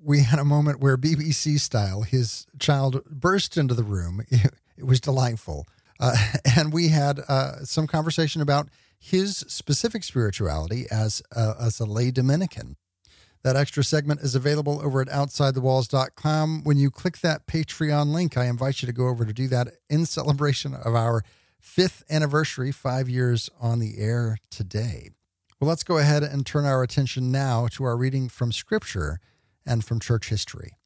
We 0.01 0.21
had 0.21 0.39
a 0.39 0.45
moment 0.45 0.79
where 0.79 0.97
BBC 0.97 1.59
style, 1.59 2.03
his 2.03 2.47
child 2.61 3.05
burst 3.07 3.57
into 3.57 3.75
the 3.75 3.83
room. 3.83 4.23
It, 4.77 4.87
was 4.87 5.01
delightful. 5.01 5.67
Uh, 5.99 6.15
and 6.57 6.73
we 6.73 6.89
had 6.89 7.19
uh, 7.27 7.65
some 7.65 7.89
conversation 7.89 8.41
about 8.41 8.69
his 9.01 9.39
specific 9.49 10.05
spirituality 10.05 10.87
as 10.93 11.23
a, 11.33 11.57
as 11.61 11.81
a 11.81 11.87
lay 11.87 12.13
Dominican. 12.13 12.77
That 13.43 13.57
extra 13.57 13.83
segment 13.83 14.21
is 14.21 14.37
available 14.37 14.81
over 14.81 15.01
at 15.01 15.09
OutsideTheWalls.com. 15.09 16.63
When 16.63 16.77
you 16.77 16.93
click 16.93 17.19
that 17.19 17.49
Patreon 17.49 18.13
link, 18.13 18.37
I 18.37 18.45
invite 18.45 18.81
you 18.81 18.87
to 18.87 18.93
go 18.93 19.09
over 19.09 19.25
to 19.25 19.33
do 19.33 19.49
that 19.49 19.69
in 19.91 20.07
celebration 20.07 20.73
of 20.73 20.95
our 20.95 21.25
fifth 21.61 22.05
anniversary, 22.09 22.71
five 22.71 23.09
years 23.09 23.51
on 23.61 23.81
the 23.81 23.99
air 23.99 24.39
today. 24.51 25.11
Well, 25.65 25.71
let's 25.71 25.83
go 25.83 25.97
ahead 25.97 26.23
and 26.23 26.45
turn 26.45 26.67
our 26.67 26.83
attention 26.83 27.33
now 27.33 27.69
to 27.69 27.85
our 27.85 27.97
reading 27.97 28.29
from 28.29 28.53
Scripture 28.53 29.19
and 29.65 29.83
from 29.83 29.99
church 29.99 30.29
history. 30.29 30.77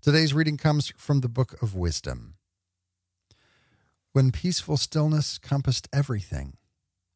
Today's 0.00 0.34
reading 0.34 0.56
comes 0.56 0.92
from 0.96 1.20
the 1.20 1.28
Book 1.28 1.62
of 1.62 1.76
Wisdom. 1.76 2.34
When 4.12 4.32
peaceful 4.32 4.76
stillness 4.76 5.38
compassed 5.38 5.88
everything, 5.92 6.56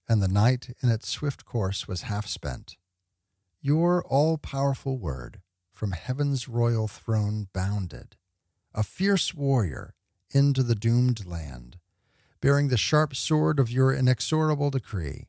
and 0.08 0.22
the 0.22 0.28
night 0.28 0.76
in 0.80 0.88
its 0.88 1.08
swift 1.08 1.44
course 1.44 1.88
was 1.88 2.02
half 2.02 2.28
spent, 2.28 2.76
your 3.60 4.04
all 4.04 4.38
powerful 4.38 4.96
word 4.96 5.40
from 5.72 5.90
heaven's 5.90 6.46
royal 6.46 6.86
throne 6.86 7.48
bounded, 7.52 8.14
a 8.72 8.84
fierce 8.84 9.34
warrior 9.34 9.96
into 10.30 10.62
the 10.62 10.76
doomed 10.76 11.26
land 11.26 11.78
bearing 12.40 12.68
the 12.68 12.76
sharp 12.76 13.16
sword 13.16 13.58
of 13.58 13.72
your 13.72 13.92
inexorable 13.92 14.70
decree. 14.70 15.26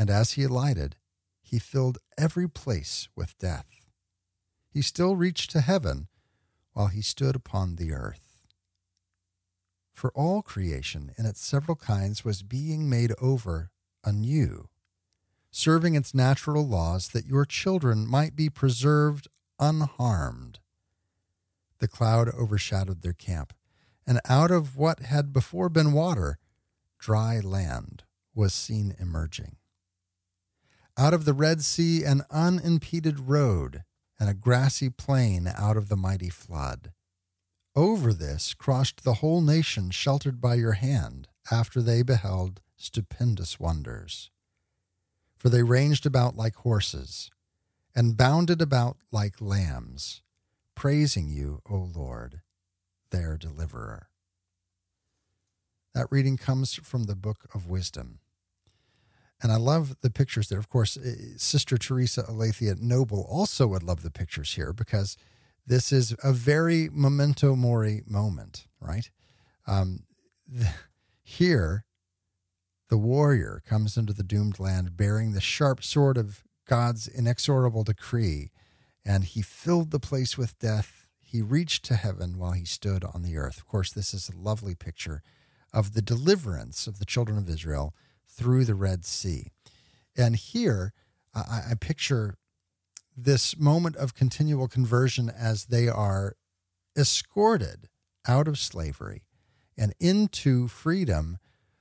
And 0.00 0.08
as 0.08 0.32
he 0.32 0.44
alighted, 0.44 0.96
he 1.42 1.58
filled 1.58 1.98
every 2.16 2.48
place 2.48 3.10
with 3.14 3.36
death. 3.36 3.84
He 4.70 4.80
still 4.80 5.14
reached 5.14 5.50
to 5.50 5.60
heaven 5.60 6.08
while 6.72 6.86
he 6.86 7.02
stood 7.02 7.36
upon 7.36 7.76
the 7.76 7.92
earth. 7.92 8.46
For 9.92 10.10
all 10.12 10.40
creation 10.40 11.12
in 11.18 11.26
its 11.26 11.44
several 11.44 11.76
kinds 11.76 12.24
was 12.24 12.42
being 12.42 12.88
made 12.88 13.12
over 13.20 13.72
anew, 14.02 14.70
serving 15.50 15.96
its 15.96 16.14
natural 16.14 16.66
laws 16.66 17.08
that 17.08 17.26
your 17.26 17.44
children 17.44 18.06
might 18.06 18.34
be 18.34 18.48
preserved 18.48 19.28
unharmed. 19.58 20.60
The 21.78 21.88
cloud 21.88 22.30
overshadowed 22.30 23.02
their 23.02 23.12
camp 23.12 23.52
and 24.06 24.18
out 24.26 24.50
of 24.50 24.78
what 24.78 25.00
had 25.00 25.34
before 25.34 25.68
been 25.68 25.92
water, 25.92 26.38
dry 26.98 27.38
land 27.38 28.04
was 28.34 28.54
seen 28.54 28.96
emerging. 28.98 29.56
Out 31.00 31.14
of 31.14 31.24
the 31.24 31.32
Red 31.32 31.62
Sea, 31.64 32.04
an 32.04 32.24
unimpeded 32.30 33.20
road, 33.20 33.84
and 34.18 34.28
a 34.28 34.34
grassy 34.34 34.90
plain 34.90 35.50
out 35.56 35.78
of 35.78 35.88
the 35.88 35.96
mighty 35.96 36.28
flood. 36.28 36.92
Over 37.74 38.12
this 38.12 38.52
crossed 38.52 39.02
the 39.02 39.14
whole 39.14 39.40
nation 39.40 39.90
sheltered 39.92 40.42
by 40.42 40.56
your 40.56 40.72
hand 40.72 41.26
after 41.50 41.80
they 41.80 42.02
beheld 42.02 42.60
stupendous 42.76 43.58
wonders. 43.58 44.30
For 45.38 45.48
they 45.48 45.62
ranged 45.62 46.04
about 46.04 46.36
like 46.36 46.56
horses, 46.56 47.30
and 47.94 48.18
bounded 48.18 48.60
about 48.60 48.98
like 49.10 49.40
lambs, 49.40 50.20
praising 50.74 51.30
you, 51.30 51.62
O 51.70 51.76
Lord 51.76 52.42
their 53.10 53.38
deliverer. 53.38 54.08
That 55.94 56.08
reading 56.10 56.36
comes 56.36 56.74
from 56.74 57.04
the 57.04 57.16
Book 57.16 57.46
of 57.54 57.68
Wisdom. 57.68 58.19
And 59.42 59.50
I 59.50 59.56
love 59.56 59.96
the 60.02 60.10
pictures 60.10 60.48
there. 60.48 60.58
Of 60.58 60.68
course, 60.68 60.96
eh, 60.96 61.14
Sister 61.36 61.78
Theresa 61.78 62.24
Aletheia 62.28 62.74
Noble 62.78 63.26
also 63.28 63.66
would 63.68 63.82
love 63.82 64.02
the 64.02 64.10
pictures 64.10 64.54
here 64.54 64.72
because 64.72 65.16
this 65.66 65.92
is 65.92 66.14
a 66.22 66.32
very 66.32 66.88
memento 66.92 67.56
mori 67.56 68.02
moment, 68.06 68.66
right? 68.80 69.10
Um, 69.66 70.04
the, 70.46 70.68
here, 71.22 71.84
the 72.88 72.98
warrior 72.98 73.62
comes 73.66 73.96
into 73.96 74.12
the 74.12 74.24
doomed 74.24 74.58
land 74.58 74.96
bearing 74.96 75.32
the 75.32 75.40
sharp 75.40 75.82
sword 75.82 76.16
of 76.18 76.42
God's 76.66 77.08
inexorable 77.08 77.84
decree, 77.84 78.50
and 79.04 79.24
he 79.24 79.42
filled 79.42 79.90
the 79.90 80.00
place 80.00 80.36
with 80.36 80.58
death 80.58 81.06
he 81.30 81.40
reached 81.40 81.84
to 81.84 81.94
heaven 81.94 82.38
while 82.38 82.52
he 82.52 82.64
stood 82.64 83.04
on 83.04 83.22
the 83.22 83.36
earth. 83.36 83.58
Of 83.58 83.66
course, 83.68 83.92
this 83.92 84.12
is 84.12 84.28
a 84.28 84.36
lovely 84.36 84.74
picture 84.74 85.22
of 85.72 85.94
the 85.94 86.02
deliverance 86.02 86.88
of 86.88 86.98
the 86.98 87.04
children 87.04 87.38
of 87.38 87.48
Israel 87.48 87.94
through 88.40 88.64
the 88.64 88.74
Red 88.74 89.04
Sea. 89.04 89.48
And 90.16 90.34
here, 90.34 90.92
I, 91.34 91.62
I 91.70 91.74
picture 91.78 92.36
this 93.14 93.58
moment 93.58 93.96
of 93.96 94.14
continual 94.14 94.66
conversion 94.66 95.30
as 95.30 95.66
they 95.66 95.88
are 95.88 96.36
escorted 96.96 97.88
out 98.26 98.48
of 98.48 98.58
slavery 98.58 99.24
and 99.76 99.92
into 100.00 100.68
freedom 100.68 101.36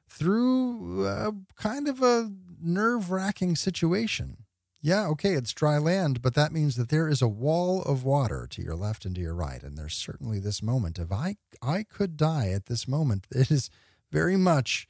through 0.09 1.07
a 1.07 1.31
kind 1.55 1.87
of 1.87 2.01
a 2.01 2.31
nerve 2.61 3.09
wracking 3.09 3.55
situation 3.55 4.45
yeah, 4.81 5.07
okay, 5.07 5.33
it's 5.33 5.53
dry 5.53 5.77
land, 5.77 6.21
but 6.21 6.35
that 6.35 6.53
means 6.53 6.77
that 6.77 6.89
there 6.89 7.09
is 7.09 7.21
a 7.21 7.27
wall 7.27 7.81
of 7.83 8.05
water 8.05 8.47
to 8.49 8.61
your 8.61 8.75
left 8.75 9.03
and 9.03 9.13
to 9.15 9.21
your 9.21 9.35
right. 9.35 9.61
And 9.61 9.77
there's 9.77 9.95
certainly 9.95 10.39
this 10.39 10.63
moment 10.63 10.97
of 10.97 11.11
I, 11.11 11.35
I 11.61 11.83
could 11.83 12.15
die 12.15 12.49
at 12.49 12.67
this 12.67 12.87
moment. 12.87 13.27
It 13.31 13.51
is 13.51 13.69
very 14.11 14.37
much 14.37 14.87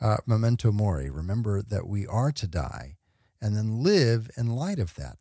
uh, 0.00 0.18
memento 0.26 0.72
mori. 0.72 1.10
Remember 1.10 1.62
that 1.62 1.86
we 1.86 2.06
are 2.06 2.32
to 2.32 2.46
die 2.46 2.96
and 3.40 3.56
then 3.56 3.82
live 3.82 4.30
in 4.36 4.54
light 4.54 4.78
of 4.78 4.94
that. 4.96 5.16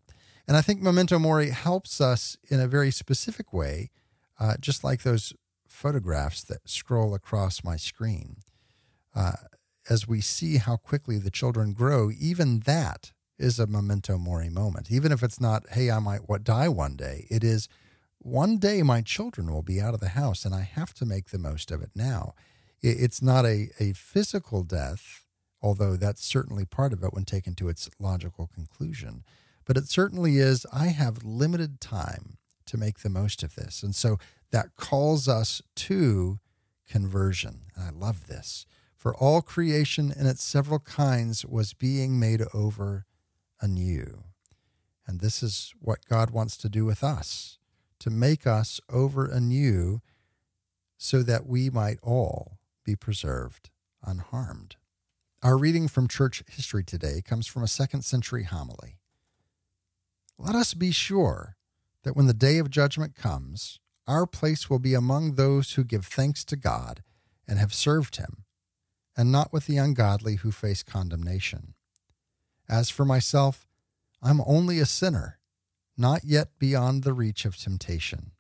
And 0.48 0.58
I 0.58 0.62
think 0.62 0.82
Memento 0.82 1.20
Mori 1.20 1.52
helps 1.52 2.02
us 2.02 2.36
in 2.50 2.60
a 2.60 2.68
very 2.68 2.90
specific 2.90 3.54
way, 3.54 3.92
uh, 4.40 4.56
just 4.60 4.84
like 4.84 5.04
those 5.04 5.32
photographs 5.68 6.44
that 6.44 6.68
scroll 6.68 7.14
across 7.14 7.64
my 7.64 7.78
screen. 7.78 8.38
Uh, 9.16 9.34
as 9.90 10.08
we 10.08 10.22
see 10.22 10.58
how 10.58 10.76
quickly 10.76 11.20
the 11.20 11.30
children 11.30 11.74
grow, 11.74 12.10
even 12.20 12.62
that 12.62 13.12
is 13.38 13.60
a 13.60 13.68
memento 13.68 14.18
mori 14.18 14.50
moment. 14.50 14.92
Even 14.92 15.12
if 15.12 15.22
it's 15.22 15.40
not, 15.40 15.70
hey, 15.70 15.92
I 15.92 16.00
might 16.00 16.22
die 16.44 16.68
one 16.68 16.96
day, 16.96 17.28
it 17.30 17.44
is 17.44 17.70
one 18.18 18.58
day 18.58 18.82
my 18.82 19.02
children 19.02 19.52
will 19.52 19.62
be 19.62 19.80
out 19.80 19.94
of 19.94 20.00
the 20.00 20.10
house 20.10 20.46
and 20.46 20.54
I 20.54 20.62
have 20.62 20.94
to 20.96 21.06
make 21.06 21.30
the 21.30 21.38
most 21.38 21.72
of 21.72 21.82
it 21.82 21.92
now. 21.96 22.34
It's 22.82 23.22
not 23.22 23.46
a, 23.46 23.70
a 23.80 23.94
physical 23.94 24.64
death, 24.64 25.26
although 25.62 25.96
that's 25.96 26.24
certainly 26.24 26.66
part 26.66 26.94
of 26.94 27.04
it 27.04 27.14
when 27.14 27.26
taken 27.26 27.56
to 27.56 27.70
its 27.70 27.90
logical 28.00 28.48
conclusion. 28.54 29.24
But 29.66 29.78
it 29.78 29.88
certainly 29.88 30.38
is, 30.38 30.66
I 30.74 30.88
have 30.88 31.24
limited 31.24 31.80
time 31.82 32.38
to 32.66 32.78
make 32.78 33.00
the 33.00 33.10
most 33.10 33.44
of 33.44 33.56
this. 33.56 33.84
And 33.84 33.94
so 33.96 34.18
that 34.52 34.76
calls 34.76 35.28
us 35.28 35.62
to 35.76 36.40
conversion. 36.88 37.64
And 37.76 37.86
I 37.86 37.90
love 37.92 38.28
this. 38.28 38.66
For 38.96 39.16
all 39.16 39.42
creation 39.42 40.14
in 40.18 40.26
its 40.26 40.44
several 40.44 40.80
kinds 40.80 41.46
was 41.46 41.74
being 41.74 42.20
made 42.20 42.44
over 42.54 43.06
anew. 43.62 44.24
And 45.08 45.20
this 45.20 45.42
is 45.42 45.74
what 45.80 46.06
God 46.06 46.32
wants 46.32 46.58
to 46.58 46.70
do 46.70 46.86
with 46.86 47.04
us 47.04 47.58
to 48.00 48.10
make 48.10 48.48
us 48.48 48.80
over 48.90 49.26
anew 49.26 50.02
so 50.98 51.24
that 51.24 51.48
we 51.48 51.70
might 51.70 51.98
all 52.02 52.59
be 52.90 52.96
preserved 52.96 53.70
unharmed. 54.04 54.76
Our 55.44 55.60
reading 55.60 55.88
from 55.88 56.08
church 56.08 56.42
history 56.50 56.84
today 56.84 57.22
comes 57.24 57.46
from 57.46 57.62
a 57.62 57.68
second 57.68 58.02
century 58.04 58.46
homily. 58.46 58.98
Let 60.40 60.56
us 60.56 60.74
be 60.74 60.90
sure 60.90 61.56
that 62.04 62.16
when 62.16 62.26
the 62.26 62.34
day 62.34 62.58
of 62.58 62.72
judgment 62.72 63.14
comes, 63.14 63.80
our 64.08 64.26
place 64.26 64.72
will 64.72 64.80
be 64.80 64.96
among 64.96 65.36
those 65.36 65.74
who 65.74 65.84
give 65.84 66.08
thanks 66.08 66.44
to 66.46 66.56
God 66.56 67.04
and 67.48 67.60
have 67.60 67.76
served 67.76 68.16
Him, 68.16 68.46
and 69.16 69.32
not 69.32 69.54
with 69.54 69.68
the 69.68 69.78
ungodly 69.78 70.38
who 70.38 70.52
face 70.52 70.82
condemnation. 70.82 71.76
As 72.68 72.90
for 72.90 73.06
myself, 73.06 73.68
I'm 74.20 74.42
only 74.48 74.80
a 74.80 74.88
sinner, 74.88 75.38
not 75.96 76.24
yet 76.24 76.58
beyond 76.58 77.04
the 77.04 77.14
reach 77.14 77.46
of 77.46 77.56
temptation. 77.56 78.32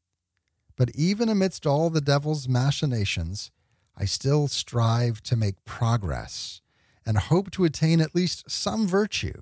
But 0.75 0.89
even 0.95 1.29
amidst 1.29 1.67
all 1.67 1.91
the 1.91 2.01
devil's 2.01 2.49
machinations, 2.49 3.51
I 3.99 4.05
still 4.05 4.47
strive 4.47 5.21
to 5.23 5.35
make 5.35 5.65
progress 5.65 6.61
and 7.05 7.17
hope 7.17 7.51
to 7.51 7.65
attain 7.65 7.99
at 7.99 8.15
least 8.15 8.49
some 8.49 8.87
virtue, 8.87 9.41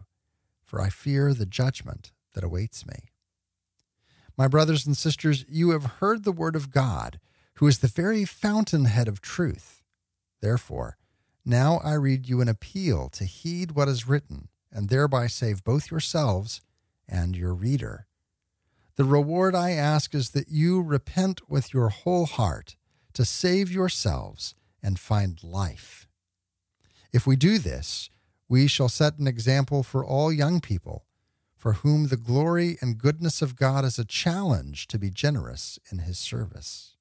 for 0.63 0.81
I 0.81 0.89
fear 0.89 1.33
the 1.33 1.45
judgment 1.45 2.11
that 2.33 2.43
awaits 2.43 2.85
me. 2.85 3.11
My 4.35 4.47
brothers 4.47 4.85
and 4.87 4.97
sisters, 4.97 5.45
you 5.47 5.69
have 5.71 5.97
heard 5.99 6.23
the 6.23 6.31
word 6.31 6.55
of 6.55 6.71
God, 6.71 7.19
who 7.55 7.67
is 7.67 7.79
the 7.79 7.87
very 7.87 8.25
fountainhead 8.25 9.07
of 9.07 9.21
truth. 9.21 9.81
Therefore, 10.41 10.97
now 11.45 11.79
I 11.83 11.93
read 11.93 12.27
you 12.27 12.41
an 12.41 12.47
appeal 12.47 13.09
to 13.09 13.25
heed 13.25 13.71
what 13.73 13.87
is 13.87 14.07
written, 14.07 14.49
and 14.71 14.89
thereby 14.89 15.27
save 15.27 15.63
both 15.63 15.91
yourselves 15.91 16.61
and 17.07 17.35
your 17.35 17.53
reader. 17.53 18.07
The 18.95 19.05
reward 19.05 19.55
I 19.55 19.71
ask 19.71 20.15
is 20.15 20.31
that 20.31 20.49
you 20.49 20.81
repent 20.81 21.49
with 21.49 21.73
your 21.73 21.89
whole 21.89 22.25
heart 22.25 22.75
to 23.17 23.25
save 23.25 23.71
yourselves 23.71 24.53
and 24.83 24.99
find 24.99 25.43
life. 25.43 26.07
If 27.11 27.25
we 27.25 27.35
do 27.35 27.57
this, 27.57 28.11
we 28.47 28.67
shall 28.67 28.89
set 28.89 29.17
an 29.17 29.25
example 29.25 29.81
for 29.81 30.05
all 30.05 30.31
young 30.31 30.61
people 30.61 31.03
for 31.55 31.73
whom 31.73 32.09
the 32.09 32.15
glory 32.15 32.77
and 32.79 32.99
goodness 32.99 33.41
of 33.41 33.55
God 33.55 33.83
is 33.85 33.97
a 33.97 34.05
challenge 34.05 34.85
to 34.89 34.99
be 34.99 35.09
generous 35.09 35.79
in 35.91 35.97
his 35.97 36.19
service. 36.19 36.95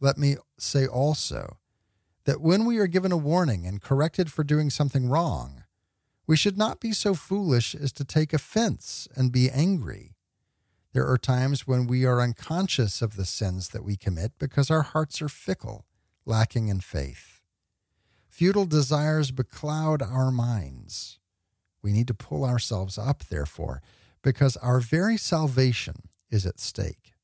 Let 0.00 0.16
me 0.16 0.36
say 0.56 0.86
also 0.86 1.58
that 2.24 2.40
when 2.40 2.64
we 2.64 2.78
are 2.78 2.86
given 2.86 3.12
a 3.12 3.18
warning 3.18 3.66
and 3.66 3.82
corrected 3.82 4.32
for 4.32 4.44
doing 4.44 4.70
something 4.70 5.10
wrong, 5.10 5.64
we 6.26 6.38
should 6.38 6.56
not 6.56 6.80
be 6.80 6.92
so 6.92 7.12
foolish 7.12 7.74
as 7.74 7.92
to 7.92 8.04
take 8.04 8.32
offense 8.32 9.08
and 9.14 9.30
be 9.30 9.50
angry. 9.50 10.16
There 10.92 11.06
are 11.06 11.18
times 11.18 11.68
when 11.68 11.86
we 11.86 12.04
are 12.04 12.20
unconscious 12.20 13.00
of 13.00 13.14
the 13.14 13.24
sins 13.24 13.68
that 13.68 13.84
we 13.84 13.96
commit 13.96 14.32
because 14.38 14.70
our 14.70 14.82
hearts 14.82 15.22
are 15.22 15.28
fickle, 15.28 15.86
lacking 16.26 16.66
in 16.66 16.80
faith. 16.80 17.40
Futile 18.28 18.66
desires 18.66 19.30
becloud 19.30 20.02
our 20.02 20.32
minds. 20.32 21.20
We 21.80 21.92
need 21.92 22.08
to 22.08 22.14
pull 22.14 22.44
ourselves 22.44 22.98
up, 22.98 23.24
therefore, 23.24 23.82
because 24.22 24.56
our 24.56 24.80
very 24.80 25.16
salvation 25.16 26.08
is 26.28 26.44
at 26.44 26.58
stake. 26.58 27.14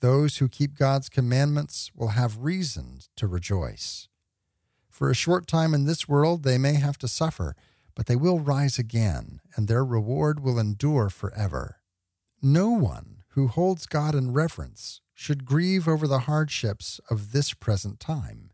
Those 0.00 0.38
who 0.38 0.48
keep 0.48 0.76
God's 0.76 1.08
commandments 1.08 1.92
will 1.94 2.08
have 2.08 2.42
reason 2.42 2.98
to 3.16 3.26
rejoice. 3.28 4.08
For 4.90 5.10
a 5.10 5.14
short 5.14 5.46
time 5.46 5.74
in 5.74 5.84
this 5.84 6.08
world, 6.08 6.42
they 6.42 6.58
may 6.58 6.74
have 6.74 6.98
to 6.98 7.08
suffer, 7.08 7.54
but 7.94 8.06
they 8.06 8.16
will 8.16 8.40
rise 8.40 8.78
again, 8.78 9.40
and 9.54 9.68
their 9.68 9.84
reward 9.84 10.40
will 10.40 10.58
endure 10.58 11.08
forever. 11.08 11.78
No 12.44 12.68
one 12.70 13.24
who 13.30 13.48
holds 13.48 13.86
God 13.86 14.14
in 14.14 14.32
reverence 14.32 15.00
should 15.14 15.44
grieve 15.44 15.88
over 15.88 16.06
the 16.06 16.20
hardships 16.20 17.00
of 17.10 17.32
this 17.32 17.54
present 17.54 17.98
time, 17.98 18.50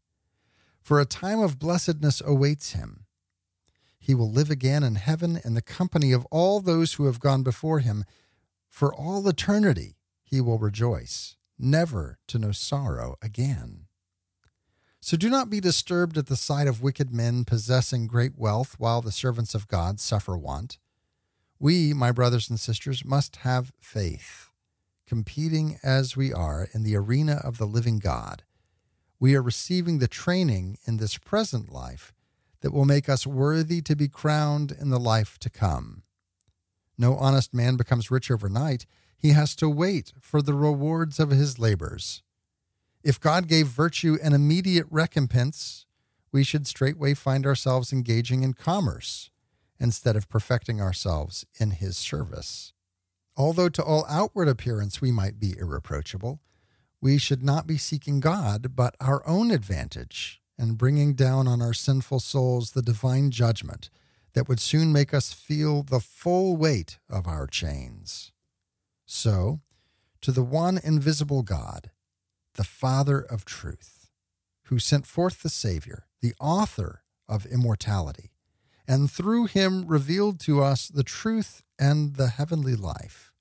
for 0.80 0.98
a 0.98 1.04
time 1.04 1.40
of 1.40 1.58
blessedness 1.58 2.22
awaits 2.24 2.72
him 2.72 3.06
he 4.00 4.14
will 4.14 4.32
live 4.32 4.50
again 4.50 4.82
in 4.82 4.94
heaven 4.94 5.38
in 5.44 5.52
the 5.52 5.62
company 5.62 6.10
of 6.10 6.26
all 6.30 6.60
those 6.60 6.94
who 6.94 7.04
have 7.04 7.20
gone 7.20 7.42
before 7.42 7.80
him. 7.80 8.04
For 8.68 8.94
all 8.94 9.28
eternity 9.28 9.98
he 10.24 10.40
will 10.40 10.58
rejoice, 10.58 11.36
never 11.58 12.18
to 12.28 12.38
know 12.38 12.50
sorrow 12.50 13.16
again. 13.20 13.86
So 15.00 15.16
do 15.16 15.28
not 15.28 15.50
be 15.50 15.60
disturbed 15.60 16.16
at 16.16 16.26
the 16.26 16.36
sight 16.36 16.66
of 16.66 16.82
wicked 16.82 17.12
men 17.12 17.44
possessing 17.44 18.06
great 18.06 18.38
wealth 18.38 18.76
while 18.78 19.02
the 19.02 19.12
servants 19.12 19.54
of 19.54 19.68
God 19.68 20.00
suffer 20.00 20.36
want. 20.36 20.78
We, 21.62 21.92
my 21.92 22.10
brothers 22.10 22.48
and 22.48 22.58
sisters, 22.58 23.04
must 23.04 23.36
have 23.36 23.72
faith, 23.78 24.48
competing 25.06 25.78
as 25.82 26.16
we 26.16 26.32
are 26.32 26.68
in 26.72 26.84
the 26.84 26.96
arena 26.96 27.34
of 27.44 27.58
the 27.58 27.66
living 27.66 27.98
God. 27.98 28.44
We 29.18 29.36
are 29.36 29.42
receiving 29.42 29.98
the 29.98 30.08
training 30.08 30.78
in 30.86 30.96
this 30.96 31.18
present 31.18 31.70
life 31.70 32.14
that 32.62 32.72
will 32.72 32.86
make 32.86 33.10
us 33.10 33.26
worthy 33.26 33.82
to 33.82 33.94
be 33.94 34.08
crowned 34.08 34.72
in 34.72 34.88
the 34.88 34.98
life 34.98 35.38
to 35.40 35.50
come. 35.50 36.02
No 36.96 37.14
honest 37.16 37.52
man 37.52 37.76
becomes 37.76 38.10
rich 38.10 38.30
overnight. 38.30 38.86
He 39.18 39.32
has 39.32 39.54
to 39.56 39.68
wait 39.68 40.14
for 40.18 40.40
the 40.40 40.54
rewards 40.54 41.20
of 41.20 41.28
his 41.28 41.58
labors. 41.58 42.22
If 43.04 43.20
God 43.20 43.48
gave 43.48 43.66
virtue 43.66 44.16
an 44.22 44.32
immediate 44.32 44.86
recompense, 44.90 45.84
we 46.32 46.42
should 46.42 46.66
straightway 46.66 47.12
find 47.12 47.44
ourselves 47.44 47.92
engaging 47.92 48.44
in 48.44 48.54
commerce 48.54 49.30
instead 49.80 50.14
of 50.14 50.28
perfecting 50.28 50.80
ourselves 50.80 51.46
in 51.58 51.70
his 51.72 51.96
service. 51.96 52.72
Although 53.36 53.70
to 53.70 53.82
all 53.82 54.04
outward 54.08 54.48
appearance 54.48 55.00
we 55.00 55.10
might 55.10 55.40
be 55.40 55.56
irreproachable, 55.58 56.40
we 57.00 57.16
should 57.16 57.42
not 57.42 57.66
be 57.66 57.78
seeking 57.78 58.20
God, 58.20 58.76
but 58.76 58.94
our 59.00 59.26
own 59.26 59.50
advantage 59.50 60.42
and 60.58 60.76
bringing 60.76 61.14
down 61.14 61.48
on 61.48 61.62
our 61.62 61.72
sinful 61.72 62.20
souls 62.20 62.72
the 62.72 62.82
divine 62.82 63.30
judgment 63.30 63.88
that 64.34 64.46
would 64.46 64.60
soon 64.60 64.92
make 64.92 65.14
us 65.14 65.32
feel 65.32 65.82
the 65.82 66.00
full 66.00 66.56
weight 66.56 66.98
of 67.08 67.26
our 67.26 67.46
chains. 67.46 68.32
So, 69.06 69.60
to 70.20 70.30
the 70.30 70.42
one 70.42 70.78
invisible 70.84 71.42
God, 71.42 71.90
the 72.54 72.64
Father 72.64 73.20
of 73.20 73.46
truth, 73.46 74.10
who 74.64 74.78
sent 74.78 75.06
forth 75.06 75.42
the 75.42 75.48
Savior, 75.48 76.06
the 76.20 76.34
author 76.38 77.02
of 77.26 77.46
immortality, 77.46 78.32
and 78.90 79.08
through 79.08 79.46
him 79.46 79.86
revealed 79.86 80.40
to 80.40 80.60
us 80.60 80.88
the 80.88 81.04
truth 81.04 81.62
and 81.78 82.16
the 82.16 82.26
heavenly 82.26 82.74
life. 82.74 83.32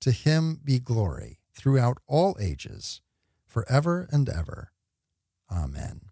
To 0.00 0.10
him 0.10 0.60
be 0.62 0.78
glory 0.78 1.38
throughout 1.54 1.96
all 2.06 2.36
ages, 2.38 3.00
forever 3.46 4.06
and 4.12 4.28
ever. 4.28 4.72
Amen. 5.50 6.02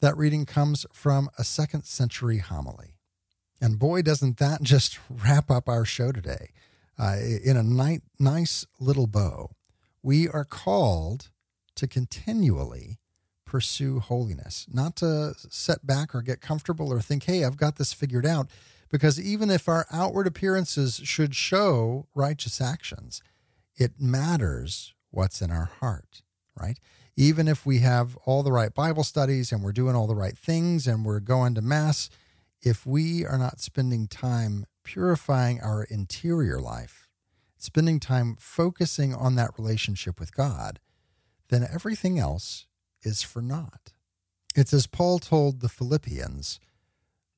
That 0.00 0.16
reading 0.16 0.46
comes 0.46 0.86
from 0.92 1.28
a 1.36 1.42
second 1.42 1.82
century 1.86 2.38
homily. 2.38 2.94
And 3.60 3.80
boy, 3.80 4.02
doesn't 4.02 4.36
that 4.36 4.62
just 4.62 5.00
wrap 5.10 5.50
up 5.50 5.68
our 5.68 5.84
show 5.84 6.12
today 6.12 6.50
uh, 6.96 7.16
in 7.44 7.56
a 7.56 7.64
ni- 7.64 8.02
nice 8.20 8.64
little 8.78 9.08
bow. 9.08 9.56
We 10.04 10.28
are 10.28 10.44
called 10.44 11.30
to 11.74 11.88
continually 11.88 13.00
pursue 13.48 13.98
holiness, 14.00 14.66
not 14.72 14.94
to 14.96 15.34
set 15.48 15.86
back 15.86 16.14
or 16.14 16.22
get 16.22 16.40
comfortable 16.40 16.92
or 16.92 17.00
think, 17.00 17.24
hey, 17.24 17.44
I've 17.44 17.56
got 17.56 17.76
this 17.76 17.92
figured 17.92 18.26
out. 18.26 18.48
Because 18.90 19.20
even 19.20 19.50
if 19.50 19.68
our 19.68 19.86
outward 19.92 20.26
appearances 20.26 21.00
should 21.04 21.34
show 21.34 22.06
righteous 22.14 22.60
actions, 22.60 23.22
it 23.76 24.00
matters 24.00 24.94
what's 25.10 25.42
in 25.42 25.50
our 25.50 25.70
heart, 25.80 26.22
right? 26.58 26.78
even 27.18 27.48
if 27.48 27.66
we 27.66 27.80
have 27.80 28.16
all 28.26 28.44
the 28.44 28.52
right 28.52 28.72
Bible 28.72 29.02
studies 29.02 29.50
and 29.50 29.64
we're 29.64 29.72
doing 29.72 29.96
all 29.96 30.06
the 30.06 30.14
right 30.14 30.38
things 30.38 30.86
and 30.86 31.04
we're 31.04 31.18
going 31.18 31.52
to 31.56 31.60
Mass, 31.60 32.08
if 32.62 32.86
we 32.86 33.26
are 33.26 33.36
not 33.36 33.60
spending 33.60 34.06
time 34.06 34.66
purifying 34.84 35.60
our 35.60 35.82
interior 35.82 36.60
life, 36.60 37.08
spending 37.56 37.98
time 37.98 38.36
focusing 38.38 39.12
on 39.12 39.34
that 39.34 39.50
relationship 39.58 40.20
with 40.20 40.32
God, 40.32 40.78
then 41.48 41.66
everything 41.68 42.20
else 42.20 42.67
is 43.02 43.22
for 43.22 43.42
naught. 43.42 43.92
It's 44.54 44.72
as 44.72 44.86
Paul 44.86 45.18
told 45.18 45.60
the 45.60 45.68
Philippians 45.68 46.58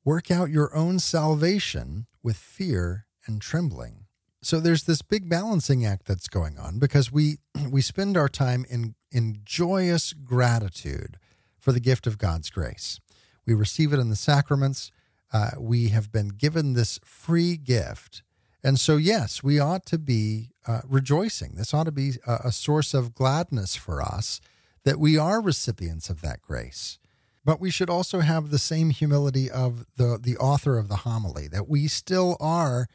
work 0.05 0.31
out 0.31 0.51
your 0.51 0.75
own 0.75 0.99
salvation 0.99 2.07
with 2.23 2.37
fear 2.37 3.07
and 3.27 3.41
trembling. 3.41 4.07
So 4.43 4.59
there's 4.59 4.85
this 4.85 5.03
big 5.03 5.29
balancing 5.29 5.85
act 5.85 6.07
that's 6.07 6.29
going 6.29 6.59
on 6.59 6.79
because 6.79 7.13
we 7.13 7.37
we 7.71 7.83
spend 7.83 8.17
our 8.17 8.29
time 8.29 8.65
in 8.71 8.95
in 9.13 9.41
joyous 9.45 10.13
gratitude 10.13 11.19
for 11.59 11.73
the 11.73 11.81
gift 11.81 12.07
of 12.07 12.19
God's 12.19 12.49
grace. 12.49 13.01
We 13.47 13.55
receive 13.55 13.93
it 13.93 13.99
in 13.99 14.09
the 14.09 14.17
sacraments. 14.17 14.91
Uh, 15.33 15.51
we 15.59 15.89
have 15.89 16.11
been 16.11 16.29
given 16.29 16.73
this 16.73 16.99
free 17.05 17.57
gift. 17.57 18.23
And 18.63 18.79
so, 18.79 18.97
yes, 18.97 19.43
we 19.43 19.59
ought 19.59 19.87
to 19.87 19.99
be 19.99 20.51
uh, 20.67 20.81
rejoicing. 20.87 21.55
This 21.57 21.73
ought 21.73 21.85
to 21.85 21.93
be 21.93 22.13
a, 22.27 22.39
a 22.45 22.53
source 22.53 22.95
of 22.95 23.15
gladness 23.15 23.77
for 23.77 24.03
us 24.03 24.41
that 24.85 24.99
we 24.99 25.19
are 25.19 25.41
recipients 25.41 26.11
of 26.11 26.21
that 26.23 26.43
grace. 26.43 26.99
But 27.45 27.61
we 27.61 27.71
should 27.71 27.91
also 27.91 28.21
have 28.21 28.51
the 28.51 28.59
same 28.59 28.91
humility 28.91 29.51
of 29.51 29.87
the, 29.97 30.19
the 30.21 30.37
author 30.37 30.79
of 30.79 30.89
the 30.89 30.97
homily, 30.97 31.49
that 31.49 31.69
we 31.69 31.89
still 31.89 32.37
are 32.39 32.87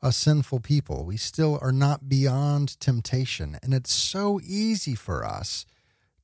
a 0.00 0.12
sinful 0.12 0.60
people. 0.60 1.04
We 1.04 1.16
still 1.16 1.58
are 1.60 1.72
not 1.72 2.08
beyond 2.08 2.78
temptation. 2.78 3.58
And 3.62 3.74
it's 3.74 3.92
so 3.92 4.40
easy 4.44 4.94
for 4.94 5.24
us 5.24 5.66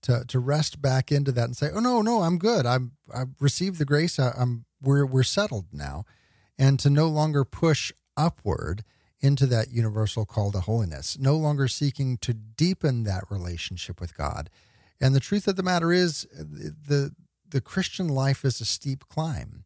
to, 0.03 0.25
to 0.29 0.39
rest 0.39 0.81
back 0.81 1.11
into 1.11 1.33
that 1.33 1.45
and 1.45 1.57
say, 1.57 1.71
oh, 1.75 1.81
no, 1.81 2.01
no, 2.01 2.23
I'm 2.23 2.39
good. 2.39 2.67
I'm, 2.67 2.93
I've 3.13 3.35
received 3.41 3.79
the 3.79 3.85
grace. 3.85 4.19
I, 4.19 4.33
I'm, 4.39 4.67
we're, 4.81 5.05
we're 5.05 5.25
settled 5.25 5.67
now. 5.73 6.05
And 6.57 6.79
to 6.81 6.91
no 6.91 7.09
longer 7.09 7.45
push 7.45 7.91
upward 8.17 8.85
into 9.21 9.47
that 9.47 9.73
universal 9.73 10.25
call 10.25 10.53
to 10.53 10.61
holiness, 10.61 11.19
no 11.19 11.35
longer 11.35 11.67
seeking 11.67 12.19
to 12.19 12.35
deepen 12.35 13.03
that 13.05 13.25
relationship 13.31 14.01
with 14.01 14.17
God. 14.17 14.51
And 15.01 15.15
the 15.15 15.21
truth 15.21 15.49
of 15.49 15.57
the 15.57 15.63
matter 15.63 15.93
is, 15.93 16.27
the, 16.33 17.13
the 17.49 17.61
Christian 17.61 18.09
life 18.09 18.45
is 18.45 18.61
a 18.61 18.65
steep 18.65 19.09
climb. 19.09 19.65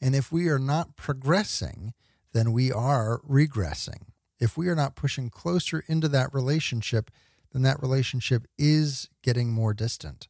And 0.00 0.14
if 0.14 0.30
we 0.30 0.48
are 0.48 0.58
not 0.58 0.96
progressing, 0.96 1.94
then 2.32 2.52
we 2.52 2.70
are 2.70 3.20
regressing. 3.28 4.08
If 4.40 4.56
we 4.56 4.68
are 4.68 4.74
not 4.74 4.96
pushing 4.96 5.30
closer 5.30 5.84
into 5.86 6.08
that 6.08 6.34
relationship, 6.34 7.10
then 7.52 7.62
that 7.62 7.80
relationship 7.80 8.46
is 8.58 9.08
getting 9.22 9.52
more 9.52 9.72
distant. 9.72 10.28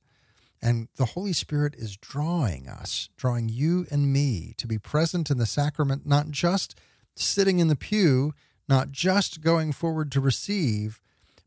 And 0.62 0.88
the 0.96 1.06
Holy 1.06 1.32
Spirit 1.32 1.74
is 1.76 1.96
drawing 1.96 2.68
us, 2.68 3.08
drawing 3.16 3.48
you 3.48 3.86
and 3.90 4.12
me 4.12 4.54
to 4.58 4.66
be 4.66 4.78
present 4.78 5.30
in 5.30 5.38
the 5.38 5.46
sacrament, 5.46 6.06
not 6.06 6.30
just 6.30 6.78
sitting 7.16 7.58
in 7.58 7.68
the 7.68 7.76
pew, 7.76 8.32
not 8.68 8.90
just 8.90 9.40
going 9.40 9.72
forward 9.72 10.10
to 10.12 10.20
receive, 10.20 11.00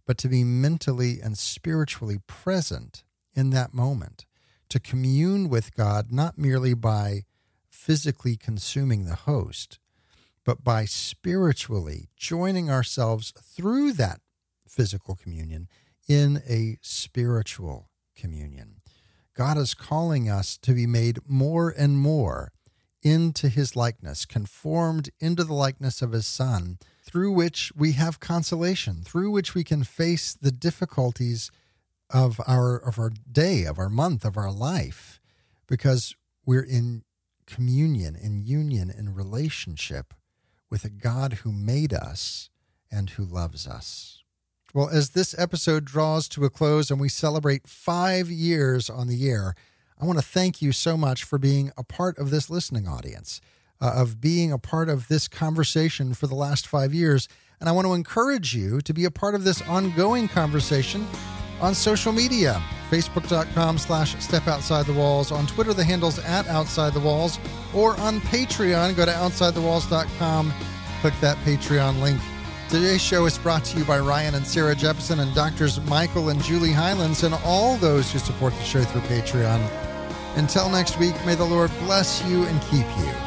but 0.08 0.18
to 0.18 0.30
be 0.30 0.44
mentally 0.44 1.20
and 1.22 1.38
spiritually 1.38 2.18
present 2.26 3.04
in 3.36 3.52
that 3.52 3.74
moment 3.74 4.26
to 4.70 4.80
commune 4.80 5.50
with 5.50 5.76
God 5.76 6.12
not 6.12 6.38
merely 6.38 6.74
by 6.74 7.26
physically 7.70 8.36
consuming 8.36 9.06
the 9.06 9.16
host, 9.16 9.80
but 10.44 10.64
by 10.64 10.86
spiritually 10.86 12.08
joining 12.16 12.70
ourselves 12.70 13.34
through 13.42 13.94
that 13.94 14.22
physical 14.68 15.16
communion 15.16 15.68
in 16.08 16.42
a 16.50 16.78
spiritual 16.82 17.90
communion. 18.16 18.78
God 19.36 19.58
is 19.58 19.74
calling 19.74 20.30
us 20.30 20.58
to 20.58 20.74
be 20.74 20.88
made 20.88 21.20
more 21.28 21.70
and 21.70 22.00
more 22.00 22.54
into 23.04 23.50
his 23.50 23.76
likeness, 23.76 24.26
conformed 24.26 25.10
into 25.20 25.44
the 25.44 25.54
likeness 25.54 26.02
of 26.02 26.14
his 26.14 26.26
Son, 26.26 26.80
through 27.08 27.32
which 27.32 27.72
we 27.74 27.94
have 27.94 28.20
consolation, 28.20 29.02
through 29.02 29.32
which 29.32 29.56
we 29.56 29.64
can 29.64 29.86
face 29.86 30.34
the 30.34 30.52
difficulties 30.52 31.50
of 32.10 32.42
our 32.46 32.78
of 32.78 33.00
our 33.00 33.12
day, 33.32 33.64
of 33.64 33.80
our 33.80 33.88
month, 33.88 34.26
of 34.26 34.36
our 34.36 34.52
life, 34.52 35.22
because 35.68 36.16
we're 36.46 36.62
in 36.64 37.04
communion, 37.46 38.16
in 38.16 38.44
union, 38.44 38.90
in 38.96 39.16
relationship 39.16 40.14
with 40.70 40.84
a 40.84 40.90
God 40.90 41.34
who 41.44 41.52
made 41.54 41.94
us 41.94 42.50
and 42.92 43.12
who 43.12 43.24
loves 43.24 43.66
us. 43.66 44.22
Well, 44.74 44.90
as 44.90 45.12
this 45.12 45.34
episode 45.40 45.86
draws 45.86 46.28
to 46.30 46.44
a 46.44 46.50
close 46.50 46.92
and 46.92 47.00
we 47.00 47.08
celebrate 47.08 47.68
five 47.68 48.30
years 48.30 48.90
on 48.90 49.08
the 49.08 49.30
air, 49.30 49.56
I 50.00 50.06
want 50.06 50.20
to 50.20 50.26
thank 50.26 50.62
you 50.62 50.74
so 50.74 50.98
much 50.98 51.24
for 51.24 51.40
being 51.40 51.72
a 51.78 51.84
part 51.84 52.18
of 52.18 52.32
this 52.32 52.50
listening 52.50 52.86
audience, 52.86 53.40
uh, 53.82 53.94
of 53.96 54.20
being 54.20 54.52
a 54.52 54.58
part 54.58 54.90
of 54.90 55.08
this 55.08 55.28
conversation 55.28 56.14
for 56.14 56.28
the 56.28 56.36
last 56.36 56.68
five 56.68 56.94
years. 56.94 57.28
And 57.60 57.68
I 57.68 57.72
want 57.72 57.88
to 57.88 57.94
encourage 57.94 58.56
you 58.56 58.82
to 58.82 58.94
be 58.94 59.06
a 59.06 59.12
part 59.12 59.36
of 59.36 59.44
this 59.44 59.62
ongoing 59.64 60.28
conversation 60.28 61.08
on 61.60 61.74
social 61.74 62.12
media 62.12 62.62
facebook.com 62.90 63.78
slash 63.78 64.16
step 64.24 64.48
outside 64.48 64.86
the 64.86 64.94
walls 64.94 65.32
on 65.32 65.48
twitter 65.48 65.74
the 65.74 65.84
handles 65.84 66.20
at 66.20 66.48
outside 66.48 66.94
the 66.94 67.00
walls 67.00 67.40
or 67.74 67.98
on 68.00 68.22
patreon. 68.22 68.96
Go 68.96 69.06
to 69.06 69.12
outsidethewalls.com 69.12 70.54
click 71.02 71.14
that 71.22 71.38
patreon 71.38 72.02
link. 72.02 72.20
Today's 72.70 73.02
show 73.02 73.26
is 73.26 73.38
brought 73.38 73.64
to 73.66 73.78
you 73.78 73.86
by 73.86 74.00
ryan 74.00 74.36
and 74.36 74.46
sarah 74.46 74.76
jepson 74.76 75.20
and 75.20 75.34
doctors 75.34 75.82
michael 75.86 76.30
and 76.30 76.42
julie 76.44 76.72
highlands 76.72 77.24
and 77.24 77.34
all 77.44 77.78
those 77.78 78.12
who 78.12 78.20
support 78.20 78.54
the 78.54 78.64
show 78.64 78.84
through 78.84 79.02
patreon. 79.02 79.60
Until 80.38 80.70
next 80.70 81.00
week 81.00 81.16
may 81.26 81.36
the 81.36 81.44
lord 81.44 81.72
bless 81.80 82.24
you 82.26 82.44
and 82.44 82.62
keep 82.64 82.86
you 83.00 83.27